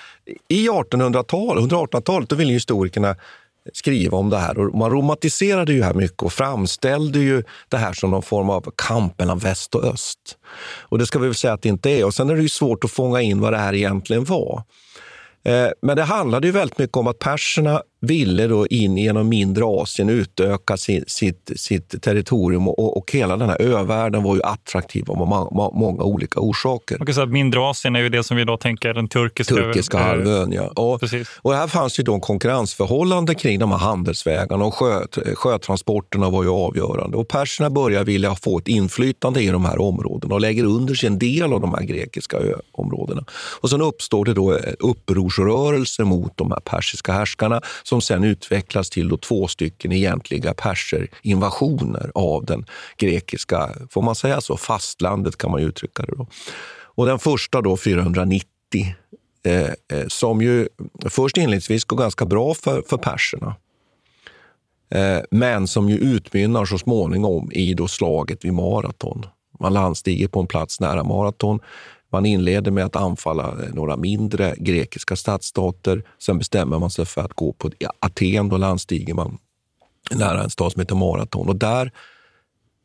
I 0.49 0.69
1800-talet, 0.69 1.63
under 1.63 1.77
1800-talet, 1.77 2.29
då 2.29 2.37
ville 2.37 2.53
historikerna 2.53 3.17
skriva 3.73 4.19
om 4.19 4.31
det 4.31 4.39
här. 4.39 4.59
Och 4.59 4.75
man 4.75 4.91
romantiserade 4.91 5.73
ju 5.73 5.83
här 5.83 5.95
mycket 5.95 6.23
och 6.23 6.33
framställde 6.33 7.19
ju 7.19 7.43
det 7.69 7.77
här 7.77 7.93
som 7.93 8.11
någon 8.11 8.23
form 8.23 8.51
av 8.51 8.73
kamp 8.77 9.19
mellan 9.19 9.39
väst 9.39 9.75
och 9.75 9.85
öst. 9.85 10.19
Och 10.81 10.99
det 10.99 11.07
ska 11.07 11.19
vi 11.19 11.27
väl 11.27 11.35
säga 11.35 11.53
att 11.53 11.63
det 11.63 11.69
inte 11.69 11.91
är. 11.91 12.05
Och 12.05 12.15
sen 12.15 12.31
är 12.31 12.35
det 12.35 12.43
ju 12.43 12.49
svårt 12.49 12.85
att 12.85 12.91
fånga 12.91 13.21
in 13.21 13.41
vad 13.41 13.53
det 13.53 13.59
här 13.59 13.75
egentligen 13.75 14.25
var. 14.25 14.63
Eh, 15.45 15.69
men 15.83 15.97
det 15.97 16.03
handlade 16.03 16.47
ju 16.47 16.53
väldigt 16.53 16.79
mycket 16.79 16.97
om 16.97 17.07
att 17.07 17.19
perserna 17.19 17.83
ville 18.05 18.47
då 18.47 18.67
in 18.67 18.97
genom 18.97 19.29
mindre 19.29 19.65
Asien 19.65 20.09
utöka 20.09 20.77
sitt, 20.77 21.11
sitt, 21.11 21.51
sitt 21.57 22.03
territorium 22.03 22.69
och, 22.69 22.97
och 22.97 23.13
hela 23.13 23.37
den 23.37 23.49
här 23.49 23.63
övärlden 23.63 24.23
var 24.23 24.35
ju 24.35 24.43
attraktiv 24.43 25.11
av 25.11 25.17
må- 25.17 25.51
må- 25.53 25.73
många 25.75 26.03
olika 26.03 26.41
orsaker. 26.41 26.99
Man 26.99 27.07
kan 27.07 27.15
säga 27.15 27.25
att 27.25 27.33
mindre 27.33 27.61
Asien 27.61 27.97
är 27.97 28.01
ju 28.01 28.09
det 28.09 28.25
som 28.25 28.37
vi 28.37 28.45
då 28.45 28.57
tänker 28.57 28.95
den 28.95 29.09
turkiska, 29.09 29.55
Turkiska 29.55 29.99
eh, 29.99 30.05
halvön, 30.05 30.53
ja. 30.53 30.73
Och, 30.77 31.01
Precis. 31.01 31.29
och 31.43 31.55
här 31.55 31.67
fanns 31.67 31.99
ju 31.99 32.03
då 32.03 32.15
en 32.15 32.21
konkurrensförhållande 32.21 33.35
kring 33.35 33.59
de 33.59 33.71
här 33.71 33.79
handelsvägarna 33.79 34.65
och 34.65 34.75
sjö, 34.75 35.03
sjötransporterna 35.35 36.31
var 36.31 36.43
ju 36.43 36.51
avgörande. 36.51 37.17
Och 37.17 37.29
perserna 37.29 37.71
börjar 37.71 38.05
vilja 38.05 38.35
få 38.35 38.59
ett 38.59 38.69
inflytande 38.69 39.43
i 39.43 39.49
de 39.49 39.65
här 39.65 39.81
områdena 39.81 40.35
och 40.35 40.41
lägger 40.41 40.65
under 40.65 40.95
sig 40.95 41.07
en 41.07 41.19
del 41.19 41.53
av 41.53 41.61
de 41.61 41.75
här 41.75 41.83
grekiska 41.83 42.37
öområdena. 42.37 43.25
Och 43.61 43.71
sen 43.71 43.83
uppstår 43.83 44.25
det 44.25 44.35
då 44.35 44.53
upprorsrörelser 44.79 46.05
mot 46.05 46.37
de 46.37 46.51
här 46.51 46.61
persiska 46.61 47.13
härskarna 47.13 47.61
som 47.95 48.01
sen 48.01 48.25
utvecklas 48.25 48.91
till 48.91 49.09
då 49.09 49.17
två 49.17 49.49
stycken 49.49 49.93
egentliga 49.93 50.55
perserinvasioner 50.55 52.11
av 52.15 52.45
den 52.45 52.67
grekiska, 52.99 53.71
får 53.91 54.03
man 54.03 54.15
säga 54.15 54.41
så, 54.41 54.57
fastlandet 54.57 55.37
kan 55.39 55.51
man 55.51 55.61
ju 55.61 55.69
uttrycka 55.69 56.03
det. 56.03 56.15
Då. 56.17 56.27
Och 56.97 57.07
den 57.07 57.19
första 57.19 57.61
då 57.63 57.77
490 57.77 58.47
eh, 59.45 59.61
eh, 59.63 60.07
som 60.09 60.43
ju 60.43 60.69
först 61.09 61.37
inledningsvis 61.37 61.85
går 61.85 61.97
ganska 61.97 62.27
bra 62.27 62.55
för, 62.55 62.83
för 62.83 62.97
perserna. 62.97 63.57
Eh, 64.91 65.19
men 65.31 65.69
som 65.69 65.89
ju 65.89 65.97
utmynnar 65.97 66.65
så 66.65 66.79
småningom 66.79 67.53
i 67.53 67.75
då 67.75 67.89
slaget 67.89 68.45
vid 68.45 68.53
Maraton. 68.53 69.27
Man 69.61 69.73
landstiger 69.73 70.29
på 70.29 70.41
en 70.41 70.47
plats 70.47 70.81
nära 70.81 71.05
Maraton. 71.05 71.61
Man 72.15 72.27
inleder 72.27 72.71
med 72.71 72.85
att 72.85 72.97
anfalla 72.97 73.49
eh, 73.63 73.75
några 73.75 73.97
mindre 73.97 74.55
grekiska 74.59 75.17
stadsstater. 75.17 76.03
Sen 76.19 76.39
bestämmer 76.39 76.79
man 76.79 76.91
sig 76.91 77.07
för 77.07 77.21
att 77.21 77.33
gå 77.33 77.53
på 77.53 77.71
Aten. 77.99 78.49
Då 78.49 78.57
landstiger 78.57 79.15
man 79.15 79.39
nära 80.11 80.43
en 80.43 80.51
stad 80.51 80.73
som 80.73 80.81
heter 80.81 80.95
Maraton. 80.95 81.49
Och 81.49 81.57
där 81.57 81.93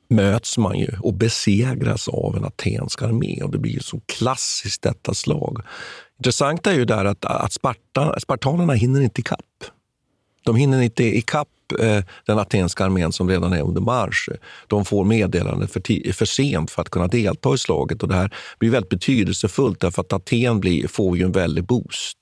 möts 0.07 0.57
man 0.57 0.79
ju 0.79 0.87
och 0.99 1.13
besegras 1.13 2.07
av 2.07 2.37
en 2.37 2.45
atensk 2.45 3.01
armé. 3.01 3.41
Och 3.43 3.51
det 3.51 3.57
blir 3.57 3.71
ju 3.71 3.79
så 3.79 4.01
klassiskt 4.05 4.81
detta 4.81 5.13
slag. 5.13 5.61
Intressant 6.19 6.67
är 6.67 6.73
ju 6.73 6.85
där 6.85 7.05
att, 7.05 7.25
att 7.25 7.53
Sparta, 7.53 8.19
spartanerna 8.19 8.73
hinner 8.73 9.01
inte 9.01 9.21
ikapp. 9.21 9.63
De 10.43 10.55
hinner 10.55 10.81
inte 10.81 11.03
ikapp 11.03 11.47
eh, 11.79 12.03
den 12.25 12.39
atenska 12.39 12.85
armén 12.85 13.11
som 13.11 13.29
redan 13.29 13.53
är 13.53 13.61
under 13.61 13.81
marsch. 13.81 14.29
De 14.67 14.85
får 14.85 15.03
meddelande 15.03 15.67
för, 15.67 16.13
för 16.13 16.25
sent 16.25 16.71
för 16.71 16.81
att 16.81 16.89
kunna 16.89 17.07
delta 17.07 17.53
i 17.53 17.57
slaget. 17.57 18.03
Och 18.03 18.09
det 18.09 18.15
här 18.15 18.33
blir 18.59 18.69
väldigt 18.69 18.89
betydelsefullt 18.89 19.79
därför 19.79 20.01
att 20.01 20.13
Aten 20.13 20.59
blir, 20.59 20.87
får 20.87 21.17
ju 21.17 21.23
en 21.23 21.31
väldig 21.31 21.63
boost. 21.63 22.17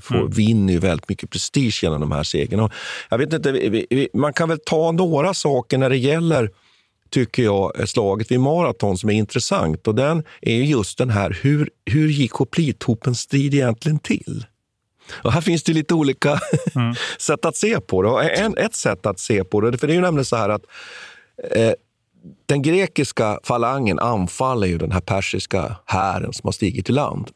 Får, 0.00 0.28
Vinner 0.28 0.72
ju 0.72 0.78
väldigt 0.78 1.08
mycket 1.08 1.30
prestige 1.30 1.80
genom 1.82 2.00
de 2.00 2.12
här 2.12 2.22
segrarna. 2.22 2.70
Jag 3.10 3.18
vet 3.18 3.32
inte, 3.32 3.52
vi, 3.52 3.86
vi, 3.90 4.08
man 4.14 4.32
kan 4.32 4.48
väl 4.48 4.58
ta 4.66 4.92
några 4.92 5.34
saker 5.34 5.78
när 5.78 5.90
det 5.90 5.96
gäller 5.96 6.50
tycker 7.10 7.42
jag, 7.42 7.88
slaget 7.88 8.30
vid 8.30 8.40
maraton 8.40 8.98
som 8.98 9.10
är 9.10 9.14
intressant. 9.14 9.88
Och 9.88 9.94
den 9.94 10.24
är 10.40 10.54
ju 10.54 10.64
just 10.64 10.98
den 10.98 11.10
här, 11.10 11.38
hur, 11.42 11.70
hur 11.84 12.08
gick 12.08 12.32
hoplithopens 12.32 13.20
strid 13.20 13.54
egentligen 13.54 13.98
till? 13.98 14.46
Och 15.12 15.32
här 15.32 15.40
finns 15.40 15.62
det 15.62 15.72
lite 15.72 15.94
olika 15.94 16.40
sätt 17.18 17.44
att 17.44 17.56
se 17.56 17.80
på 17.80 18.02
det. 18.02 18.08
Och 18.08 18.24
en, 18.24 18.56
ett 18.58 18.74
sätt 18.74 19.06
att 19.06 19.18
se 19.18 19.44
på 19.44 19.60
det, 19.60 19.78
för 19.78 19.86
det 19.86 19.92
är 19.92 19.94
ju 19.94 20.00
nämligen 20.00 20.24
så 20.24 20.36
här 20.36 20.48
att 20.48 20.62
eh, 21.50 21.72
den 22.46 22.62
grekiska 22.62 23.40
falangen 23.44 23.98
anfaller 23.98 24.66
ju 24.66 24.78
den 24.78 24.92
här 24.92 25.00
persiska 25.00 25.76
hären 25.84 26.32
som 26.32 26.46
har 26.46 26.52
stigit 26.52 26.86
till 26.86 26.94
land. 26.94 27.30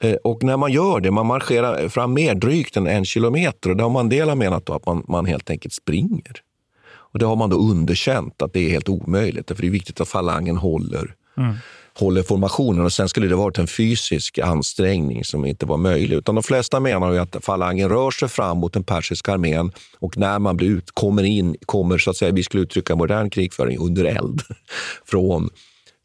Eh, 0.00 0.14
och 0.14 0.42
när 0.42 0.56
man 0.56 0.72
gör 0.72 1.00
det, 1.00 1.10
man 1.10 1.26
marscherar 1.26 1.88
fram 1.88 2.14
mer 2.14 2.34
drygt 2.34 2.76
än 2.76 2.86
en 2.86 3.04
kilometer. 3.04 3.70
Och 3.70 3.76
det 3.76 3.82
har 3.82 3.90
Mandela 3.90 4.34
menat 4.34 4.66
då 4.66 4.74
att 4.74 4.86
man, 4.86 5.04
man 5.08 5.26
helt 5.26 5.50
enkelt 5.50 5.74
springer. 5.74 6.42
Och 6.88 7.18
det 7.18 7.26
har 7.26 7.36
man 7.36 7.50
då 7.50 7.56
underkänt 7.56 8.42
att 8.42 8.52
det 8.52 8.60
är 8.60 8.70
helt 8.70 8.88
omöjligt. 8.88 9.48
För 9.48 9.62
det 9.62 9.66
är 9.68 9.70
viktigt 9.70 10.00
att 10.00 10.08
falangen 10.08 10.56
håller, 10.56 11.14
mm. 11.36 11.54
Håller 11.98 12.22
formationen. 12.22 12.84
Och 12.84 12.92
sen 12.92 13.08
skulle 13.08 13.28
det 13.28 13.36
varit 13.36 13.58
en 13.58 13.66
fysisk 13.66 14.38
ansträngning 14.38 15.24
som 15.24 15.44
inte 15.44 15.66
var 15.66 15.76
möjlig. 15.76 16.16
Utan 16.16 16.34
de 16.34 16.44
flesta 16.44 16.80
menar 16.80 17.12
ju 17.12 17.18
att 17.18 17.36
falangen 17.44 17.88
rör 17.88 18.10
sig 18.10 18.28
fram 18.28 18.58
mot 18.58 18.72
den 18.72 18.84
persiska 18.84 19.32
armén 19.32 19.72
och 19.98 20.16
när 20.16 20.38
man 20.38 20.56
blir 20.56 20.68
ut, 20.68 20.90
kommer 20.90 21.22
in, 21.22 21.56
kommer 21.66 21.98
så 21.98 22.10
att 22.10 22.16
säga, 22.16 22.32
vi 22.32 22.42
skulle 22.42 22.62
uttrycka 22.62 22.96
modern 22.96 23.30
krigföring 23.30 23.78
under 23.78 24.04
eld 24.04 24.42
från 25.04 25.50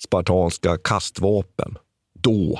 spartanska 0.03 0.77
kastvapen. 0.77 1.77
Då 2.19 2.59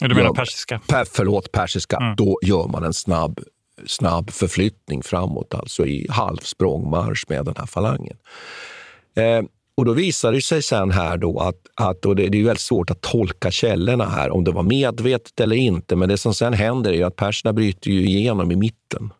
du 0.00 0.14
menar 0.14 0.34
persiska? 0.34 0.80
Per, 0.86 1.04
förlåt, 1.04 1.52
persiska. 1.52 1.96
Mm. 1.96 2.16
Då 2.16 2.38
gör 2.42 2.68
man 2.68 2.84
en 2.84 2.94
snabb, 2.94 3.40
snabb 3.86 4.30
förflyttning 4.30 5.02
framåt, 5.02 5.54
alltså 5.54 5.86
i 5.86 6.06
halvsprångmarsch 6.10 7.24
med 7.28 7.44
den 7.44 7.54
här 7.58 7.66
falangen. 7.66 8.16
Eh, 9.16 9.42
och 9.78 9.84
då 9.84 9.92
visar 9.92 10.32
det 10.32 10.42
sig 10.42 10.62
sen 10.62 10.90
här 10.90 11.16
då 11.16 11.40
att, 11.40 11.56
att 11.74 12.06
och 12.06 12.16
det, 12.16 12.28
det 12.28 12.40
är 12.40 12.44
väldigt 12.44 12.60
svårt 12.60 12.90
att 12.90 13.00
tolka 13.00 13.50
källorna 13.50 14.04
här, 14.04 14.30
om 14.30 14.44
det 14.44 14.50
var 14.50 14.62
medvetet 14.62 15.40
eller 15.40 15.56
inte. 15.56 15.96
Men 15.96 16.08
det 16.08 16.16
som 16.16 16.34
sen 16.34 16.52
händer 16.52 16.92
är 16.92 17.04
att 17.04 17.16
perserna 17.16 17.52
bryter 17.52 17.90
ju 17.90 18.06
igenom 18.06 18.52
i 18.52 18.56
mitten 18.56 19.12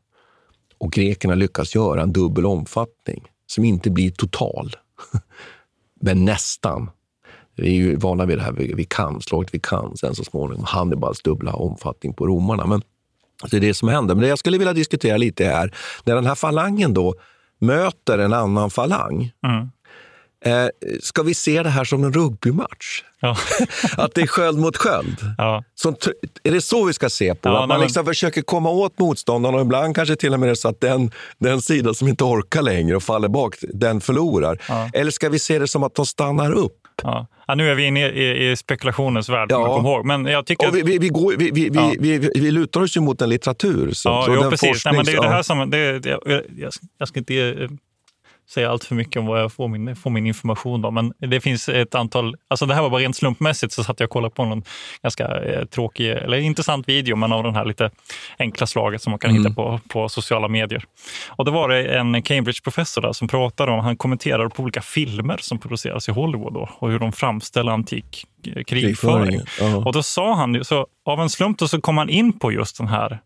och 0.79 0.93
grekerna 0.93 1.35
lyckas 1.35 1.75
göra 1.75 2.03
en 2.03 2.13
dubbel 2.13 2.47
omfattning 2.47 3.25
som 3.47 3.65
inte 3.65 3.91
blir 3.91 4.11
total, 4.11 4.77
men 6.01 6.25
nästan. 6.25 6.91
Vi 7.57 7.69
är 7.69 7.73
ju 7.73 7.97
vana 7.97 8.27
vid 8.27 8.39
det 8.39 8.43
här 8.43 8.53
vi 8.53 8.85
kan, 8.85 9.21
slaget 9.21 9.55
vi 9.55 9.61
kan, 9.61 9.97
sen 9.97 10.15
så 10.15 10.25
småningom 10.25 10.65
Hannibals 10.65 11.23
dubbla 11.23 11.53
omfattning 11.53 12.15
på 12.15 12.27
romarna. 12.27 12.67
Men 12.67 12.83
det 13.51 13.57
är 13.57 13.61
det 13.61 13.75
som 13.75 13.89
händer. 13.89 14.15
Men 14.15 14.23
det 14.23 14.29
jag 14.29 14.39
skulle 14.39 14.59
vilja 14.59 14.73
diskutera 14.73 15.17
lite 15.17 15.47
är 15.47 15.75
när 16.05 16.15
den 16.15 16.27
här 16.27 16.35
falangen 16.35 16.95
då 16.95 17.15
möter 17.59 18.19
en 18.19 18.33
annan 18.33 18.71
falang. 18.71 19.33
Mm. 19.47 19.69
Eh, 20.45 20.69
ska 21.01 21.23
vi 21.23 21.35
se 21.35 21.63
det 21.63 21.71
här 21.71 21.85
som 21.85 22.05
en 22.05 22.13
rugbymatch? 22.13 23.03
Ja. 23.21 23.37
att 23.97 24.15
det 24.15 24.21
är 24.21 24.27
sköld 24.27 24.59
mot 24.59 24.77
sköld? 24.77 25.17
Ja. 25.39 25.65
Som, 25.75 25.97
är 26.43 26.51
det 26.51 26.61
så 26.61 26.85
vi 26.85 26.93
ska 26.93 27.11
se 27.11 27.35
på? 27.35 27.49
Ja, 27.49 27.63
att 27.63 27.69
man 27.69 27.81
liksom 27.81 28.05
men... 28.05 28.15
försöker 28.15 28.43
komma 28.43 28.71
åt 28.71 28.99
motståndaren 28.99 29.55
och 29.55 29.61
ibland 29.61 29.97
kanske 29.97 30.17
till 30.17 30.35
och 30.35 30.41
med 30.41 30.51
är 30.51 30.55
så 30.55 30.69
att 30.69 30.81
den, 30.81 31.11
den 31.39 31.63
sida 31.63 31.95
som 31.95 32.09
inte 32.09 32.25
orkar 32.25 32.63
längre 32.63 32.97
och 32.97 33.03
faller 33.03 33.29
bak, 33.29 33.57
den 33.61 34.01
förlorar. 34.01 34.59
Eller 34.93 35.11
ska 35.11 35.29
vi 35.29 35.39
se 35.39 35.59
det 35.59 35.69
som 35.69 35.83
att 35.83 35.95
de 35.95 36.07
stannar 36.07 36.53
upp? 36.53 36.79
Ja. 37.03 37.27
Ja, 37.47 37.55
nu 37.55 37.71
är 37.71 37.75
vi 37.75 37.85
inne 37.85 38.09
i, 38.09 38.51
i 38.51 38.57
spekulationens 38.57 39.29
värld, 39.29 39.49
ja. 39.53 39.77
kom 39.77 39.87
ihåg. 39.87 40.07
Men 40.07 40.27
jag 40.27 40.47
tycker... 40.47 40.71
vi, 40.71 40.83
vi, 40.83 40.99
vi, 40.99 41.09
går, 41.09 41.35
vi, 41.39 41.51
vi, 41.51 41.71
ja. 41.73 41.93
vi, 41.99 42.19
vi, 42.19 42.31
vi 42.35 42.51
lutar 42.51 42.81
oss 42.81 42.97
ju 42.97 43.01
mot 43.01 43.23
en 43.23 43.29
litteratur. 43.29 43.93
Så, 43.93 44.09
ja, 44.09 44.23
så 44.27 44.35
jo, 44.35 44.51
precis. 44.51 44.85
Nej, 44.85 44.95
men 44.95 45.05
det 45.05 45.13
är 45.13 45.23
det 45.23 45.29
här 45.29 45.43
som... 45.43 45.71
Det, 45.71 45.99
det, 45.99 46.19
jag, 46.57 46.73
jag 46.99 47.09
ska 47.09 47.19
inte 47.19 47.35
säga 48.51 48.71
allt 48.71 48.85
för 48.85 48.95
mycket 48.95 49.17
om 49.17 49.27
var 49.27 49.39
jag 49.39 49.53
får 49.53 49.69
min, 49.69 49.97
får 49.97 50.11
min 50.11 50.27
information. 50.27 50.83
Då. 50.83 50.91
Men 50.91 51.13
det 51.19 51.41
finns 51.41 51.69
ett 51.69 51.95
antal, 51.95 52.37
alltså 52.49 52.67
det 52.67 52.75
här 52.75 52.83
var 52.83 52.91
bara 52.91 53.01
rent 53.01 53.17
slumpmässigt 53.17 53.73
så 53.73 53.85
satt 53.85 54.01
jag 54.01 54.07
och 54.07 54.11
kollade 54.11 54.35
på 54.35 54.45
någon 54.45 54.63
ganska 55.03 55.27
eh, 55.27 55.65
tråkig, 55.65 56.11
eller 56.11 56.39
intressant 56.39 56.89
video, 56.89 57.17
men 57.17 57.33
av 57.33 57.43
den 57.43 57.55
här 57.55 57.65
lite 57.65 57.91
enkla 58.39 58.67
slaget 58.67 59.03
som 59.03 59.11
man 59.11 59.19
kan 59.19 59.31
mm. 59.31 59.43
hitta 59.43 59.55
på, 59.55 59.81
på 59.89 60.09
sociala 60.09 60.49
medier. 60.49 60.85
Och 61.29 61.45
då 61.45 61.51
var 61.51 61.69
det 61.69 61.99
en 61.99 62.23
Cambridge-professor 62.23 63.03
där 63.03 63.13
som 63.13 63.29
pratade 63.29 63.73
om, 63.73 63.81
han 63.81 63.97
kommenterade 63.97 64.51
på 64.51 64.63
olika 64.63 64.83
filmer 64.83 65.37
som 65.41 65.59
produceras 65.59 66.09
i 66.09 66.13
Hollywood 66.13 66.55
då, 66.55 66.69
och 66.79 66.91
hur 66.91 66.99
de 66.99 67.13
framställer 67.13 67.73
antik 67.73 68.25
eh, 68.47 68.65
krigföring. 68.65 69.41
Uh-huh. 69.41 69.85
Och 69.85 69.93
då 69.93 70.03
sa 70.03 70.35
han, 70.35 70.65
så 70.65 70.87
av 71.05 71.21
en 71.21 71.31
slump 71.31 71.59
då 71.59 71.69
så 71.69 71.81
kom 71.81 71.99
han 71.99 72.09
in 72.09 72.39
på 72.39 72.53
just 72.53 72.79
den 72.79 72.89
här 72.89 73.19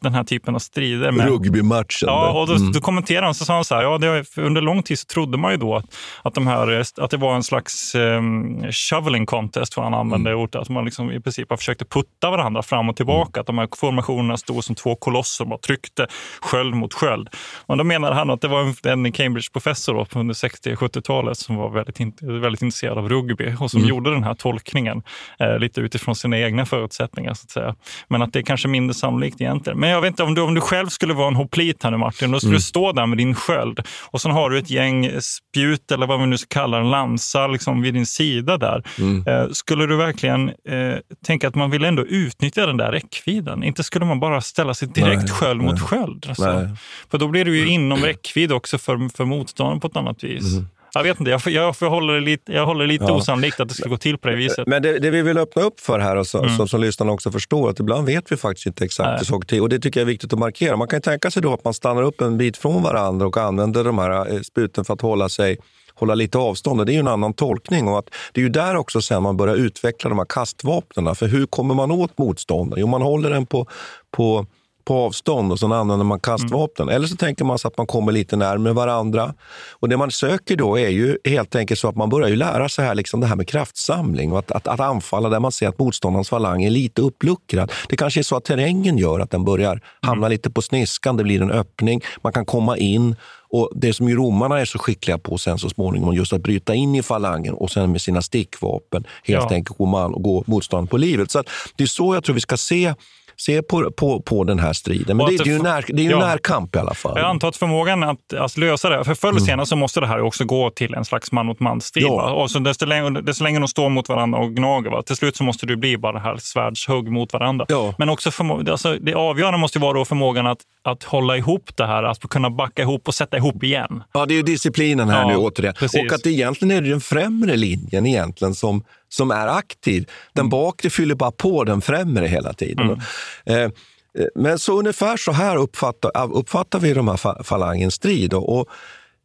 den 0.00 0.14
här 0.14 0.24
typen 0.24 0.54
av 0.54 0.58
strider. 0.58 1.12
Med, 1.12 1.28
Rugbymatchen. 1.28 2.06
Ja, 2.06 2.40
och 2.40 2.46
då, 2.46 2.54
mm. 2.54 2.72
då 2.72 2.80
kommenterade 2.80 3.26
han 3.26 3.34
så 3.34 3.44
sa 3.44 3.54
han 3.54 3.64
så 3.64 3.74
här, 3.74 3.82
ja, 3.82 3.98
det, 3.98 4.24
under 4.36 4.60
lång 4.60 4.82
tid 4.82 4.98
så 4.98 5.06
trodde 5.06 5.38
man 5.38 5.50
ju 5.50 5.56
då 5.56 5.76
att, 5.76 5.84
att, 6.22 6.34
de 6.34 6.46
här, 6.46 6.82
att 6.96 7.10
det 7.10 7.16
var 7.16 7.34
en 7.34 7.42
slags 7.42 7.94
um, 7.94 8.62
shoveling 8.72 9.26
contest, 9.26 9.76
vad 9.76 9.84
han 9.84 9.94
använde 9.94 10.30
mm. 10.30 10.42
ordet, 10.42 10.56
att 10.56 10.68
man 10.68 10.84
liksom 10.84 11.12
i 11.12 11.20
princip 11.20 11.48
försökte 11.48 11.84
putta 11.84 12.30
varandra 12.30 12.62
fram 12.62 12.88
och 12.88 12.96
tillbaka, 12.96 13.30
mm. 13.34 13.40
att 13.40 13.46
de 13.46 13.58
här 13.58 13.68
formationerna 13.76 14.36
stod 14.36 14.64
som 14.64 14.74
två 14.74 14.96
kolosser 14.96 15.52
och 15.52 15.62
tryckte 15.62 16.06
sköld 16.40 16.74
mot 16.74 16.94
sköld. 16.94 17.28
Och 17.66 17.76
då 17.76 17.84
menade 17.84 18.14
han 18.14 18.30
att 18.30 18.40
det 18.40 18.48
var 18.48 18.60
en, 18.60 19.06
en 19.06 19.12
Cambridge-professor 19.12 20.06
under 20.14 20.34
60-70-talet 20.34 21.38
som 21.38 21.56
var 21.56 21.70
väldigt, 21.70 22.22
väldigt 22.22 22.62
intresserad 22.62 22.98
av 22.98 23.08
rugby 23.08 23.54
och 23.60 23.70
som 23.70 23.80
mm. 23.80 23.88
gjorde 23.88 24.10
den 24.10 24.24
här 24.24 24.34
tolkningen 24.34 25.02
eh, 25.38 25.58
lite 25.58 25.80
utifrån 25.80 26.16
sina 26.16 26.38
egna 26.38 26.66
förutsättningar. 26.66 27.34
Så 27.34 27.44
att 27.44 27.50
säga. 27.50 27.74
Men 28.08 28.22
att 28.22 28.32
det 28.32 28.38
är 28.38 28.42
kanske 28.42 28.68
mindre 28.68 28.94
sannolikt 28.94 29.40
igen 29.40 29.53
egentligen. 29.54 29.80
Men 29.80 29.90
jag 29.90 30.00
vet 30.00 30.08
inte, 30.08 30.22
om 30.22 30.34
du, 30.34 30.42
om 30.42 30.54
du 30.54 30.60
själv 30.60 30.88
skulle 30.88 31.14
vara 31.14 31.28
en 31.28 31.34
hoplit 31.34 31.82
här 31.82 31.90
nu 31.90 31.96
Martin, 31.96 32.30
då 32.30 32.38
skulle 32.40 32.50
mm. 32.50 32.58
du 32.58 32.62
stå 32.62 32.92
där 32.92 33.06
med 33.06 33.18
din 33.18 33.34
sköld 33.34 33.80
och 34.10 34.20
sen 34.20 34.30
har 34.30 34.50
du 34.50 34.58
ett 34.58 34.70
gäng 34.70 35.10
spjut 35.20 35.92
eller 35.92 36.06
vad 36.06 36.20
vi 36.20 36.26
nu 36.26 36.38
ska 36.38 36.60
kalla 36.60 36.78
det, 36.78 36.84
lansar 36.84 37.48
liksom 37.48 37.82
vid 37.82 37.94
din 37.94 38.06
sida 38.06 38.58
där. 38.58 38.82
Mm. 38.98 39.26
Eh, 39.26 39.48
skulle 39.52 39.86
du 39.86 39.96
verkligen 39.96 40.48
eh, 40.48 40.96
tänka 41.26 41.48
att 41.48 41.54
man 41.54 41.70
vill 41.70 41.84
ändå 41.84 42.06
utnyttja 42.06 42.66
den 42.66 42.76
där 42.76 42.92
räckvidden? 42.92 43.64
Inte 43.64 43.84
skulle 43.84 44.04
man 44.04 44.20
bara 44.20 44.40
ställa 44.40 44.74
sig 44.74 44.88
direkt 44.88 45.22
nej, 45.22 45.30
sköld 45.30 45.62
nej. 45.62 45.70
mot 45.70 45.80
sköld. 45.80 46.26
Alltså. 46.28 46.76
För 47.10 47.18
då 47.18 47.28
blir 47.28 47.44
du 47.44 47.58
ju 47.58 47.68
inom 47.68 47.98
räckvidd 47.98 48.52
också 48.52 48.78
för, 48.78 49.16
för 49.16 49.24
motståndaren 49.24 49.80
på 49.80 49.86
ett 49.86 49.96
annat 49.96 50.24
vis. 50.24 50.52
Mm. 50.52 50.68
Jag 50.94 51.02
vet 51.02 51.20
inte, 51.20 51.30
jag, 51.30 51.40
jag, 51.46 51.74
jag 51.80 51.90
håller 51.90 52.20
lite, 52.20 52.52
jag 52.52 52.66
håller 52.66 52.86
lite 52.86 53.04
ja. 53.04 53.12
osannolikt 53.12 53.60
att 53.60 53.68
det 53.68 53.74
ska 53.74 53.88
gå 53.88 53.96
till 53.96 54.18
på 54.18 54.28
det 54.28 54.36
viset. 54.36 54.66
Men 54.66 54.82
det, 54.82 54.98
det 54.98 55.10
vi 55.10 55.22
vill 55.22 55.38
öppna 55.38 55.62
upp 55.62 55.80
för 55.80 55.98
här, 55.98 56.16
och 56.16 56.26
så, 56.26 56.38
mm. 56.38 56.56
som, 56.56 56.68
som 56.68 56.80
lyssnarna 56.80 57.12
också 57.12 57.30
förstår, 57.30 57.70
att 57.70 57.80
ibland 57.80 58.06
vet 58.06 58.32
vi 58.32 58.36
faktiskt 58.36 58.66
inte 58.66 58.84
exakt 58.84 59.20
hur 59.20 59.24
saker 59.24 59.48
till. 59.48 59.60
Och 59.60 59.68
det 59.68 59.78
tycker 59.78 60.00
jag 60.00 60.06
är 60.06 60.12
viktigt 60.12 60.32
att 60.32 60.38
markera. 60.38 60.76
Man 60.76 60.88
kan 60.88 61.00
tänka 61.00 61.30
sig 61.30 61.42
då 61.42 61.52
att 61.52 61.64
man 61.64 61.74
stannar 61.74 62.02
upp 62.02 62.20
en 62.20 62.38
bit 62.38 62.56
från 62.56 62.82
varandra 62.82 63.26
och 63.26 63.36
använder 63.36 63.84
de 63.84 63.98
här 63.98 64.34
eh, 64.34 64.40
sputen 64.40 64.84
för 64.84 64.94
att 64.94 65.00
hålla 65.00 65.28
sig 65.28 65.58
hålla 65.94 66.14
lite 66.14 66.38
avstånd. 66.38 66.86
Det 66.86 66.92
är 66.92 66.94
ju 66.94 67.00
en 67.00 67.08
annan 67.08 67.32
tolkning. 67.32 67.88
Och 67.88 67.98
att 67.98 68.10
det 68.32 68.40
är 68.40 68.42
ju 68.42 68.48
där 68.48 68.76
också 68.76 69.02
sen 69.02 69.22
man 69.22 69.36
börjar 69.36 69.54
utveckla 69.54 70.08
de 70.08 70.18
här 70.18 70.26
kastvapnen. 70.28 71.14
För 71.14 71.26
hur 71.26 71.46
kommer 71.46 71.74
man 71.74 71.90
åt 71.90 72.18
motståndaren? 72.18 72.80
Jo, 72.80 72.86
man 72.86 73.02
håller 73.02 73.30
den 73.30 73.46
på, 73.46 73.66
på 74.10 74.46
på 74.84 74.94
avstånd 74.94 75.52
och 75.52 75.60
sen 75.60 75.72
använder 75.72 76.04
man 76.04 76.20
kastvapen. 76.20 76.82
Mm. 76.82 76.96
Eller 76.96 77.06
så 77.06 77.16
tänker 77.16 77.44
man 77.44 77.58
sig 77.58 77.68
att 77.68 77.78
man 77.78 77.86
kommer 77.86 78.12
lite 78.12 78.36
närmare 78.36 78.72
varandra. 78.72 79.34
Och 79.70 79.88
Det 79.88 79.96
man 79.96 80.10
söker 80.10 80.56
då 80.56 80.78
är 80.78 80.88
ju 80.88 81.18
helt 81.24 81.54
enkelt 81.54 81.80
så 81.80 81.88
att 81.88 81.96
man 81.96 82.08
börjar 82.08 82.28
ju 82.28 82.36
lära 82.36 82.68
sig 82.68 82.84
här, 82.84 82.94
liksom 82.94 83.20
det 83.20 83.26
här 83.26 83.36
med 83.36 83.48
kraftsamling 83.48 84.32
och 84.32 84.38
att, 84.38 84.50
att, 84.50 84.68
att 84.68 84.80
anfalla 84.80 85.28
där 85.28 85.40
man 85.40 85.52
ser 85.52 85.68
att 85.68 85.78
motståndarens 85.78 86.28
falang 86.28 86.64
är 86.64 86.70
lite 86.70 87.02
uppluckrad. 87.02 87.72
Det 87.88 87.96
kanske 87.96 88.20
är 88.20 88.22
så 88.22 88.36
att 88.36 88.44
terrängen 88.44 88.98
gör 88.98 89.20
att 89.20 89.30
den 89.30 89.44
börjar 89.44 89.80
hamna 90.00 90.26
mm. 90.26 90.30
lite 90.30 90.50
på 90.50 90.62
sniskan, 90.62 91.16
det 91.16 91.24
blir 91.24 91.42
en 91.42 91.50
öppning, 91.50 92.00
man 92.22 92.32
kan 92.32 92.46
komma 92.46 92.76
in 92.76 93.16
och 93.54 93.70
Det 93.74 93.92
som 93.92 94.08
ju 94.08 94.16
romarna 94.16 94.60
är 94.60 94.64
så 94.64 94.78
skickliga 94.78 95.18
på 95.18 95.38
sen 95.38 95.58
så 95.58 95.68
småningom, 95.68 96.14
just 96.14 96.32
att 96.32 96.42
bryta 96.42 96.74
in 96.74 96.94
i 96.94 97.02
falangen 97.02 97.54
och 97.54 97.70
sen 97.70 97.92
med 97.92 98.00
sina 98.00 98.22
stickvapen 98.22 99.04
helt 99.24 99.46
ja. 99.50 99.54
enkelt 99.56 99.78
gå, 99.78 99.86
man, 99.86 100.14
och 100.14 100.22
gå 100.22 100.44
motstånd 100.46 100.90
på 100.90 100.96
livet. 100.96 101.30
Så 101.30 101.42
Det 101.76 101.84
är 101.84 101.88
så 101.88 102.14
jag 102.14 102.24
tror 102.24 102.34
vi 102.34 102.40
ska 102.40 102.56
se 102.56 102.94
se 103.36 103.62
på, 103.62 103.90
på, 103.90 104.22
på 104.22 104.44
den 104.44 104.58
här 104.58 104.72
striden. 104.72 105.16
Men 105.16 105.26
det, 105.26 105.36
det, 105.36 105.50
är 105.50 105.54
ju, 105.54 105.62
när, 105.62 105.84
det 105.88 106.02
är 106.02 106.04
ju 106.04 106.10
ja. 106.10 106.18
närkamp 106.18 106.76
i 106.76 106.78
alla 106.78 106.94
fall. 106.94 107.12
Jag 107.16 107.26
antar 107.26 107.48
att 107.48 107.56
förmågan 107.56 108.02
att, 108.02 108.32
att 108.32 108.56
lösa 108.56 108.88
det, 108.88 109.04
för 109.04 109.14
förr 109.14 109.28
eller 109.28 109.38
mm. 109.38 109.46
senare 109.46 109.66
så 109.66 109.76
måste 109.76 110.00
det 110.00 110.06
här 110.06 110.20
också 110.20 110.44
gå 110.44 110.70
till 110.70 110.94
en 110.94 111.04
slags 111.04 111.32
man 111.32 111.46
mot 111.46 111.60
man-strid. 111.60 112.04
Ja. 112.04 112.32
Och 112.32 112.50
så 112.50 112.58
desto, 112.58 112.86
längre, 112.86 113.20
desto 113.20 113.44
längre 113.44 113.60
de 113.60 113.68
står 113.68 113.88
mot 113.88 114.08
varandra 114.08 114.38
och 114.38 114.54
gnager, 114.54 114.90
va? 114.90 115.02
till 115.02 115.16
slut 115.16 115.36
så 115.36 115.44
måste 115.44 115.66
det 115.66 115.76
bli 115.76 115.98
bara 115.98 116.12
det 116.12 116.20
här 116.20 116.36
svärdshugg 116.36 117.10
mot 117.10 117.32
varandra. 117.32 117.66
Ja. 117.68 117.94
Men 117.98 118.08
också 118.08 118.30
förmå- 118.30 118.70
alltså, 118.70 118.96
det 119.00 119.14
avgörande 119.14 119.58
måste 119.58 119.78
vara 119.78 119.92
då 119.92 120.04
förmågan 120.04 120.46
att, 120.46 120.58
att 120.82 121.02
hålla 121.02 121.36
ihop 121.36 121.70
det 121.76 121.86
här, 121.86 122.02
att 122.02 122.28
kunna 122.28 122.50
backa 122.50 122.82
ihop 122.82 123.08
och 123.08 123.14
sätta 123.14 123.36
ihop 123.36 123.62
igen. 123.62 124.02
Ja, 124.12 124.26
det 124.26 124.34
är 124.34 124.36
ju 124.36 124.42
disciplinen 124.42 125.08
här 125.08 125.26
nu 125.26 125.36
återigen. 125.36 125.74
Precis. 125.74 126.00
Och 126.00 126.12
att 126.12 126.26
egentligen 126.26 126.76
är 126.76 126.82
det 126.82 126.88
den 126.88 127.00
främre 127.00 127.56
linjen 127.56 128.06
egentligen 128.06 128.54
som 128.54 128.84
som 129.08 129.30
är 129.30 129.46
aktiv. 129.46 130.10
Den 130.32 130.42
mm. 130.42 130.50
bakre 130.50 130.90
fyller 130.90 131.14
bara 131.14 131.30
på 131.30 131.64
den 131.64 131.80
främre 131.80 132.26
hela 132.26 132.52
tiden. 132.52 132.86
Mm. 132.86 133.00
Eh, 133.44 133.70
eh, 134.18 134.28
men 134.34 134.58
så 134.58 134.78
ungefär 134.78 135.16
så 135.16 135.32
här 135.32 135.56
uppfattar, 135.56 136.32
uppfattar 136.32 136.78
vi 136.80 136.94
de 136.94 137.08
här 137.08 137.42
falangens 137.42 137.94
strid. 137.94 138.34
Och, 138.34 138.68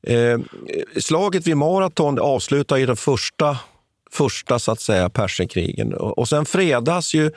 eh, 0.08 0.40
slaget 0.98 1.48
vid 1.48 1.58
Maraton 1.58 2.20
avslutar 2.20 2.78
i 2.78 2.86
den 2.86 2.98
första, 2.98 3.58
första 4.12 4.60
så 4.60 4.72
att 4.72 4.82
säga, 4.82 5.10
perserkrigen. 5.10 5.94
Och, 5.94 6.18
och 6.18 6.30
sen 6.30 6.46
fredas 6.46 7.14
ju 7.14 7.32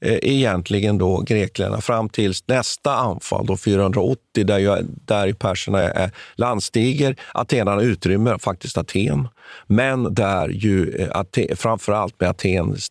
egentligen 0.00 0.98
då 0.98 1.20
grekerna 1.20 1.80
fram 1.80 2.08
till 2.08 2.32
nästa 2.46 2.94
anfall, 2.94 3.46
då 3.46 3.56
480, 3.56 4.44
där, 4.44 4.58
ju, 4.58 4.76
där 5.04 5.32
perserna 5.32 5.82
är 5.82 6.10
landstiger. 6.34 7.16
Atenarna 7.34 7.82
utrymmer 7.82 8.38
faktiskt 8.38 8.78
Aten, 8.78 9.28
men 9.66 10.14
där 10.14 10.48
ju 10.48 10.90
eh, 10.90 11.08
Aten, 11.12 11.56
framförallt 11.56 12.20
med 12.20 12.30
Atens, 12.30 12.90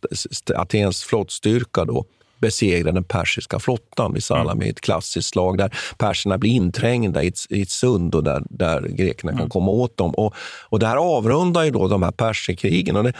Atens 0.56 1.04
flottstyrka 1.04 1.84
då, 1.84 2.04
besegra 2.38 2.92
den 2.92 3.04
persiska 3.04 3.58
flottan 3.58 4.12
vid 4.12 4.24
Salami, 4.24 4.64
mm. 4.64 4.70
ett 4.70 4.80
klassiskt 4.80 5.28
slag 5.28 5.58
där 5.58 5.78
perserna 5.98 6.38
blir 6.38 6.50
inträngda 6.50 7.22
i 7.22 7.28
ett, 7.28 7.38
i 7.50 7.62
ett 7.62 7.70
sund 7.70 8.14
och 8.14 8.24
där, 8.24 8.42
där 8.50 8.80
grekerna 8.80 9.32
mm. 9.32 9.40
kan 9.40 9.50
komma 9.50 9.70
åt 9.70 9.96
dem. 9.96 10.14
Och, 10.14 10.34
och 10.68 10.78
det 10.78 10.86
här 10.86 10.96
avrundar 10.96 11.64
ju 11.64 11.70
då 11.70 11.88
de 11.88 12.02
här 12.02 12.10
perserkrigen. 12.10 12.96
Och 12.96 13.04
det, 13.04 13.12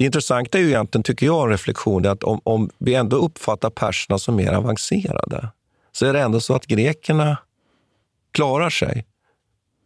det 0.00 0.04
intressanta 0.06 0.58
är 0.58 0.62
ju 0.62 0.68
egentligen, 0.68 1.02
tycker 1.02 1.26
jag, 1.26 1.44
en 1.44 1.50
reflektion, 1.50 2.06
att 2.06 2.24
om, 2.24 2.40
om 2.44 2.70
vi 2.78 2.94
ändå 2.94 3.16
uppfattar 3.16 3.70
perserna 3.70 4.18
som 4.18 4.36
mer 4.36 4.52
avancerade, 4.52 5.48
så 5.92 6.06
är 6.06 6.12
det 6.12 6.20
ändå 6.20 6.40
så 6.40 6.54
att 6.54 6.66
grekerna 6.66 7.38
klarar 8.32 8.70
sig 8.70 9.06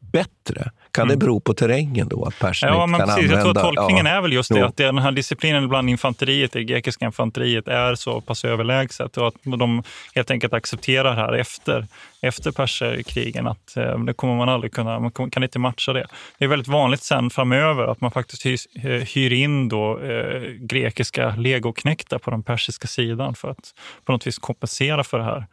bättre. 0.01 0.71
Kan 0.95 1.03
mm. 1.03 1.19
det 1.19 1.27
bero 1.27 1.41
på 1.41 1.55
terrängen 1.55 2.09
då? 2.09 2.25
Att 2.25 2.39
perserna 2.39 2.73
ja, 2.73 2.87
men 2.87 3.01
kan 3.01 3.09
precis. 3.09 3.23
Använda, 3.23 3.49
jag 3.49 3.55
tror 3.55 3.71
att 3.71 3.77
tolkningen 3.77 4.07
ja. 4.07 4.13
är 4.13 4.21
väl 4.21 4.33
just 4.33 4.53
det, 4.53 4.59
jo. 4.59 4.67
att 4.67 4.77
den 4.77 4.99
här 4.99 5.13
disciplinen 5.13 5.69
bland 5.69 5.91
infanteriet, 5.91 6.53
det 6.53 6.65
grekiska 6.65 7.05
infanteriet, 7.05 7.69
är 7.69 7.95
så 7.95 8.21
pass 8.21 8.45
överlägset 8.45 9.17
och 9.17 9.29
att 9.29 9.35
de 9.45 9.83
helt 10.15 10.31
enkelt 10.31 10.53
accepterar 10.53 11.15
här 11.15 11.33
efter, 11.33 11.87
efter 12.21 12.53
perserkrigen 12.53 13.47
att 13.47 13.77
eh, 13.77 13.99
det 13.99 14.13
kommer 14.13 14.37
man 14.37 14.49
aldrig 14.49 14.73
kunna, 14.73 15.01
man 15.01 15.31
kan 15.31 15.43
inte 15.43 15.59
matcha 15.59 15.93
det. 15.93 16.07
Det 16.39 16.45
är 16.45 16.49
väldigt 16.49 16.69
vanligt 16.69 17.03
sen 17.03 17.31
framöver 17.31 17.87
att 17.87 18.01
man 18.01 18.11
faktiskt 18.11 18.47
hyr, 18.47 18.59
eh, 18.75 18.91
hyr 18.91 19.33
in 19.33 19.69
då, 19.69 19.99
eh, 20.01 20.41
grekiska 20.59 21.35
legoknektar 21.37 22.19
på 22.19 22.31
den 22.31 22.43
persiska 22.43 22.89
sidan 22.89 23.35
för 23.35 23.51
att 23.51 23.75
på 24.05 24.13
något 24.13 24.27
vis 24.27 24.39
kompensera 24.39 25.05
för 25.05 25.19
det 25.19 25.25
här. 25.25 25.47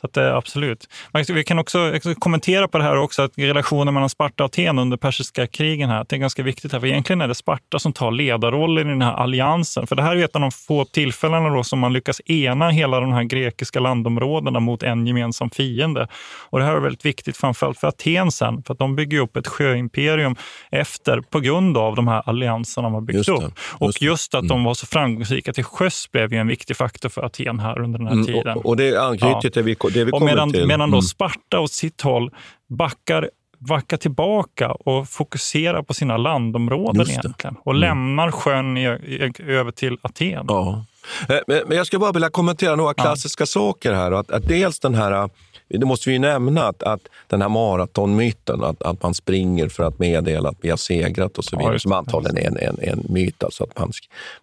Så 0.00 0.06
att, 0.06 0.16
eh, 0.16 0.34
absolut. 0.36 0.88
Vi 1.28 1.44
kan 1.44 1.58
också 1.58 1.92
kommentera 2.18 2.68
på 2.68 2.78
det 2.78 2.84
här 2.84 2.96
också, 2.96 3.22
att 3.22 3.32
relationen 3.36 3.94
mellan 3.94 4.10
Sparta 4.10 4.44
och 4.44 4.50
Aten 4.50 4.78
under 4.78 4.96
persiska 4.96 5.46
krigen 5.46 5.90
här, 5.90 6.06
det 6.08 6.16
är 6.16 6.20
ganska 6.20 6.42
viktigt. 6.42 6.72
här, 6.72 6.80
för 6.80 6.86
Egentligen 6.86 7.20
är 7.20 7.28
det 7.28 7.34
Sparta 7.34 7.78
som 7.78 7.92
tar 7.92 8.10
ledarrollen 8.10 8.86
i 8.86 8.90
den 8.90 9.02
här 9.02 9.12
alliansen. 9.12 9.86
För 9.86 9.96
det 9.96 10.02
här 10.02 10.16
är 10.16 10.24
ett 10.24 10.34
av 10.34 10.40
de 10.40 10.50
få 10.50 10.84
tillfällena 10.84 11.48
då 11.48 11.64
som 11.64 11.78
man 11.78 11.92
lyckas 11.92 12.20
ena 12.26 12.70
hela 12.70 13.00
de 13.00 13.12
här 13.12 13.22
grekiska 13.22 13.80
landområdena 13.80 14.60
mot 14.60 14.82
en 14.82 15.06
gemensam 15.06 15.50
fiende. 15.50 16.08
Och 16.50 16.58
det 16.58 16.64
här 16.64 16.76
är 16.76 16.80
väldigt 16.80 17.04
viktigt, 17.04 17.36
framförallt 17.36 17.78
för 17.78 17.88
Aten 17.88 18.32
sen, 18.32 18.62
för 18.62 18.72
att 18.74 18.78
de 18.78 18.96
bygger 18.96 19.18
upp 19.18 19.36
ett 19.36 19.46
sjöimperium 19.46 20.36
efter, 20.70 21.20
på 21.20 21.40
grund 21.40 21.76
av 21.76 21.96
de 21.96 22.08
här 22.08 22.22
allianserna 22.26 22.88
man 22.88 23.06
byggt 23.06 23.16
just 23.16 23.28
upp. 23.28 23.42
Just 23.42 23.56
och 23.80 24.02
just 24.02 24.34
att 24.34 24.48
de 24.48 24.54
mm. 24.54 24.64
var 24.64 24.74
så 24.74 24.86
framgångsrika 24.86 25.52
till 25.52 25.64
sjöss 25.64 26.10
blev 26.12 26.32
ju 26.32 26.38
en 26.38 26.48
viktig 26.48 26.76
faktor 26.76 27.08
för 27.08 27.22
Aten 27.22 27.60
här 27.60 27.80
under 27.80 27.98
den 27.98 28.08
här 28.08 28.14
mm, 28.14 28.26
tiden. 28.26 28.56
Och, 28.56 28.66
och 28.66 28.76
det 28.76 29.02
anknyter 29.02 29.34
ja. 29.34 29.40
till 29.40 29.50
det 29.50 29.62
vi 29.62 29.74
och 30.12 30.22
medan, 30.22 30.52
till. 30.52 30.66
medan 30.66 30.90
då 30.90 30.96
mm. 30.96 31.02
Sparta 31.02 31.60
åt 31.60 31.72
sitt 31.72 32.00
håll 32.00 32.30
backar 32.68 33.30
backa 33.58 33.96
tillbaka 33.96 34.72
och 34.72 35.08
fokusera 35.08 35.82
på 35.82 35.94
sina 35.94 36.16
landområden 36.16 37.10
egentligen 37.10 37.56
och 37.64 37.72
mm. 37.72 37.80
lämnar 37.80 38.30
sjön 38.30 38.76
i, 38.76 38.84
i, 38.84 39.32
över 39.42 39.70
till 39.70 39.98
Aten. 40.02 40.44
Ja. 40.48 40.84
Eh, 41.28 41.36
men 41.46 41.76
jag 41.76 41.86
skulle 41.86 42.00
bara 42.00 42.12
vilja 42.12 42.30
kommentera 42.30 42.76
några 42.76 42.94
klassiska 42.94 43.42
ja. 43.42 43.46
saker 43.46 43.92
här. 43.92 44.12
Att, 44.12 44.30
att 44.30 44.48
dels 44.48 44.80
den 44.80 44.94
här 44.94 45.30
det 45.78 45.86
måste 45.86 46.08
vi 46.08 46.12
ju 46.12 46.18
nämna 46.18 46.68
att, 46.68 46.82
att 46.82 47.00
den 47.26 47.42
här 47.42 47.48
maratonmyten, 47.48 48.64
att, 48.64 48.82
att 48.82 49.02
man 49.02 49.14
springer 49.14 49.68
för 49.68 49.82
att 49.82 49.98
meddela 49.98 50.48
att 50.48 50.58
vi 50.60 50.70
har 50.70 50.76
segrat 50.76 51.38
och 51.38 51.44
så 51.44 51.56
vidare, 51.56 51.74
ja, 51.74 51.78
som 51.78 51.92
antagligen 51.92 52.36
är 52.36 52.46
en, 52.46 52.56
en, 52.58 52.78
en 52.88 53.04
myt. 53.08 53.44
Alltså 53.44 53.64
att 53.64 53.78
man, 53.78 53.92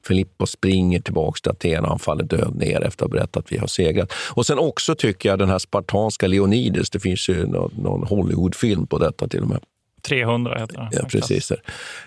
Filippo 0.07 0.45
springer 0.45 0.99
tillbaka 0.99 1.53
till 1.53 1.71
Aten 1.71 1.83
och 1.83 1.89
han 1.89 1.99
faller 1.99 2.23
död 2.23 2.55
ner 2.55 2.81
efter 2.81 3.05
att 3.05 3.11
ha 3.11 3.17
berättat 3.17 3.37
att 3.37 3.51
vi 3.51 3.57
har 3.57 3.67
segrat. 3.67 4.13
Och 4.13 4.45
sen 4.45 4.59
också 4.59 4.95
tycker 4.95 5.29
jag 5.29 5.39
den 5.39 5.49
här 5.49 5.59
spartanska 5.59 6.27
Leonidas, 6.27 6.89
det 6.89 6.99
finns 6.99 7.29
ju 7.29 7.47
någon, 7.47 7.71
någon 7.77 8.07
Hollywoodfilm 8.07 8.87
på 8.87 8.97
detta 8.97 9.27
till 9.27 9.41
och 9.41 9.49
med. 9.49 9.59
300 10.07 10.59
heter 10.59 10.75
den. 10.75 10.87
Ja, 10.91 11.07
precis. 11.11 11.51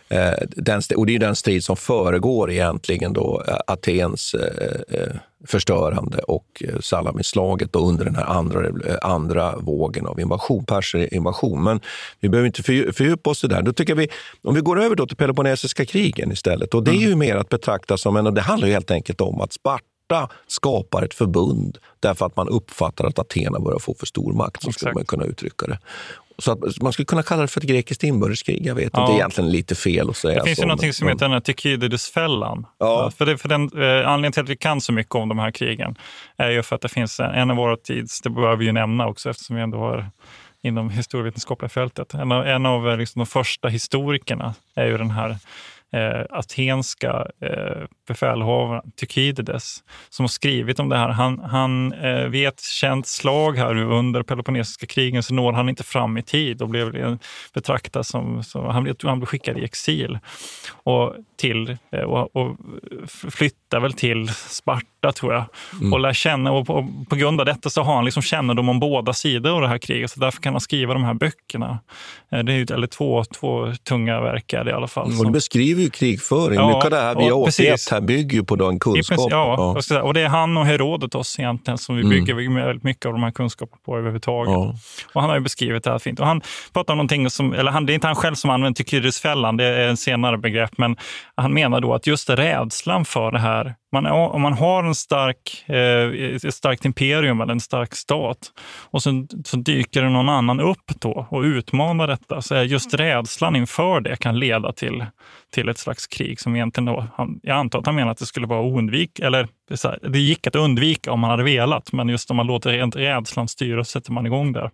Eh, 0.08 0.32
den, 0.40 0.82
och 0.96 1.06
det 1.06 1.14
är 1.14 1.18
den 1.18 1.36
strid 1.36 1.64
som 1.64 1.76
föregår 1.76 2.50
egentligen 2.50 3.12
då 3.12 3.42
eh, 3.48 3.54
Atens 3.66 4.34
eh, 4.34 5.16
förstörande 5.46 6.18
och 6.18 6.62
Salamislaget 6.80 7.76
under 7.76 8.04
den 8.04 8.16
här 8.16 8.24
andra, 8.24 8.70
andra 9.02 9.56
vågen 9.56 10.06
av 10.06 10.20
invasion, 10.20 10.64
persinvasion. 10.64 11.64
Men 11.64 11.80
vi 12.20 12.28
behöver 12.28 12.46
inte 12.46 12.62
fördjupa 12.92 13.30
oss 13.30 13.44
i 13.44 13.46
det 13.46 13.54
där. 13.54 13.62
Då 13.62 13.72
tycker 13.72 13.94
vi, 13.94 14.08
om 14.42 14.54
vi 14.54 14.60
går 14.60 14.82
över 14.82 14.96
då 14.96 15.06
till 15.06 15.16
Peloponnesiska 15.16 15.84
krigen 15.84 16.32
istället. 16.32 16.74
Och 16.74 16.84
det 16.84 16.90
är 16.90 16.94
ju 16.94 17.06
mm. 17.06 17.18
mer 17.18 17.36
att 17.36 17.48
betrakta 17.48 17.96
som 17.96 18.16
en... 18.16 18.34
Det 18.34 18.40
handlar 18.40 18.68
ju 18.68 18.74
helt 18.74 18.90
enkelt 18.90 19.20
om 19.20 19.40
att 19.40 19.52
Sparta 19.52 20.28
skapar 20.46 21.02
ett 21.02 21.14
förbund 21.14 21.78
därför 22.00 22.26
att 22.26 22.36
man 22.36 22.48
uppfattar 22.48 23.04
att 23.04 23.18
Athena 23.18 23.60
börjar 23.60 23.78
få 23.78 23.94
för 23.94 24.06
stor 24.06 24.32
makt, 24.32 24.62
så 24.62 24.72
skulle 24.72 24.92
man 24.92 25.04
kunna 25.04 25.24
uttrycka 25.24 25.66
det. 25.66 25.78
Så 26.40 26.52
att 26.52 26.82
man 26.82 26.92
skulle 26.92 27.06
kunna 27.06 27.22
kalla 27.22 27.42
det 27.42 27.48
för 27.48 27.60
ett 27.60 27.66
grekiskt 27.66 28.02
inbördeskrig. 28.02 28.66
Jag 28.66 28.74
vet 28.74 28.90
ja. 28.92 29.00
inte, 29.00 29.12
egentligen 29.12 29.50
lite 29.50 29.74
fel 29.74 30.10
att 30.10 30.16
säga 30.16 30.38
Det 30.38 30.44
finns 30.44 30.58
så, 30.58 30.64
ju 30.64 30.68
något 30.68 30.94
som 30.94 31.08
heter 31.08 31.28
den 31.28 31.42
Tykidides-fällan. 31.42 32.66
Ja. 32.78 33.10
För, 33.18 33.26
det, 33.26 33.38
för 33.38 33.48
den, 33.48 33.62
eh, 33.62 34.08
anledningen 34.08 34.32
till 34.32 34.42
att 34.42 34.48
vi 34.48 34.56
kan 34.56 34.80
så 34.80 34.92
mycket 34.92 35.14
om 35.14 35.28
de 35.28 35.38
här 35.38 35.50
krigen 35.50 35.96
är 36.36 36.50
ju 36.50 36.62
för 36.62 36.76
att 36.76 36.82
det 36.82 36.88
finns 36.88 37.20
en, 37.20 37.30
en 37.30 37.50
av 37.50 37.56
våra 37.56 37.76
tids, 37.76 38.20
det 38.20 38.30
behöver 38.30 38.56
vi 38.56 38.64
ju 38.64 38.72
nämna 38.72 39.06
också 39.06 39.30
eftersom 39.30 39.56
vi 39.56 39.62
ändå 39.62 39.78
har 39.78 40.10
inom 40.62 40.90
historievetenskapliga 40.90 41.68
fältet. 41.68 42.14
En 42.14 42.32
av, 42.32 42.46
en 42.46 42.66
av 42.66 42.98
liksom, 42.98 43.20
de 43.20 43.26
första 43.26 43.68
historikerna 43.68 44.54
är 44.74 44.86
ju 44.86 44.98
den 44.98 45.10
här 45.10 45.36
eh, 45.92 46.22
atenska 46.30 47.26
eh, 47.42 47.86
befälhavaren 48.08 48.82
Tykidides 49.00 49.84
som 50.08 50.22
har 50.22 50.28
skrivit 50.28 50.78
om 50.78 50.88
det 50.88 50.96
här. 50.96 51.08
Han, 51.08 51.38
han 51.38 51.92
eh, 51.92 52.24
vid 52.24 52.48
ett 52.48 52.60
känt 52.60 53.06
slag 53.06 53.56
här 53.56 53.76
under 53.76 54.22
Peloponnesiska 54.22 54.86
krigen 54.86 55.22
så 55.22 55.34
når 55.34 55.52
han 55.52 55.68
inte 55.68 55.84
fram 55.84 56.18
i 56.18 56.22
tid 56.22 56.62
och 56.62 56.68
blev 56.68 57.18
betraktad 57.54 58.06
som, 58.06 58.44
som 58.44 58.66
han, 58.66 58.84
blev, 58.84 58.96
han 59.02 59.18
blev 59.18 59.26
skickad 59.26 59.58
i 59.58 59.64
exil 59.64 60.18
och, 60.72 61.14
till, 61.38 61.76
eh, 61.92 62.00
och, 62.00 62.36
och 62.36 62.56
flyttar 63.08 63.80
väl 63.80 63.92
till 63.92 64.28
Sparta 64.28 65.12
tror 65.12 65.32
jag 65.32 65.44
mm. 65.80 65.92
och 65.92 66.00
lär 66.00 66.12
känna 66.12 66.52
och 66.52 66.66
på, 66.66 67.04
på, 67.08 67.16
grund 67.16 67.40
av 67.40 67.46
detta 67.46 67.70
så 67.70 67.82
har 67.82 67.94
han 67.94 68.04
liksom 68.04 68.22
kännedom 68.22 68.68
om 68.68 68.80
båda 68.80 69.12
sidor 69.12 69.54
av 69.54 69.60
det 69.60 69.68
här 69.68 69.78
kriget 69.78 70.10
så 70.10 70.20
därför 70.20 70.42
kan 70.42 70.54
han 70.54 70.60
skriva 70.60 70.94
de 70.94 71.04
här 71.04 71.14
böckerna. 71.14 71.78
Eh, 72.30 72.38
det 72.38 72.52
är 72.52 72.56
ju, 72.56 72.66
eller 72.74 72.86
två, 72.86 73.24
två 73.24 73.72
tunga 73.88 74.20
verk 74.20 74.52
är 74.52 74.64
det 74.64 74.70
i 74.70 74.74
alla 74.74 74.88
fall. 74.88 75.18
Och 75.18 75.24
det 75.24 75.32
beskriver 75.32 75.79
ju 75.80 75.90
krigföring. 75.90 76.58
Ja, 76.58 76.66
Mycket 76.66 76.84
av 76.84 76.90
det 76.90 77.00
här 77.00 77.14
vi 77.14 77.24
har 77.24 77.32
återgett 77.32 77.90
här 77.90 78.00
bygger 78.00 78.36
ju 78.36 78.44
på 78.44 78.56
den 78.56 78.78
kunskapen. 78.78 79.26
Ja, 79.30 79.76
ja. 79.90 80.02
och 80.02 80.14
det 80.14 80.20
är 80.20 80.28
han 80.28 80.56
och 80.56 80.66
Herodotos 80.66 81.38
egentligen 81.38 81.78
som 81.78 81.96
vi 81.96 82.02
mm. 82.02 82.10
bygger 82.10 82.64
väldigt 82.64 82.84
mycket 82.84 83.06
av 83.06 83.12
de 83.12 83.22
här 83.22 83.30
kunskaperna 83.30 83.80
på 83.84 83.96
överhuvudtaget. 83.96 84.52
Ja. 84.52 84.74
Och 85.12 85.20
han 85.20 85.30
har 85.30 85.36
ju 85.36 85.42
beskrivit 85.42 85.84
det 85.84 85.90
här 85.90 85.98
fint. 85.98 86.20
Och 86.20 86.26
han 86.26 86.40
pratar 86.72 86.94
om 86.94 86.98
någonting 86.98 87.30
som, 87.30 87.52
eller 87.52 87.70
han, 87.70 87.86
det 87.86 87.92
är 87.92 87.94
inte 87.94 88.06
han 88.06 88.16
själv 88.16 88.34
som 88.34 88.50
använder 88.50 88.84
Tykyrisfällan, 88.84 89.56
det 89.56 89.64
är 89.64 89.88
en 89.88 89.96
senare 89.96 90.38
begrepp, 90.38 90.78
men 90.78 90.96
han 91.34 91.54
menar 91.54 91.80
då 91.80 91.94
att 91.94 92.06
just 92.06 92.30
rädslan 92.30 93.04
för 93.04 93.32
det 93.32 93.38
här 93.38 93.74
man, 93.92 94.06
om 94.06 94.42
man 94.42 94.52
har 94.52 94.84
en 94.84 94.94
stark, 94.94 95.64
eh, 95.66 96.34
ett 96.34 96.54
starkt 96.54 96.84
imperium 96.84 97.40
eller 97.40 97.52
en 97.52 97.60
stark 97.60 97.94
stat 97.94 98.52
och 98.90 99.02
så, 99.02 99.26
så 99.44 99.56
dyker 99.56 100.02
det 100.02 100.08
någon 100.08 100.28
annan 100.28 100.60
upp 100.60 100.92
då 101.00 101.26
och 101.30 101.42
utmanar 101.42 102.06
detta, 102.06 102.42
så 102.42 102.54
är 102.54 102.62
just 102.62 102.94
rädslan 102.94 103.56
inför 103.56 104.00
det 104.00 104.16
kan 104.16 104.38
leda 104.38 104.72
till, 104.72 105.06
till 105.52 105.68
ett 105.68 105.78
slags 105.78 106.06
krig 106.06 106.40
som 106.40 106.56
egentligen 106.56 106.84
då, 106.84 107.06
han, 107.14 107.40
jag 107.42 107.56
antar 107.56 107.78
att 107.78 107.86
han 107.86 107.94
menar 107.94 108.12
att 108.12 108.18
det 108.18 108.26
skulle 108.26 108.46
vara 108.46 108.60
oundvik, 108.60 109.18
eller 109.18 109.48
det, 109.68 109.82
här, 109.84 109.98
det 110.02 110.18
gick 110.18 110.46
att 110.46 110.56
undvika 110.56 111.12
om 111.12 111.20
man 111.20 111.30
hade 111.30 111.42
velat, 111.42 111.92
men 111.92 112.08
just 112.08 112.30
om 112.30 112.36
man 112.36 112.46
låter 112.46 112.90
rädslan 112.90 113.48
styra 113.48 113.84
så 113.84 113.90
sätter 113.90 114.12
man 114.12 114.26
igång 114.26 114.52
där. 114.52 114.70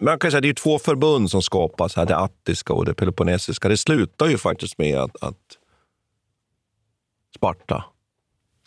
Man 0.00 0.18
kan 0.18 0.30
säga 0.30 0.38
att 0.38 0.42
det 0.42 0.48
är 0.48 0.54
två 0.54 0.78
förbund 0.78 1.30
som 1.30 1.42
skapas, 1.42 1.96
här, 1.96 2.06
det 2.06 2.16
attiska 2.16 2.72
och 2.72 2.84
det 2.84 2.94
peloponnesiska. 2.94 3.68
Det 3.68 3.76
slutar 3.76 4.26
ju 4.26 4.38
faktiskt 4.38 4.78
med 4.78 4.98
att, 4.98 5.22
att 5.22 5.57
Sparta 7.38 7.84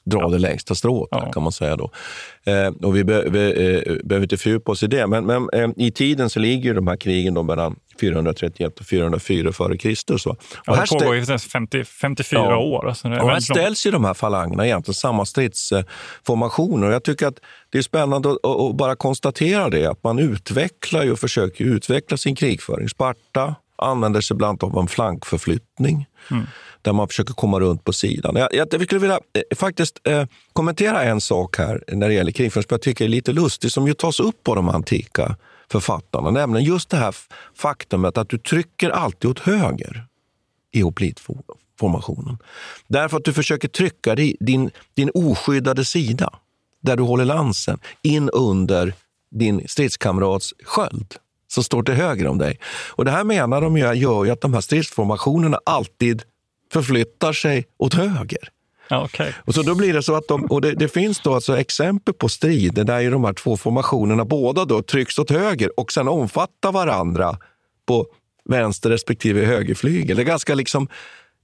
dra 0.04 0.20
ja. 0.20 0.28
det 0.28 0.38
längsta 0.38 0.76
strået, 0.76 1.10
ja. 1.12 1.32
kan 1.32 1.44
man 1.44 1.52
säga. 1.52 1.76
då. 1.76 1.92
Eh, 2.44 2.68
och 2.68 2.96
vi, 2.96 3.04
be, 3.04 3.30
vi 3.30 3.48
eh, 3.88 3.96
behöver 4.04 4.24
inte 4.24 4.38
fördjupa 4.38 4.72
oss 4.72 4.84
i 4.84 4.88
det, 4.88 5.08
men, 5.08 5.26
men 5.26 5.50
eh, 5.54 5.70
i 5.78 5.92
tiden 5.92 6.30
så 6.30 6.40
ligger 6.40 6.74
de 6.74 6.88
här 6.88 6.96
krigen 6.96 7.34
då 7.34 7.44
mellan 7.44 7.76
431 8.00 8.80
och 8.80 8.86
404 8.86 9.52
före 9.52 9.78
Kristus. 9.78 10.26
Va? 10.26 10.36
Ja, 10.66 10.76
det 10.76 11.00
pågår 11.00 11.18
i 11.18 11.26
50, 11.26 11.84
54 11.84 12.40
ja. 12.40 12.58
år. 12.58 12.88
Alltså 12.88 13.08
och 13.08 13.30
här 13.30 13.40
ställs 13.40 13.86
ju 13.86 13.92
de 13.92 14.06
här 14.06 14.14
falangerna 14.14 14.66
egentligen 14.66 14.96
samma 14.96 15.26
stridsformationer. 15.26 16.92
Jag 16.92 17.04
tycker 17.04 17.28
att 17.28 17.40
det 17.70 17.78
är 17.78 17.82
spännande 17.82 18.32
att, 18.32 18.46
att 18.46 18.76
bara 18.76 18.96
konstatera 18.96 19.70
det, 19.70 19.86
att 19.86 20.04
man 20.04 20.20
utvecklar 20.20 21.12
och 21.12 21.20
försöker 21.20 21.66
utveckla 21.66 22.18
sin 22.18 22.36
krigföring. 22.36 22.90
Sparta 22.90 23.56
använder 23.82 24.22
sig 24.22 24.38
bland 24.38 24.64
annat 24.64 24.76
av 24.76 24.82
en 24.82 24.88
flankförflyttning. 24.88 26.06
Mm 26.32 26.46
där 26.82 26.94
man 26.94 27.08
försöker 27.08 27.34
komma 27.34 27.60
runt 27.60 27.84
på 27.84 27.94
sidan. 27.94 28.36
Jag, 28.36 28.50
jag 28.54 28.84
skulle 28.84 29.02
vilja 29.02 29.20
eh, 29.34 29.58
faktiskt 29.58 30.00
eh, 30.04 30.26
kommentera 30.54 31.04
en 31.04 31.22
sak 31.22 31.58
här 31.58 31.84
när 31.88 32.08
det 32.08 32.14
gäller 32.14 32.32
krigföring 32.32 32.64
som 32.64 32.74
jag 32.74 32.82
tycker 32.82 33.06
är 33.06 33.10
lite 33.10 33.34
lustig, 33.34 33.72
som 33.72 33.88
ju 33.88 33.94
tas 33.94 34.20
upp 34.20 34.48
av 34.48 34.56
de 34.56 34.70
antika 34.70 35.36
författarna, 35.72 36.32
nämligen 36.32 36.68
just 36.68 36.90
det 36.90 36.98
här 36.98 37.16
faktumet 37.56 38.18
att 38.18 38.30
du 38.30 38.38
trycker 38.38 38.90
alltid 38.90 39.32
åt 39.32 39.40
höger 39.40 40.06
i 40.72 40.82
hoplitformationen. 40.82 42.38
Därför 42.88 43.18
att 43.18 43.26
du 43.26 43.34
försöker 43.34 43.68
trycka 43.68 44.16
din, 44.16 44.72
din 44.94 45.12
oskyddade 45.14 45.86
sida, 45.86 46.34
där 46.82 46.98
du 46.98 47.04
håller 47.04 47.26
lansen, 47.26 47.80
in 48.02 48.30
under 48.30 48.94
din 49.32 49.68
stridskamrats 49.68 50.54
sköld 50.64 51.16
som 51.52 51.64
står 51.64 51.84
till 51.84 51.94
höger 51.94 52.28
om 52.28 52.38
dig. 52.38 52.60
Och 52.90 53.06
Det 53.06 53.12
här 53.12 53.24
menar 53.24 53.62
de 53.62 53.78
gör 53.78 54.26
ju 54.26 54.32
att 54.32 54.42
de 54.42 54.54
här 54.54 54.62
stridsformationerna 54.62 55.60
alltid 55.66 56.24
förflyttar 56.74 57.34
sig 57.34 57.66
åt 57.78 57.94
höger. 57.94 58.50
Okay. 58.90 59.32
Och 59.46 59.54
så 59.54 59.62
då 59.62 59.76
blir 59.76 59.94
det 59.94 60.04
så 60.04 60.16
att 60.16 60.28
de, 60.28 60.46
och 60.46 60.62
det, 60.62 60.72
det, 60.72 60.88
finns 60.88 61.20
då 61.20 61.34
alltså 61.34 61.58
exempel 61.58 62.14
på 62.14 62.30
strider 62.30 62.84
där 62.84 63.00
ju 63.00 63.10
de 63.10 63.24
här 63.24 63.34
två 63.34 63.58
formationerna 63.58 64.26
båda 64.26 64.66
då 64.66 64.82
trycks 64.82 65.20
åt 65.20 65.30
höger 65.30 65.80
och 65.80 65.92
sen 65.92 66.08
omfattar 66.08 66.72
varandra 66.72 67.38
på 67.86 68.06
vänster 68.46 68.90
respektive 68.90 69.46
högerflygel. 69.46 70.18
Det 70.18 70.24
är 70.24 70.26
ganska 70.26 70.56
liksom 70.56 70.88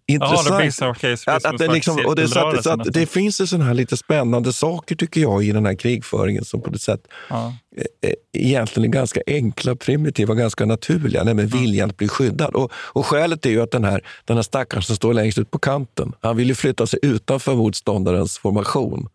intressant. 0.07 0.57
Det 0.57 0.63
finns, 0.63 0.81
okay, 0.81 1.15
att, 1.25 1.45
att 1.45 1.57
det, 1.57 1.67
liksom, 1.67 2.05
och 2.05 2.15
det, 2.15 2.27
så 2.27 2.39
att, 2.39 2.63
så 2.63 2.69
att 2.69 2.93
det 2.93 3.05
finns 3.05 3.41
ju 3.41 3.47
sådana 3.47 3.65
här 3.65 3.73
lite 3.73 3.97
spännande 3.97 4.53
saker 4.53 4.95
tycker 4.95 5.21
jag 5.21 5.43
i 5.43 5.51
den 5.51 5.65
här 5.65 5.75
krigföringen 5.75 6.45
som 6.45 6.61
på 6.61 6.69
det 6.69 6.79
sätt 6.79 7.07
ja. 7.29 7.53
Eh, 7.77 8.09
eh, 8.09 8.15
egentligen 8.33 8.89
är 8.89 8.93
ganska 8.93 9.21
enkla, 9.27 9.75
primitiva, 9.75 10.35
ganska 10.35 10.65
naturliga, 10.65 11.23
nämligen 11.23 11.51
mm. 11.51 11.61
viljan 11.61 11.89
att 11.89 11.97
bli 11.97 12.07
skyddad. 12.07 12.55
Och, 12.55 12.71
och 12.73 13.05
skälet 13.05 13.45
är 13.45 13.49
ju 13.49 13.61
att 13.61 13.71
den 13.71 13.83
här, 13.83 14.01
den 14.25 14.37
här 14.37 14.43
stackaren 14.43 14.83
som 14.83 14.95
står 14.95 15.13
längst 15.13 15.37
ut 15.37 15.51
på 15.51 15.59
kanten, 15.59 16.13
han 16.21 16.37
vill 16.37 16.47
ju 16.47 16.55
flytta 16.55 16.87
sig 16.87 16.99
utanför 17.01 17.55
motståndarens 17.55 18.37
formation 18.37 19.09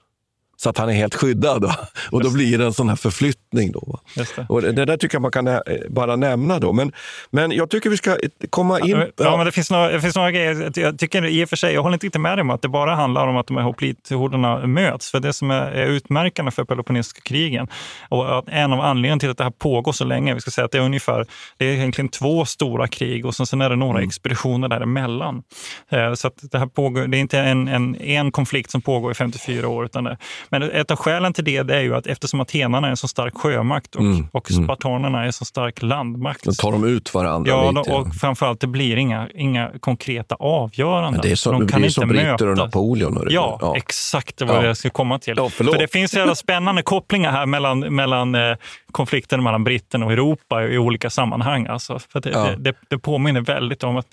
så 0.63 0.71
att 0.71 0.79
han 0.79 0.89
är 0.89 0.93
helt 0.93 1.15
skyddad. 1.15 1.63
Då. 1.63 1.73
Och 2.11 2.23
då 2.23 2.31
blir 2.31 2.59
det 2.59 2.65
en 2.65 2.73
sån 2.73 2.89
här 2.89 2.97
förflyttning. 2.97 3.73
Då. 3.73 4.01
Det. 4.15 4.47
Och 4.49 4.63
det, 4.63 4.85
där 4.85 4.97
tycker 4.97 5.15
jag 5.15 5.23
man 5.23 5.31
kan 5.31 5.47
eh, 5.47 5.61
bara 5.89 6.17
nämna. 6.17 6.59
Då. 6.59 6.73
Men, 6.73 6.93
men 7.31 7.53
jag 7.53 7.71
tycker 7.71 7.91
vi 7.91 7.97
ska 7.97 8.17
komma 8.51 8.81
in... 8.81 8.89
Ja, 8.91 9.07
ja. 9.17 9.37
men 9.37 9.47
det 9.47 9.53
finns, 9.53 9.71
några, 9.71 9.93
det 9.93 10.01
finns 10.01 10.17
några 10.17 10.31
grejer. 10.31 10.73
Jag 10.75 10.99
tycker 10.99 11.27
i 11.27 11.45
och 11.45 11.49
för 11.49 11.57
sig, 11.57 11.75
jag 11.75 11.83
håller 11.83 11.95
inte 11.95 12.07
riktigt 12.07 12.21
med 12.21 12.39
dig 12.39 12.41
om 12.41 12.51
att 12.51 12.63
det 12.63 12.69
bara 12.69 12.95
handlar 12.95 13.27
om 13.27 13.37
att 13.37 13.47
de 13.47 13.57
här 13.57 13.65
hoplithorderna 13.65 14.67
möts. 14.67 15.11
För 15.11 15.21
det 15.21 15.33
som 15.33 15.51
är, 15.51 15.71
är 15.71 15.87
utmärkande 15.87 16.51
för 16.51 16.65
Peloponnesiska 16.65 17.21
krigen 17.21 17.69
och 18.09 18.39
att 18.39 18.45
en 18.49 18.73
av 18.73 18.81
anledningarna 18.81 19.21
till 19.21 19.31
att 19.31 19.39
det 19.39 19.45
här 19.45 19.51
pågår 19.51 19.93
så 19.93 20.05
länge, 20.05 20.35
vi 20.35 20.41
ska 20.41 20.51
säga 20.51 20.65
att 20.65 20.73
det 20.73 20.79
är 20.79 20.83
ungefär, 20.83 21.27
det 21.57 21.65
är 21.65 21.73
egentligen 21.73 22.09
två 22.09 22.45
stora 22.45 22.89
krig 22.89 23.27
och 23.27 23.35
sen, 23.35 23.47
sen 23.47 23.61
är 23.61 23.71
det 23.71 23.77
några 23.77 23.99
mm. 23.99 24.09
expeditioner 24.09 24.69
däremellan. 24.69 25.43
Eh, 25.91 26.15
så 26.15 26.27
att 26.29 26.35
det 26.53 26.59
här 26.59 26.67
pågår, 26.67 27.07
det 27.07 27.17
är 27.17 27.21
inte 27.21 27.39
en, 27.39 27.69
en, 27.69 27.97
en 27.97 28.33
konflikt 28.33 28.71
som 28.71 28.83
pågår 28.83 29.11
i 29.11 29.15
54 29.15 29.69
år, 29.69 29.85
utan 29.85 30.05
det, 30.05 30.17
men 30.53 30.63
ett 30.63 30.91
av 30.91 30.97
skälen 30.97 31.33
till 31.33 31.45
det, 31.45 31.63
det 31.63 31.77
är 31.77 31.81
ju 31.81 31.95
att 31.95 32.07
eftersom 32.07 32.41
atenarna 32.41 32.87
är 32.87 32.91
en 32.91 32.97
så 32.97 33.09
stark 33.09 33.35
sjömakt 33.35 33.95
och, 33.95 34.01
mm, 34.01 34.27
och 34.33 34.51
mm. 34.51 34.65
spartanerna 34.65 35.23
är 35.23 35.27
en 35.27 35.33
så 35.33 35.45
stark 35.45 35.83
landmakt. 35.83 36.45
Då 36.45 36.53
tar 36.53 36.73
de 36.73 36.85
ut 36.85 37.15
varandra 37.15 37.51
ja, 37.51 37.71
lite. 37.71 37.91
Ja, 37.91 37.97
och 37.97 38.15
framförallt 38.15 38.61
det 38.61 38.67
blir 38.67 38.97
inga, 38.97 39.29
inga 39.35 39.71
konkreta 39.81 40.35
avgöranden. 40.35 41.13
Men 41.13 41.21
det 41.21 41.31
är 41.31 41.37
så, 41.37 41.53
de 41.53 41.69
kan 41.69 41.81
det 41.81 41.87
är 41.87 41.91
som 41.91 42.09
britter 42.09 42.49
och 42.49 42.57
Napoleon. 42.57 43.17
Och 43.17 43.27
ja, 43.29 43.59
ja, 43.61 43.77
exakt 43.77 44.37
det 44.37 44.45
var 44.45 44.55
ja. 44.55 44.67
jag 44.67 44.77
skulle 44.77 44.91
komma 44.91 45.19
till. 45.19 45.35
Ja, 45.37 45.49
För 45.49 45.79
det 45.79 45.93
finns 45.93 46.15
jävla 46.15 46.35
spännande 46.35 46.83
kopplingar 46.83 47.33
här 47.33 47.47
mellan, 47.47 47.81
mellan 47.81 48.35
eh, 48.35 48.57
konflikten 48.91 49.43
mellan 49.43 49.65
britterna 49.65 50.07
och 50.07 50.13
Europa 50.13 50.65
i, 50.65 50.79
olika 50.79 51.11
sammanhang. 51.11 51.67
Alltså, 51.67 51.99
för 51.99 52.21
det, 52.21 52.31
ja. 52.31 52.45
det, 52.45 52.57
det, 52.57 52.75
det, 52.89 52.99
påminner 52.99 53.41
väldigt 53.41 53.85
om 53.85 53.97
att, 53.97 54.07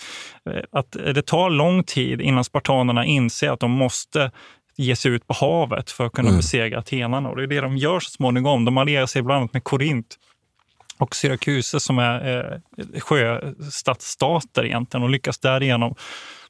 eh, 0.49 0.61
att 0.71 0.91
det 0.91 1.21
tar 1.21 1.49
lång 1.49 1.83
tid 1.83 2.21
innan 2.21 2.43
spartanerna 2.43 3.05
inser 3.05 3.51
att 3.51 3.59
de 3.59 3.71
måste 3.71 4.31
ge 4.80 4.95
sig 4.95 5.11
ut 5.11 5.27
på 5.27 5.34
havet 5.34 5.91
för 5.91 6.05
att 6.05 6.11
kunna 6.11 6.30
mm. 6.30 6.39
besegra 6.39 6.80
atenarna. 6.80 7.30
Och 7.30 7.36
det 7.36 7.43
är 7.43 7.47
det 7.47 7.61
de 7.61 7.77
gör 7.77 7.99
så 7.99 8.09
småningom. 8.09 8.65
De 8.65 8.77
allierar 8.77 9.05
sig 9.05 9.21
bland 9.21 9.39
annat 9.39 9.53
med 9.53 9.63
Korint 9.63 10.15
och 10.97 11.15
Syracuse 11.15 11.80
som 11.80 11.99
är 11.99 12.38
eh, 12.38 12.99
sjöstadsstater 12.99 14.65
egentligen 14.65 15.03
och 15.03 15.09
lyckas 15.09 15.39
därigenom 15.39 15.95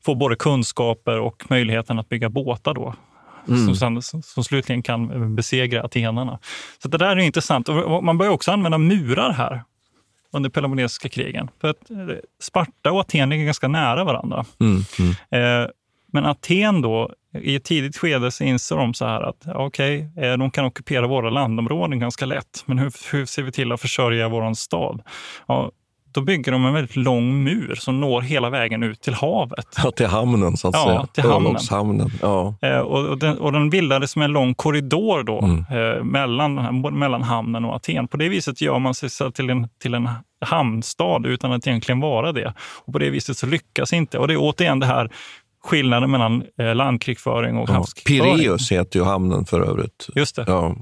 få 0.05 0.15
både 0.15 0.35
kunskaper 0.35 1.19
och 1.19 1.43
möjligheten 1.49 1.99
att 1.99 2.09
bygga 2.09 2.29
båtar 2.29 2.73
då. 2.73 2.95
Mm. 3.47 3.75
Som, 3.75 4.01
som, 4.01 4.21
som, 4.21 4.43
slutligen 4.43 4.83
kan 4.83 5.35
besegra 5.35 5.83
atenarna. 5.83 6.39
Så 6.81 6.87
det 6.87 6.97
där 6.97 7.07
är 7.07 7.17
intressant. 7.17 7.69
Och 7.69 8.03
man 8.03 8.17
börjar 8.17 8.31
också 8.31 8.51
använda 8.51 8.77
murar 8.77 9.31
här 9.31 9.63
under 10.31 10.49
Peloponnesiska 10.49 11.09
krigen. 11.09 11.49
För 11.61 11.69
att 11.69 11.91
eh, 11.91 11.97
Sparta 12.41 12.91
och 12.91 12.99
Aten 12.99 13.29
ligger 13.29 13.45
ganska 13.45 13.67
nära 13.67 14.03
varandra. 14.03 14.45
Mm. 14.59 14.81
Mm. 14.99 15.63
Eh, 15.63 15.69
men 16.11 16.25
Aten 16.25 16.81
då, 16.81 17.11
i 17.33 17.55
ett 17.55 17.63
tidigt 17.63 17.97
skede 17.97 18.31
så 18.31 18.43
inser 18.43 18.75
de 18.75 18.93
så 18.93 19.05
här 19.05 19.21
att 19.21 19.47
okej, 19.55 20.09
okay, 20.15 20.25
eh, 20.25 20.37
de 20.37 20.51
kan 20.51 20.65
ockupera 20.65 21.07
våra 21.07 21.29
landområden 21.29 21.99
ganska 21.99 22.25
lätt, 22.25 22.63
men 22.65 22.77
hur, 22.77 23.11
hur 23.11 23.25
ser 23.25 23.43
vi 23.43 23.51
till 23.51 23.71
att 23.71 23.81
försörja 23.81 24.29
vår 24.29 24.53
stad? 24.53 25.01
Ja, 25.47 25.71
då 26.11 26.21
bygger 26.21 26.51
de 26.51 26.65
en 26.65 26.73
väldigt 26.73 26.95
lång 26.95 27.43
mur 27.43 27.75
som 27.75 28.01
når 28.01 28.21
hela 28.21 28.49
vägen 28.49 28.83
ut 28.83 29.01
till 29.01 29.13
havet. 29.13 29.67
Ja, 29.83 29.91
till 29.91 30.05
hamnen 30.05 30.57
så 30.57 30.67
att 30.67 30.75
ja, 30.75 30.85
säga. 30.85 31.05
Till 31.05 31.23
hamnen. 31.69 32.11
Ja. 32.21 32.55
Eh, 32.61 32.79
och, 32.79 33.05
och, 33.05 33.17
den, 33.17 33.37
och 33.37 33.51
den 33.51 33.69
bildades 33.69 34.11
som 34.11 34.21
en 34.21 34.31
lång 34.31 34.53
korridor 34.53 35.23
då, 35.23 35.41
mm. 35.41 35.65
eh, 35.71 36.03
mellan, 36.03 36.81
mellan 36.99 37.21
hamnen 37.21 37.65
och 37.65 37.75
Aten. 37.75 38.07
På 38.07 38.17
det 38.17 38.29
viset 38.29 38.61
gör 38.61 38.79
man 38.79 38.93
sig 38.93 39.31
till 39.31 39.49
en, 39.49 39.67
till 39.81 39.93
en 39.93 40.09
hamnstad 40.45 41.25
utan 41.25 41.51
att 41.51 41.67
egentligen 41.67 41.99
vara 41.99 42.31
det. 42.31 42.53
Och 42.85 42.93
På 42.93 42.99
det 42.99 43.09
viset 43.09 43.37
så 43.37 43.45
lyckas 43.45 43.93
inte. 43.93 44.17
Och 44.17 44.27
det 44.27 44.33
är 44.33 44.37
återigen 44.39 44.79
det 44.79 44.85
här 44.85 45.09
skillnaden 45.63 46.11
mellan 46.11 46.43
eh, 46.57 46.75
landkrigföring 46.75 47.57
och 47.57 47.69
ja, 47.69 47.73
havskrigföring. 47.73 48.37
Pireus 48.37 48.71
heter 48.71 48.99
ju 48.99 49.05
hamnen 49.05 49.45
för 49.45 49.61
övrigt. 49.61 50.07
Just 50.15 50.35
det. 50.35 50.43
Ja. 50.47 50.75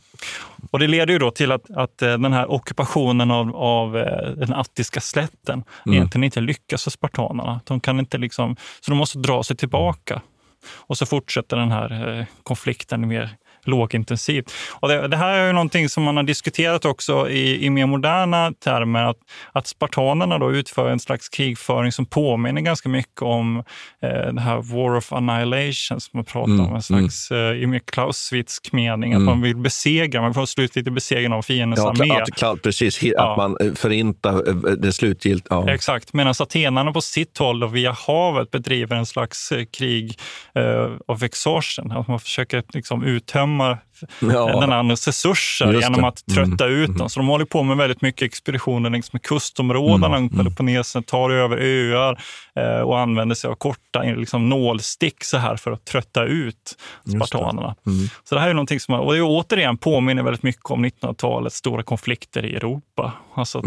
Och 0.71 0.79
det 0.79 0.87
leder 0.87 1.13
ju 1.13 1.19
då 1.19 1.31
till 1.31 1.51
att, 1.51 1.71
att 1.75 2.01
eh, 2.01 2.17
den 2.17 2.33
här 2.33 2.51
ockupationen 2.51 3.31
av, 3.31 3.55
av 3.55 3.97
eh, 3.97 4.29
den 4.29 4.53
attiska 4.53 5.01
slätten 5.01 5.63
mm. 5.85 5.97
egentligen 5.97 6.23
inte 6.23 6.41
lyckas 6.41 6.83
för 6.83 6.91
spartanerna. 6.91 7.59
De 7.63 7.79
kan 7.79 7.99
inte 7.99 8.17
liksom, 8.17 8.55
så 8.81 8.91
de 8.91 8.97
måste 8.97 9.17
dra 9.17 9.43
sig 9.43 9.57
tillbaka. 9.57 10.21
Och 10.69 10.97
så 10.97 11.05
fortsätter 11.05 11.57
den 11.57 11.71
här 11.71 12.25
konflikten 12.43 13.07
mer 13.07 13.29
lågintensivt. 13.67 14.51
Och 14.79 14.87
det, 14.87 15.07
det, 15.07 15.17
här 15.17 15.37
är 15.37 15.47
ju 15.47 15.53
någonting 15.53 15.89
som 15.89 16.03
man 16.03 16.17
har 16.17 16.23
diskuterat 16.23 16.85
också 16.85 17.29
i, 17.29 17.65
i 17.65 17.69
mer 17.69 17.85
moderna 17.85 18.53
termer, 18.63 19.03
att, 19.03 19.17
att 19.51 19.67
spartanerna 19.67 20.37
då 20.37 20.51
utför 20.51 20.89
en 20.89 20.99
slags 20.99 21.29
krigföring 21.29 21.91
som 21.91 22.05
påminner 22.05 22.61
ganska 22.61 22.89
mycket 22.89 23.21
om 23.21 23.57
eh, 24.01 24.33
det 24.33 24.41
här 24.41 24.57
War 24.57 24.95
of 24.95 25.13
Annihilation 25.13 26.01
som 26.01 26.11
man 26.13 26.25
pratar 26.25 26.51
mm, 26.51 26.65
om, 26.65 26.75
en 26.75 26.81
slags 26.81 27.31
mm. 27.31 27.55
eh, 27.55 27.63
i 27.63 27.67
mer 27.67 27.79
Clausewitsk 27.79 28.71
mening, 28.71 29.11
mm. 29.11 29.23
att 29.23 29.25
man 29.25 29.41
vill 29.41 29.55
besegra, 29.55 30.21
man 30.21 30.33
får 30.33 30.45
slutgiltigt 30.45 30.93
besegring 30.93 31.33
av 31.33 31.41
fiendens 31.41 31.79
ja, 31.79 31.89
armé. 31.89 32.51
Att, 32.51 32.61
precis, 32.61 33.03
ja. 33.03 33.31
att 33.31 33.37
man 33.37 33.57
eh, 33.61 33.73
förintar 33.73 34.49
eh, 34.49 34.53
det 34.53 34.93
slutgiltigt. 34.93 35.47
Ja. 35.49 35.69
Exakt, 35.69 36.13
medan 36.13 36.33
atenarna 36.39 36.91
på 36.91 37.01
sitt 37.01 37.37
håll 37.37 37.63
och 37.63 37.75
via 37.75 37.91
havet 37.91 38.51
bedriver 38.51 38.95
en 38.95 39.05
slags 39.05 39.51
eh, 39.51 39.65
krig 39.65 40.19
eh, 40.55 40.91
of 41.07 41.23
exhaustion, 41.23 41.91
att 41.91 42.07
man 42.07 42.19
försöker 42.19 42.63
liksom 42.73 43.03
uttömma 43.03 43.56
bedöma 43.57 44.51
ja. 44.51 44.59
den 44.59 44.71
andres 44.71 45.07
resurser 45.07 45.81
genom 45.81 46.03
att 46.03 46.25
trötta 46.25 46.65
mm. 46.65 46.77
ut 46.77 46.87
dem. 46.87 46.95
Mm. 46.95 47.09
Så 47.09 47.19
de 47.19 47.27
håller 47.27 47.45
på 47.45 47.63
med 47.63 47.77
väldigt 47.77 48.01
mycket 48.01 48.21
expeditioner 48.21 48.89
längs 48.89 49.13
med 49.13 49.21
kustområdena 49.21 50.17
mm. 50.17 50.29
Peloponnesen, 50.29 51.03
tar 51.03 51.29
över 51.29 51.57
öar 51.57 52.21
eh, 52.55 52.81
och 52.81 52.99
använder 52.99 53.35
sig 53.35 53.49
av 53.49 53.55
korta 53.55 54.03
liksom, 54.03 54.49
nålstick 54.49 55.23
så 55.23 55.37
här 55.37 55.55
för 55.55 55.71
att 55.71 55.85
trötta 55.85 56.23
ut 56.23 56.77
spartanerna. 57.15 57.75
Det. 57.83 57.91
Mm. 57.91 58.07
Så 58.23 58.35
det 58.35 58.41
här 58.41 58.49
är 58.49 58.53
någonting 58.53 58.79
som, 58.79 58.93
och 58.93 59.13
det 59.13 59.21
återigen 59.21 59.77
påminner 59.77 60.23
väldigt 60.23 60.43
mycket 60.43 60.71
om 60.71 60.85
1900-talets 60.85 61.55
stora 61.55 61.83
konflikter 61.83 62.45
i 62.45 62.55
Europa. 62.55 63.13
Alltså, 63.35 63.61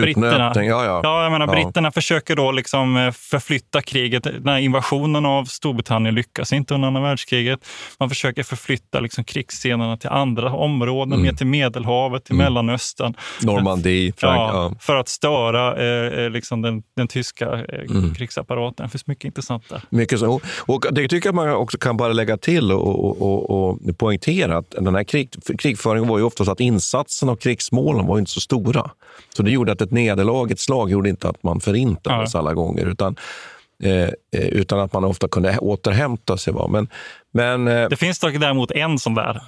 britterna, 0.00 0.52
ja, 0.54 0.84
ja. 0.84 1.00
Ja, 1.02 1.22
jag 1.22 1.32
menar, 1.32 1.46
ja. 1.46 1.52
britterna 1.52 1.92
försöker 1.92 2.36
då 2.36 2.52
liksom 2.52 2.96
eh, 2.96 3.10
förflytta 3.10 3.82
kriget. 3.82 4.22
Den 4.22 4.48
här 4.48 4.58
invasionen 4.58 5.26
av 5.26 5.44
Storbritannien 5.44 6.14
lyckas 6.14 6.52
inte 6.52 6.74
under 6.74 6.88
andra 6.88 7.00
världskriget. 7.00 7.60
Man 7.98 8.08
försöker 8.08 8.42
förflytta 8.42 9.00
liksom 9.00 9.24
krigsscenerna 9.24 9.96
till 9.96 10.10
andra 10.10 10.52
områden, 10.52 11.12
mm. 11.12 11.26
ner 11.26 11.32
till 11.32 11.46
Medelhavet, 11.46 12.24
till 12.24 12.34
mm. 12.34 12.44
Mellanöstern. 12.44 13.14
Normandie, 13.42 14.12
Frank, 14.16 14.38
ja, 14.38 14.72
För 14.80 14.96
att 14.96 15.08
störa 15.08 15.76
eh, 15.76 16.24
eh, 16.24 16.30
liksom 16.30 16.62
den, 16.62 16.82
den 16.96 17.08
tyska 17.08 17.44
eh, 17.44 17.90
mm. 17.90 18.14
krigsapparaten. 18.14 18.86
Det 18.86 18.90
finns 18.90 19.06
mycket 19.06 19.24
intressant 19.24 19.68
där. 19.68 19.82
Mycket 19.90 20.18
så. 20.18 20.40
Och 20.58 20.86
det 20.90 21.08
tycker 21.08 21.28
jag 21.28 21.34
man 21.34 21.50
också 21.50 21.78
kan 21.78 21.96
bara 21.96 22.12
lägga 22.12 22.36
till 22.36 22.72
och, 22.72 23.04
och, 23.04 23.22
och, 23.22 23.68
och 23.68 23.98
poängtera 23.98 24.56
att 24.56 24.70
den 24.70 24.94
här 24.94 25.04
krig, 25.04 25.30
krigföringen 25.58 26.08
var 26.08 26.18
ju 26.18 26.24
ofta 26.24 26.44
så 26.44 26.52
att 26.52 26.60
insatsen 26.60 27.28
av 27.28 27.36
krigsmålen 27.36 28.06
var 28.06 28.18
inte 28.18 28.30
så 28.30 28.40
stora. 28.40 28.90
Så 29.36 29.42
det 29.42 29.50
gjorde 29.50 29.72
att 29.72 29.81
ett 29.82 29.90
nederlag, 29.90 30.52
ett 30.52 30.60
slag, 30.60 30.90
gjorde 30.90 31.08
inte 31.08 31.28
att 31.28 31.42
man 31.42 31.60
förintades 31.60 32.34
ja. 32.34 32.40
alla 32.40 32.54
gånger. 32.54 32.86
Utan, 32.86 33.16
eh, 33.82 34.02
eh, 34.02 34.10
utan 34.32 34.80
att 34.80 34.92
man 34.92 35.04
ofta 35.04 35.28
kunde 35.28 35.58
återhämta 35.58 36.36
sig. 36.36 36.54
Men, 36.68 36.88
men, 37.32 37.68
eh, 37.68 37.88
det 37.88 37.96
finns 37.96 38.18
dock 38.18 38.40
däremot 38.40 38.70
en 38.70 38.98
sån 38.98 39.14
där, 39.14 39.42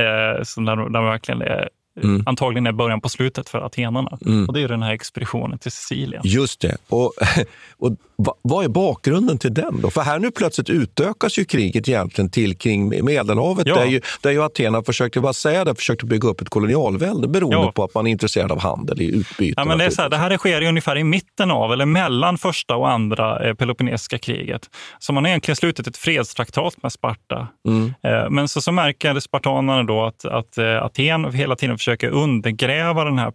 eh, 0.00 0.42
som 0.42 0.64
där, 0.64 0.76
där 0.76 1.02
verkligen 1.02 1.42
är 1.42 1.68
Mm. 2.02 2.22
Antagligen 2.26 2.66
är 2.66 2.72
början 2.72 3.00
på 3.00 3.08
slutet 3.08 3.48
för 3.48 3.58
atenarna. 3.58 4.18
Mm. 4.26 4.46
Och 4.46 4.54
det 4.54 4.62
är 4.62 4.68
den 4.68 4.82
här 4.82 4.92
expeditionen 4.92 5.58
till 5.58 5.72
Sicilien. 5.72 6.22
Just 6.24 6.60
det. 6.60 6.76
Och, 6.88 7.12
och 7.78 7.96
vad 8.42 8.64
är 8.64 8.68
bakgrunden 8.68 9.38
till 9.38 9.54
den? 9.54 9.80
då? 9.80 9.90
För 9.90 10.00
här 10.00 10.18
nu 10.18 10.30
plötsligt 10.30 10.70
utökas 10.70 11.38
ju 11.38 11.44
kriget 11.44 11.88
egentligen 11.88 12.30
till 12.30 12.58
kring 12.58 13.04
Medelhavet. 13.04 13.66
Ja. 13.66 13.74
Där, 13.74 13.84
ju, 13.84 14.00
där 14.20 14.30
ju 14.30 14.42
Athena 14.42 14.82
försökte, 14.82 15.20
vad 15.20 15.36
säger 15.36 15.64
det, 15.64 15.74
försökte 15.74 16.06
bygga 16.06 16.28
upp 16.28 16.40
ett 16.40 16.48
kolonialvälde 16.48 17.28
beroende 17.28 17.56
ja. 17.56 17.72
på 17.72 17.84
att 17.84 17.94
man 17.94 18.06
är 18.06 18.10
intresserad 18.10 18.52
av 18.52 18.60
handel 18.60 19.02
i 19.02 19.04
utbyte. 19.04 19.54
Ja, 19.56 19.64
men 19.64 19.78
det, 19.78 19.84
är 19.84 19.90
så 19.90 20.02
här, 20.02 20.08
det 20.08 20.16
här 20.16 20.36
sker 20.36 20.62
ungefär 20.62 20.98
i 20.98 21.04
mitten 21.04 21.50
av, 21.50 21.72
eller 21.72 21.86
mellan 21.86 22.38
första 22.38 22.76
och 22.76 22.90
andra 22.90 23.48
eh, 23.48 23.54
Peloponnesiska 23.54 24.18
kriget. 24.18 24.70
Så 24.98 25.12
man 25.12 25.24
har 25.24 25.28
egentligen 25.28 25.56
slutit 25.56 25.86
ett 25.86 25.96
fredstraktat 25.96 26.82
med 26.82 26.92
Sparta. 26.92 27.48
Mm. 27.68 27.94
Eh, 28.02 28.30
men 28.30 28.48
så, 28.48 28.60
så 28.60 28.72
märker 28.72 29.20
spartanerna 29.20 29.82
då 29.82 30.04
att, 30.04 30.24
att 30.24 30.58
eh, 30.58 30.82
Aten 30.82 31.32
hela 31.34 31.56
tiden 31.56 31.78
försöker 31.78 32.08
undergräva 32.08 33.04
den 33.04 33.18
här 33.18 33.30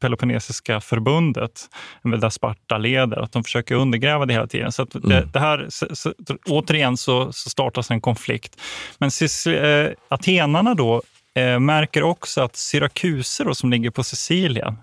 Peloponnesiska 0.00 0.80
förbundet, 0.80 1.60
där 2.02 2.30
Sparta 2.30 2.78
leder, 2.78 3.16
att 3.16 3.32
de 3.32 3.44
försöker 3.44 3.74
undergräva 3.74 4.26
det 4.26 4.32
hela 4.32 4.46
tiden. 4.46 4.72
Så 4.72 4.84
det, 4.84 5.16
mm. 5.16 5.30
det, 5.32 5.40
här, 5.40 5.66
så, 5.68 5.96
så, 5.96 6.12
återigen 6.46 6.96
så, 6.96 7.32
så, 7.32 7.50
startas 7.50 7.90
en 7.90 8.00
konflikt. 8.00 8.60
Men 8.98 9.10
eh, 9.54 9.90
atenarna 10.08 10.74
då 10.74 11.02
eh, 11.34 11.58
märker 11.58 12.02
också 12.02 12.40
att 12.40 12.56
Syrakuser 12.56 13.44
då, 13.44 13.54
som 13.54 13.70
ligger 13.70 13.90
på 13.90 14.04
Sicilien 14.04 14.76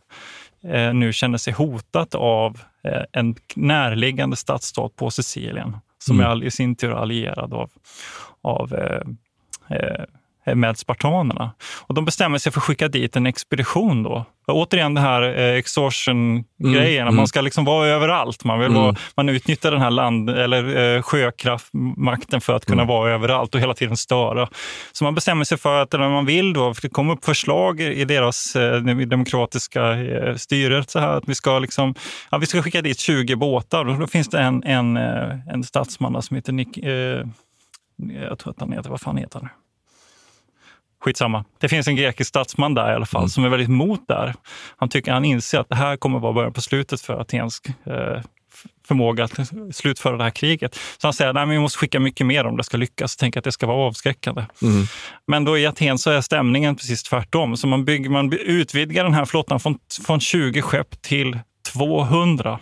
eh, 0.68 0.94
nu 0.94 1.14
känner 1.14 1.38
sig 1.38 1.54
hotat 1.54 2.16
av 2.16 2.60
eh, 2.84 3.04
en 3.12 3.36
närliggande 3.56 4.36
stadsstat 4.36 4.96
på 4.96 5.12
Sicilien 5.12 5.78
som 6.00 6.20
mm. 6.20 6.32
är 6.32 6.46
i 6.46 6.52
sin 6.52 6.76
tur 6.76 6.92
allierad 6.92 7.54
av, 7.54 7.70
av 8.42 8.74
eh, 8.74 9.02
eh 9.78 10.06
med 10.46 10.78
spartanerna. 10.78 11.52
Och 11.82 11.94
de 11.94 12.06
bestämmer 12.06 12.38
sig 12.38 12.52
för 12.52 12.60
att 12.60 12.64
skicka 12.64 12.88
dit 12.88 13.16
en 13.16 13.26
expedition. 13.26 14.04
Då. 14.04 14.26
Och 14.48 14.56
återigen 14.56 14.94
den 14.94 15.04
här 15.04 15.22
eh, 15.22 15.58
extortion-grejen, 15.58 17.02
mm, 17.02 17.08
att 17.08 17.16
man 17.16 17.28
ska 17.28 17.42
liksom 17.42 17.66
vara 17.66 17.88
överallt. 17.88 18.44
Man, 18.44 18.60
vill 18.60 18.70
mm. 18.70 18.82
vara, 18.82 18.96
man 19.16 19.30
utnyttjar 19.30 19.72
den 19.72 19.82
här 19.82 19.92
land, 19.92 20.30
eller, 20.30 20.96
eh, 20.96 21.02
sjökraftmakten 21.02 22.42
för 22.42 22.54
att 22.54 22.66
kunna 22.66 22.82
mm. 22.82 22.88
vara 22.88 23.12
överallt 23.12 23.56
och 23.56 23.62
hela 23.62 23.74
tiden 23.74 23.98
störa. 23.98 24.50
Så 24.92 25.04
man 25.04 25.16
bestämmer 25.16 25.46
sig 25.46 25.58
för 25.58 25.82
att, 25.82 25.94
eller 25.94 26.10
man 26.10 26.26
vill 26.26 26.54
då, 26.54 26.74
för 26.74 26.82
det 26.82 26.90
kommer 26.90 27.14
upp 27.14 27.26
förslag 27.26 27.82
i 27.82 28.06
deras 28.06 28.56
eh, 28.56 28.82
demokratiska 28.84 29.94
eh, 29.94 30.36
styret, 30.36 30.90
så 30.90 31.00
här, 31.00 31.18
att 31.18 31.24
vi 31.28 31.36
ska, 31.36 31.60
liksom, 31.60 31.96
ja, 32.32 32.38
vi 32.38 32.46
ska 32.46 32.62
skicka 32.62 32.82
dit 32.82 33.00
20 33.00 33.36
båtar. 33.36 33.86
Och 33.86 34.00
då 34.00 34.08
finns 34.08 34.28
det 34.28 34.40
en, 34.40 34.64
en, 34.64 34.98
eh, 34.98 35.54
en 35.54 35.64
statsman 35.64 36.22
som 36.22 36.36
heter 36.36 36.54
Nick, 36.54 36.78
eh, 36.78 37.24
jag 38.30 38.40
tror 38.40 38.52
att 38.52 38.60
han 38.60 38.72
heter, 38.72 38.90
vad 38.90 39.02
fan 39.02 39.18
heter 39.18 39.40
han? 39.40 39.50
Skitsamma. 41.04 41.46
Det 41.60 41.70
finns 41.70 41.88
en 41.88 41.96
grekisk 41.96 42.28
statsman 42.28 42.74
där 42.74 42.92
i 42.92 42.96
alla 42.96 43.06
fall 43.06 43.22
mm. 43.22 43.30
som 43.30 43.46
är 43.46 43.50
väldigt 43.50 43.70
emot 43.70 44.08
där. 44.08 44.34
Han 44.78 44.90
tycker 44.90 45.12
han 45.12 45.26
inser 45.26 45.60
att 45.60 45.70
det 45.70 45.76
här 45.76 45.98
kommer 45.98 46.20
vara 46.20 46.34
början 46.34 46.54
på 46.54 46.62
slutet 46.62 47.02
för 47.02 47.22
atensk 47.22 47.68
eh, 47.68 48.22
förmåga 48.88 49.24
att 49.24 49.40
slutföra 49.72 50.18
det 50.18 50.24
här 50.24 50.32
kriget. 50.32 50.76
Så 50.76 51.08
han 51.08 51.14
säger 51.14 51.34
att 51.34 51.50
vi 51.50 51.60
måste 51.60 51.80
skicka 51.80 52.00
mycket 52.00 52.28
mer 52.28 52.46
om 52.46 52.58
det 52.58 52.64
ska 52.64 52.78
lyckas. 52.78 53.16
Tänk 53.16 53.38
att 53.38 53.44
det 53.44 53.52
ska 53.52 53.68
vara 53.68 53.88
avskräckande. 53.88 54.46
Mm. 54.62 54.86
Men 55.28 55.46
då 55.46 55.58
i 55.58 55.66
Aten 55.66 55.98
så 55.98 56.12
är 56.12 56.22
stämningen 56.22 56.76
precis 56.76 57.04
tvärtom. 57.04 57.58
Så 57.58 57.68
man, 57.68 57.86
bygger, 57.86 58.10
man 58.10 58.34
utvidgar 58.34 59.04
den 59.04 59.14
här 59.14 59.26
flottan 59.26 59.60
från, 59.60 59.80
från 60.06 60.20
20 60.20 60.62
skepp 60.62 61.02
till 61.02 61.40
200. 61.74 62.60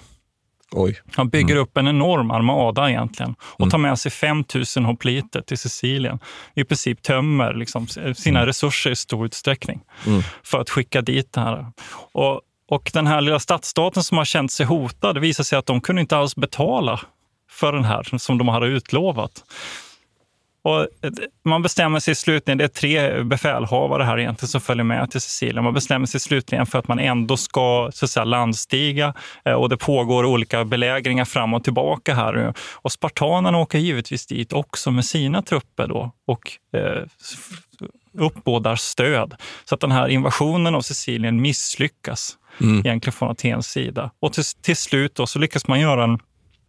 Oj. 0.72 1.02
Han 1.16 1.30
bygger 1.30 1.56
mm. 1.56 1.64
upp 1.64 1.78
en 1.78 1.88
enorm 1.88 2.32
armada 2.32 2.90
egentligen 2.90 3.36
och 3.42 3.60
mm. 3.60 3.70
tar 3.70 3.78
med 3.78 4.00
sig 4.00 4.12
5 4.12 4.44
000 4.78 4.86
hopliter 4.86 5.42
till 5.42 5.58
Sicilien. 5.58 6.20
I 6.56 6.64
princip 6.64 7.02
tömmer 7.02 7.54
liksom 7.54 7.88
sina 7.88 8.40
mm. 8.40 8.46
resurser 8.46 8.92
i 8.92 8.96
stor 8.96 9.26
utsträckning 9.26 9.82
mm. 10.08 10.22
för 10.44 10.60
att 10.60 10.70
skicka 10.70 11.02
dit 11.02 11.34
det 11.34 11.42
här. 11.42 11.66
Och, 12.12 12.42
och 12.68 12.92
den 12.94 13.08
här 13.08 13.22
lilla 13.22 13.40
stadsstaten 13.40 14.04
som 14.04 14.18
har 14.18 14.26
känt 14.26 14.52
sig 14.52 14.66
hotad, 14.66 15.16
det 15.16 15.20
visar 15.20 15.44
sig 15.44 15.60
att 15.60 15.66
de 15.66 15.82
kunde 15.82 16.02
inte 16.02 16.18
alls 16.18 16.36
betala 16.36 17.00
för 17.50 17.74
den 17.74 17.84
här 17.84 18.18
som 18.18 18.38
de 18.38 18.48
hade 18.48 18.68
utlovat. 18.68 19.44
Och 20.64 20.88
man 21.46 21.62
bestämmer 21.62 22.00
sig 22.00 22.16
slutligen, 22.16 22.58
det 22.58 22.64
är 22.64 22.68
tre 22.68 23.24
befälhavare 23.24 24.04
här 24.04 24.20
egentligen 24.20 24.48
som 24.48 24.62
följer 24.62 24.84
med 24.84 25.12
till 25.12 25.22
Sicilien. 25.22 25.64
Man 25.64 25.74
bestämmer 25.74 26.06
sig 26.06 26.20
slutligen 26.20 26.66
för 26.66 26.80
att 26.80 26.88
man 26.88 27.00
ändå 27.00 27.38
ska 27.38 27.90
så 27.94 28.08
säga, 28.08 28.24
landstiga 28.24 29.14
eh, 29.46 29.54
och 29.54 29.70
det 29.70 29.78
pågår 29.78 30.26
olika 30.26 30.66
belägringar 30.66 31.26
fram 31.26 31.54
och 31.54 31.64
tillbaka 31.64 32.16
här. 32.16 32.54
Och 32.74 32.92
spartanerna 32.92 33.58
åker 33.58 33.80
givetvis 33.80 34.28
dit 34.28 34.54
också 34.54 34.92
med 34.92 35.06
sina 35.06 35.42
trupper 35.42 35.88
då 35.88 36.12
och 36.28 36.52
eh, 36.80 37.04
uppbådar 38.14 38.76
stöd. 38.76 39.36
Så 39.66 39.76
att 39.76 39.82
den 39.82 39.92
här 39.92 40.08
invasionen 40.08 40.76
av 40.76 40.82
Sicilien 40.82 41.42
misslyckas 41.42 42.38
mm. 42.62 42.80
egentligen 42.80 43.14
från 43.14 43.30
Atens 43.30 43.68
sida. 43.68 44.12
Och 44.20 44.34
till, 44.34 44.44
till 44.62 44.78
slut 44.78 45.16
då 45.16 45.28
så 45.28 45.40
lyckas 45.40 45.68
man 45.68 45.80
göra 45.80 46.04
en 46.04 46.20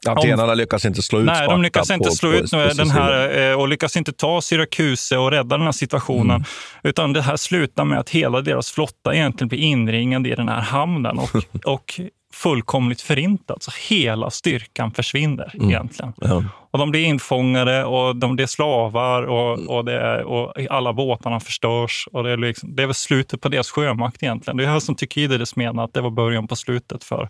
Atenarna 0.09 0.55
lyckas 0.55 0.85
inte 0.85 1.03
slå 1.03 1.19
ut 1.19 1.27
Nej, 1.27 1.49
de 1.49 1.63
lyckas 1.63 1.91
inte 1.91 2.09
på, 2.09 2.15
slå 2.15 2.31
på, 2.31 2.37
ut 2.37 2.51
på 2.51 2.57
den 2.77 2.91
här 2.91 3.51
eh, 3.51 3.61
och 3.61 3.69
lyckas 3.69 3.97
inte 3.97 4.13
ta 4.13 4.41
Syrakuse 4.41 5.17
och 5.17 5.31
rädda 5.31 5.57
den 5.57 5.65
här 5.65 5.73
situationen. 5.73 6.37
Mm. 6.37 6.45
Utan 6.83 7.13
det 7.13 7.23
här 7.23 7.37
slutar 7.37 7.85
med 7.85 7.99
att 7.99 8.11
hela 8.11 8.41
deras 8.41 8.71
flotta 8.71 9.15
egentligen 9.15 9.49
blir 9.49 9.59
inringad 9.59 10.27
i 10.27 10.35
den 10.35 10.49
här 10.49 10.61
hamnen 10.61 11.19
och, 11.19 11.31
och 11.65 12.01
fullkomligt 12.33 13.01
förintad. 13.01 13.63
Så 13.63 13.71
hela 13.89 14.31
styrkan 14.31 14.91
försvinner 14.91 15.51
mm. 15.55 15.69
egentligen. 15.69 16.13
Ja. 16.17 16.45
Och 16.73 16.79
de 16.79 16.91
blir 16.91 17.05
infångade 17.05 17.85
och 17.85 18.17
de 18.17 18.37
blir 18.37 18.47
slavar 18.47 19.23
och, 19.23 19.59
mm. 19.59 19.69
och, 19.69 19.85
det, 19.85 20.25
och 20.25 20.53
alla 20.71 20.93
båtarna 20.93 21.41
förstörs. 21.41 22.09
Och 22.13 22.25
det, 22.25 22.31
är 22.31 22.37
liksom, 22.37 22.77
det 22.77 22.83
är 22.83 22.87
väl 22.87 22.95
slutet 22.95 23.41
på 23.41 23.49
deras 23.49 23.71
sjömakt 23.71 24.23
egentligen. 24.23 24.57
Det 24.57 24.65
är 24.65 24.69
här 24.69 24.81
som 24.81 24.95
Tykidides 24.95 25.57
menar 25.57 25.85
att 25.85 25.95
det 25.95 26.01
var 26.01 26.11
början 26.11 26.49
på 26.49 26.57
slutet 26.57 27.05
för, 27.05 27.29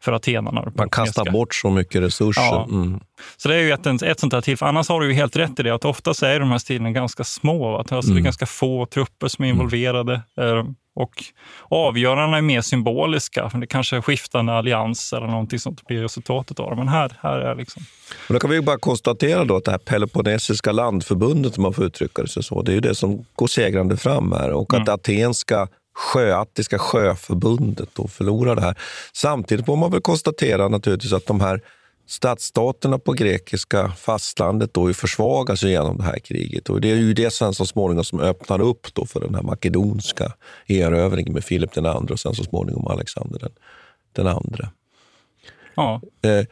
för 0.00 0.12
atenarna. 0.12 0.72
Man 0.74 0.88
kastar 0.88 1.30
bort 1.30 1.54
så 1.54 1.70
mycket 1.70 2.02
resurser. 2.02 2.42
Ja. 2.42 2.68
Mm. 2.70 3.00
Så 3.36 3.48
det 3.48 3.54
är 3.54 3.60
ju 3.60 3.72
ett, 3.72 4.02
ett 4.02 4.20
sånt 4.20 4.32
här 4.32 4.40
tillfälle. 4.40 4.68
Annars 4.68 4.88
har 4.88 5.00
du 5.00 5.08
ju 5.08 5.12
helt 5.12 5.36
rätt 5.36 5.60
i 5.60 5.62
det 5.62 5.70
att 5.70 5.84
ofta 5.84 6.10
är 6.10 6.40
de 6.40 6.50
här 6.50 6.58
striderna 6.58 6.90
ganska 6.90 7.24
små. 7.24 7.76
Alltså 7.76 7.94
mm. 7.94 8.02
Det 8.02 8.08
är 8.08 8.12
mm. 8.12 8.24
ganska 8.24 8.46
få 8.46 8.86
trupper 8.86 9.28
som 9.28 9.44
är 9.44 9.48
mm. 9.48 9.56
involverade. 9.56 10.20
Mm. 10.36 10.74
Och 10.94 11.24
avgörarna 11.68 12.36
är 12.36 12.42
mer 12.42 12.60
symboliska. 12.60 13.50
Det 13.54 13.66
kanske 13.66 13.96
är 13.96 14.00
skiftande 14.00 14.52
allianser 14.52 15.16
eller 15.16 15.26
någonting 15.26 15.58
sånt 15.58 15.86
blir 15.86 16.02
resultatet 16.02 16.60
av 16.60 16.70
det. 16.70 16.76
Men 16.76 16.88
här, 16.88 17.12
här 17.20 17.38
är 17.38 17.54
liksom... 17.54 17.82
Men 18.28 18.34
då 18.34 18.40
kan 18.40 18.50
vi 18.50 18.60
bara 18.60 18.78
konstatera 18.78 19.44
då 19.44 19.56
att 19.56 19.64
det 19.64 19.70
här 19.70 19.78
Peloponnesiska 19.78 20.72
landförbundet, 20.72 21.56
om 21.56 21.62
man 21.62 21.72
får 21.72 21.84
uttrycka 21.84 22.22
det 22.22 22.42
så, 22.42 22.62
det 22.62 22.72
är 22.72 22.74
ju 22.74 22.80
det 22.80 22.94
som 22.94 23.24
går 23.34 23.46
segrande 23.46 23.96
fram 23.96 24.32
här. 24.32 24.52
Och 24.52 24.74
att 24.74 24.80
mm. 24.80 24.94
atenska 24.94 25.68
sjöattiska 25.94 26.78
sjöförbundet 26.78 27.88
då 27.92 28.08
förlorar 28.08 28.56
det 28.56 28.62
här. 28.62 28.78
Samtidigt 29.12 29.66
får 29.66 29.76
man 29.76 29.90
väl 29.90 30.00
konstatera 30.00 30.68
naturligtvis 30.68 31.12
att 31.12 31.26
de 31.26 31.40
här 31.40 31.60
Stadsstaterna 32.06 32.98
på 32.98 33.12
grekiska 33.12 33.88
fastlandet 33.88 34.74
då 34.74 34.94
försvagas 34.94 35.62
genom 35.62 35.96
det 35.96 36.04
här 36.04 36.18
kriget. 36.18 36.68
Och 36.68 36.80
det 36.80 36.90
är 36.90 36.96
ju 36.96 37.14
det 37.14 37.30
sen 37.30 37.54
så 37.54 37.66
småningom 37.66 38.04
som 38.04 38.20
öppnar 38.20 38.60
upp 38.60 38.94
då 38.94 39.06
för 39.06 39.20
den 39.20 39.34
här 39.34 39.42
makedonska 39.42 40.32
erövringen 40.66 41.32
med 41.32 41.44
Filip 41.44 41.72
den 41.72 41.86
andra 41.86 42.12
och 42.12 42.20
sen 42.20 42.34
så 42.34 42.44
småningom 42.44 42.86
Alexander 42.86 43.38
den, 43.38 43.52
den 44.12 44.26
andra. 44.26 44.68
Ja. 45.74 46.00
Eh, 46.22 46.46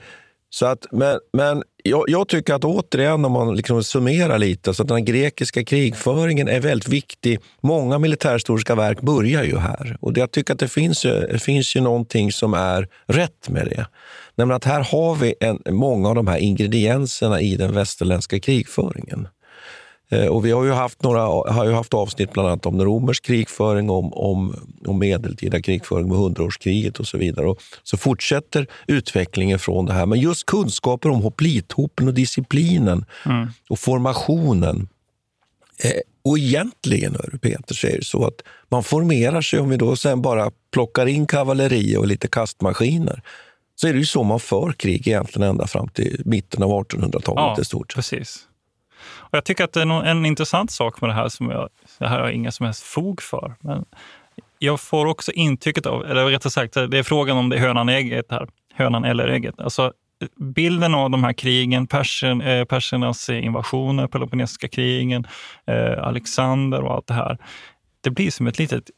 så 0.51 0.67
att, 0.67 0.87
men 0.93 1.19
men 1.33 1.63
jag, 1.85 2.05
jag, 2.09 2.29
tycker 2.29 2.55
att 2.55 2.65
återigen, 2.65 3.25
om 3.25 3.33
man 3.33 3.57
liksom 3.57 3.85
summerar 3.85 4.39
lite, 4.39 4.75
så 4.75 4.83
att 4.83 4.89
den 4.89 5.05
grekiska 5.05 5.65
krigföringen 5.65 6.49
är 6.49 6.61
väldigt 6.61 6.89
viktig. 6.89 7.39
Många 7.61 7.99
militärhistoriska 7.99 8.75
verk 8.75 9.01
börjar 9.01 9.45
ju 9.45 9.59
här. 9.59 9.97
Och 10.01 10.13
det, 10.13 10.21
jag 10.21 10.31
tycker 10.31 10.53
att 10.53 10.59
det 10.59 10.69
finns 10.69 11.03
det 11.03 11.43
finns 11.43 11.77
ju 11.77 11.81
någonting 11.81 12.33
som 12.33 12.55
är 12.55 12.89
rätt 13.07 13.49
med 13.49 13.67
det. 13.67 13.87
Nämligen 14.41 14.57
att 14.57 14.65
här 14.65 14.85
har 14.85 15.15
vi 15.15 15.35
en, 15.41 15.63
många 15.71 16.09
av 16.09 16.15
de 16.15 16.27
här 16.27 16.39
ingredienserna 16.39 17.41
i 17.41 17.57
den 17.57 17.75
västerländska 17.75 18.41
krigföringen. 18.41 19.29
Eh, 20.11 20.27
och 20.27 20.45
vi 20.45 20.51
har 20.51 20.65
ju 20.65 20.73
haft, 20.73 21.03
några, 21.03 21.21
har 21.53 21.65
ju 21.65 21.73
haft 21.73 21.95
avsnitt 21.95 22.33
bland 22.33 22.49
annat 22.49 22.67
om 22.67 22.85
romersk 22.85 23.25
krigföring, 23.25 23.91
om, 23.91 24.13
om, 24.13 24.55
om 24.87 24.99
medeltida 24.99 25.63
krigföring 25.63 26.09
med 26.09 26.19
hundraårskriget 26.19 27.01
och 27.01 27.07
så 27.07 27.19
vidare. 27.19 27.47
Och 27.47 27.63
så 27.83 27.97
fortsätter 27.97 28.67
utvecklingen 28.87 29.59
från 29.59 29.87
det 29.87 29.93
här. 29.93 30.07
Men 30.07 30.21
just 30.21 30.47
kunskaper 30.47 31.09
om 31.11 31.23
hoplithopen 31.23 32.09
och 32.09 32.15
disciplinen 32.15 33.05
mm. 33.27 33.49
och 33.69 33.79
formationen. 33.79 34.89
Eh, 35.85 36.01
och 36.25 36.39
egentligen, 36.39 37.13
hör 37.15 37.39
Peter, 37.39 37.75
så 37.75 37.87
är 37.87 37.97
det 37.97 38.05
så 38.05 38.27
att 38.27 38.43
man 38.69 38.83
formerar 38.85 39.41
sig, 39.41 39.61
om 39.61 39.69
vi 39.69 39.77
då 39.77 39.97
sen 39.97 40.23
bara 40.23 40.51
plockar 40.73 41.07
in 41.07 41.27
kavalleri 41.27 41.97
och 41.97 42.07
lite 42.07 42.29
kastmaskiner, 42.29 43.23
så 43.81 43.89
är 43.89 43.93
det 43.93 43.99
ju 43.99 44.07
så 44.07 44.23
man 44.23 44.41
för 44.41 44.73
krig 44.73 45.09
egentligen 45.09 45.51
ända 45.51 45.67
fram 45.67 45.89
till 45.89 46.23
mitten 46.25 46.63
av 46.63 46.71
1800-talet 46.71 47.23
ja, 47.37 47.57
i 47.61 47.65
stort. 47.65 47.95
Precis. 47.95 48.47
Och 49.03 49.37
jag 49.37 49.45
tycker 49.45 49.65
att 49.65 49.73
det 49.73 49.83
är 49.83 50.05
en 50.05 50.27
intressant 50.27 50.71
sak 50.71 51.01
med 51.01 51.11
det 51.11 51.15
här 51.15 51.29
som 51.29 51.51
jag, 51.51 51.69
det 51.99 52.09
här 52.09 52.19
har 52.19 52.27
jag 52.27 52.35
inga 52.35 52.51
som 52.51 52.67
helst 52.67 52.83
fog 52.83 53.23
för. 53.23 53.55
Men 53.61 53.85
jag 54.59 54.81
får 54.81 55.07
också 55.07 55.33
intrycket 55.33 55.87
av, 55.87 56.05
eller 56.05 56.25
rättare 56.25 56.51
sagt, 56.51 56.75
det 56.75 56.99
är 56.99 57.03
frågan 57.03 57.37
om 57.37 57.49
det 57.49 57.57
är 57.57 57.61
hönan, 57.61 57.89
ägget 57.89 58.27
här. 58.31 58.49
hönan 58.75 59.05
eller 59.05 59.29
ägget. 59.29 59.61
Alltså, 59.61 59.93
bilden 60.37 60.95
av 60.95 61.11
de 61.11 61.25
här 61.25 61.33
krigen, 61.33 61.87
Persien, 61.87 62.41
eh, 62.41 62.65
persernas 62.65 63.29
invasioner, 63.29 64.07
Peloponnesiska 64.07 64.69
krigen, 64.69 65.27
eh, 65.67 66.07
Alexander 66.07 66.81
och 66.81 66.95
allt 66.95 67.07
det 67.07 67.15
här. 67.15 67.39
Det 68.01 68.11
blir 68.11 68.31
som 68.31 68.47
ett 68.47 68.59
litet 68.59 68.91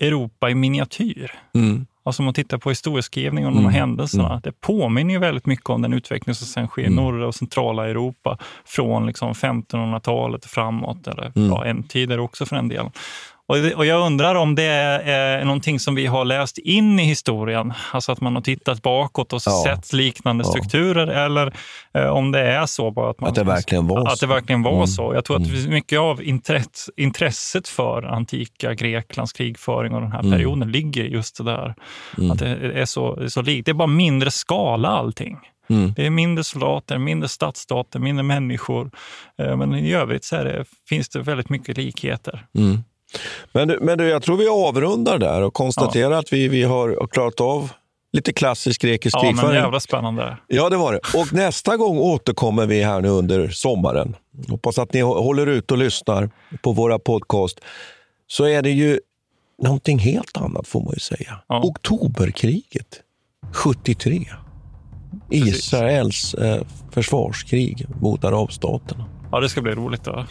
Europa 0.00 0.50
i 0.50 0.54
miniatyr. 0.54 1.32
Mm. 1.54 1.86
Alltså 2.08 2.22
om 2.22 2.24
man 2.24 2.34
tittar 2.34 2.58
på 2.58 2.68
historieskrivning 2.68 3.46
om 3.46 3.52
mm. 3.52 3.64
de 3.64 3.70
här 3.70 3.78
mm. 3.78 3.88
händelserna. 3.88 4.28
Mm. 4.28 4.40
Det 4.44 4.60
påminner 4.60 5.14
ju 5.14 5.20
väldigt 5.20 5.46
mycket 5.46 5.70
om 5.70 5.82
den 5.82 5.92
utveckling 5.92 6.34
som 6.34 6.46
sen 6.46 6.66
sker 6.66 6.82
i 6.82 6.86
mm. 6.86 6.96
norra 6.96 7.26
och 7.26 7.34
centrala 7.34 7.88
Europa 7.88 8.38
från 8.64 9.06
liksom 9.06 9.32
1500-talet 9.32 10.46
framåt, 10.46 11.06
eller 11.06 11.32
mm. 11.36 11.48
ja, 11.48 11.64
en 11.64 11.82
tidigare 11.82 12.20
också 12.20 12.46
för 12.46 12.56
den 12.56 12.68
delen. 12.68 12.90
Och, 13.76 13.86
jag 13.86 14.06
undrar 14.06 14.34
om 14.34 14.54
det 14.54 14.62
är, 14.62 15.44
någonting 15.44 15.80
som 15.80 15.94
vi 15.94 16.06
har 16.06 16.24
läst 16.24 16.58
in 16.58 16.98
i 17.00 17.04
historien. 17.04 17.72
Alltså 17.92 18.12
att 18.12 18.20
man 18.20 18.34
har 18.34 18.42
tittat 18.42 18.82
bakåt 18.82 19.32
och 19.32 19.40
Ja. 19.46 19.64
sett 19.66 19.92
liknande 19.92 20.44
Ja. 20.46 20.50
strukturer. 20.50 21.06
Eller 21.06 21.52
eh, 21.94 22.06
om 22.08 22.32
det 22.32 22.40
är 22.40 22.66
så 22.66 22.90
bara 22.90 23.10
att 23.10 23.20
man... 23.20 23.28
Att 23.28 23.34
det 23.34 23.44
verkligen 23.44 23.86
var 23.86 24.06
Att 24.08 24.18
så. 24.18 24.26
det 24.26 24.32
verkligen 24.34 24.62
var 24.62 24.72
Mm. 24.74 24.86
så. 24.86 25.14
Jag 25.14 25.24
tror 25.24 25.36
att 25.42 25.46
Mm. 25.48 25.70
mycket 25.70 25.98
av 25.98 26.22
intress, 26.22 26.90
intresset 26.96 27.68
för 27.68 28.02
antika 28.02 28.74
Greklands 28.74 29.32
krigföring 29.32 29.94
och 29.94 30.00
den 30.00 30.12
här 30.12 30.20
Mm. 30.20 30.32
perioden 30.32 30.72
ligger 30.72 31.04
i 31.04 31.08
just 31.12 31.44
där. 31.44 31.74
Mm. 32.18 32.30
Att 32.30 32.38
det 32.38 32.48
är 32.80 32.84
så, 32.84 33.28
så 33.30 33.42
likt. 33.42 33.66
Det 33.66 33.72
är 33.72 33.74
bara 33.74 33.86
mindre 33.88 34.30
skala 34.30 34.88
allting. 34.88 35.38
Mm. 35.70 35.92
Det 35.96 36.06
är 36.06 36.10
mindre 36.10 36.44
soldater, 36.44 36.98
mindre 36.98 37.28
stadsstater, 37.28 37.98
mindre 37.98 38.22
människor. 38.22 38.90
Eh, 39.42 39.56
Men 39.56 39.74
i 39.74 39.92
övrigt 39.92 40.24
så 40.24 40.36
det, 40.36 40.64
finns 40.88 41.08
det 41.08 41.20
väldigt 41.20 41.48
mycket 41.50 41.76
likheter. 41.76 42.46
Mm. 42.58 42.78
Men, 43.52 43.68
men 43.80 43.98
du, 43.98 44.08
jag 44.08 44.22
tror 44.22 44.36
vi 44.36 44.48
avrundar 44.48 45.18
där 45.18 45.42
och 45.42 45.54
konstaterar 45.54 46.10
att 46.10 46.32
vi, 46.32 46.48
vi 46.48 46.62
har 46.62 47.06
klarat 47.10 47.40
av 47.40 47.70
lite 48.12 48.32
klassisk 48.32 48.80
grekisk 48.82 49.16
Ja, 49.16 49.22
men 49.22 49.32
krigföring. 49.34 49.54
jävla 49.62 49.80
spännande. 49.80 50.36
Ja, 50.46 50.68
det 50.68 50.76
var 50.76 50.92
det. 50.92 51.00
Och 51.20 51.32
nästa 51.32 51.76
gång 51.76 51.98
återkommer 51.98 52.66
vi 52.66 52.82
här 52.82 53.00
nu 53.00 53.08
under 53.08 53.48
sommaren. 53.48 54.16
Hoppas 54.48 54.78
att 54.78 54.92
ni 54.92 55.02
hå- 55.02 55.22
håller 55.22 55.46
ut 55.46 55.70
och 55.70 55.78
lyssnar 55.78 56.30
på 56.62 56.72
våra 56.72 56.98
podcast. 56.98 57.60
Så 58.26 58.44
är 58.44 58.62
det 58.62 58.70
ju 58.70 59.00
någonting 59.62 59.98
helt 59.98 60.36
annat 60.36 60.68
får 60.68 60.80
man 60.80 60.92
ju 60.94 61.00
säga. 61.00 61.40
Ja. 61.48 61.62
Oktoberkriget 61.64 63.00
73. 63.52 64.24
Israels 65.30 66.34
eh, 66.34 66.62
försvarskrig 66.90 67.86
mot 68.00 68.24
arabstaterna. 68.24 69.04
Ja, 69.32 69.40
det 69.40 69.48
ska 69.48 69.60
bli 69.62 69.72
roligt 69.72 70.08
att 70.08 70.26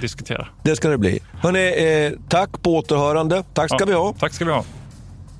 diskutera. 0.00 0.48
Det 0.62 0.76
ska 0.76 0.88
det 0.88 0.98
bli. 0.98 1.18
Hörrni, 1.32 2.06
eh, 2.06 2.18
tack 2.28 2.62
på 2.62 2.76
återhörande. 2.76 3.42
Tack 3.54 3.68
ska 3.68 3.76
Ja, 3.80 3.86
vi 3.86 3.92
ha. 3.92 4.14
Tack 4.18 4.32
ska 4.32 4.44
vi 4.44 4.50
ha. 4.52 4.64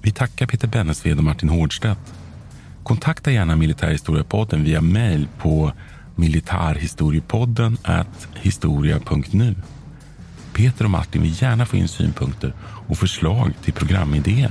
Vi 0.03 0.11
tackar 0.11 0.47
Peter 0.47 0.69
Bennesved 0.69 1.19
och 1.19 1.25
Martin 1.25 1.49
Hårdstedt. 1.49 1.99
Kontakta 2.83 3.31
gärna 3.31 3.57
Militärhistoriepodden 3.57 4.65
via 4.65 4.81
mejl 4.81 5.29
på 5.39 5.73
militarhistoriepodden 6.17 7.79
historia.nu. 8.35 9.55
Peter 10.53 10.85
och 10.85 10.91
Martin 10.91 11.23
vill 11.23 11.43
gärna 11.43 11.67
få 11.67 11.77
in 11.77 11.89
synpunkter 11.89 12.53
och 12.89 12.99
förslag 12.99 13.53
till 13.65 13.73
programidéer. 13.73 14.51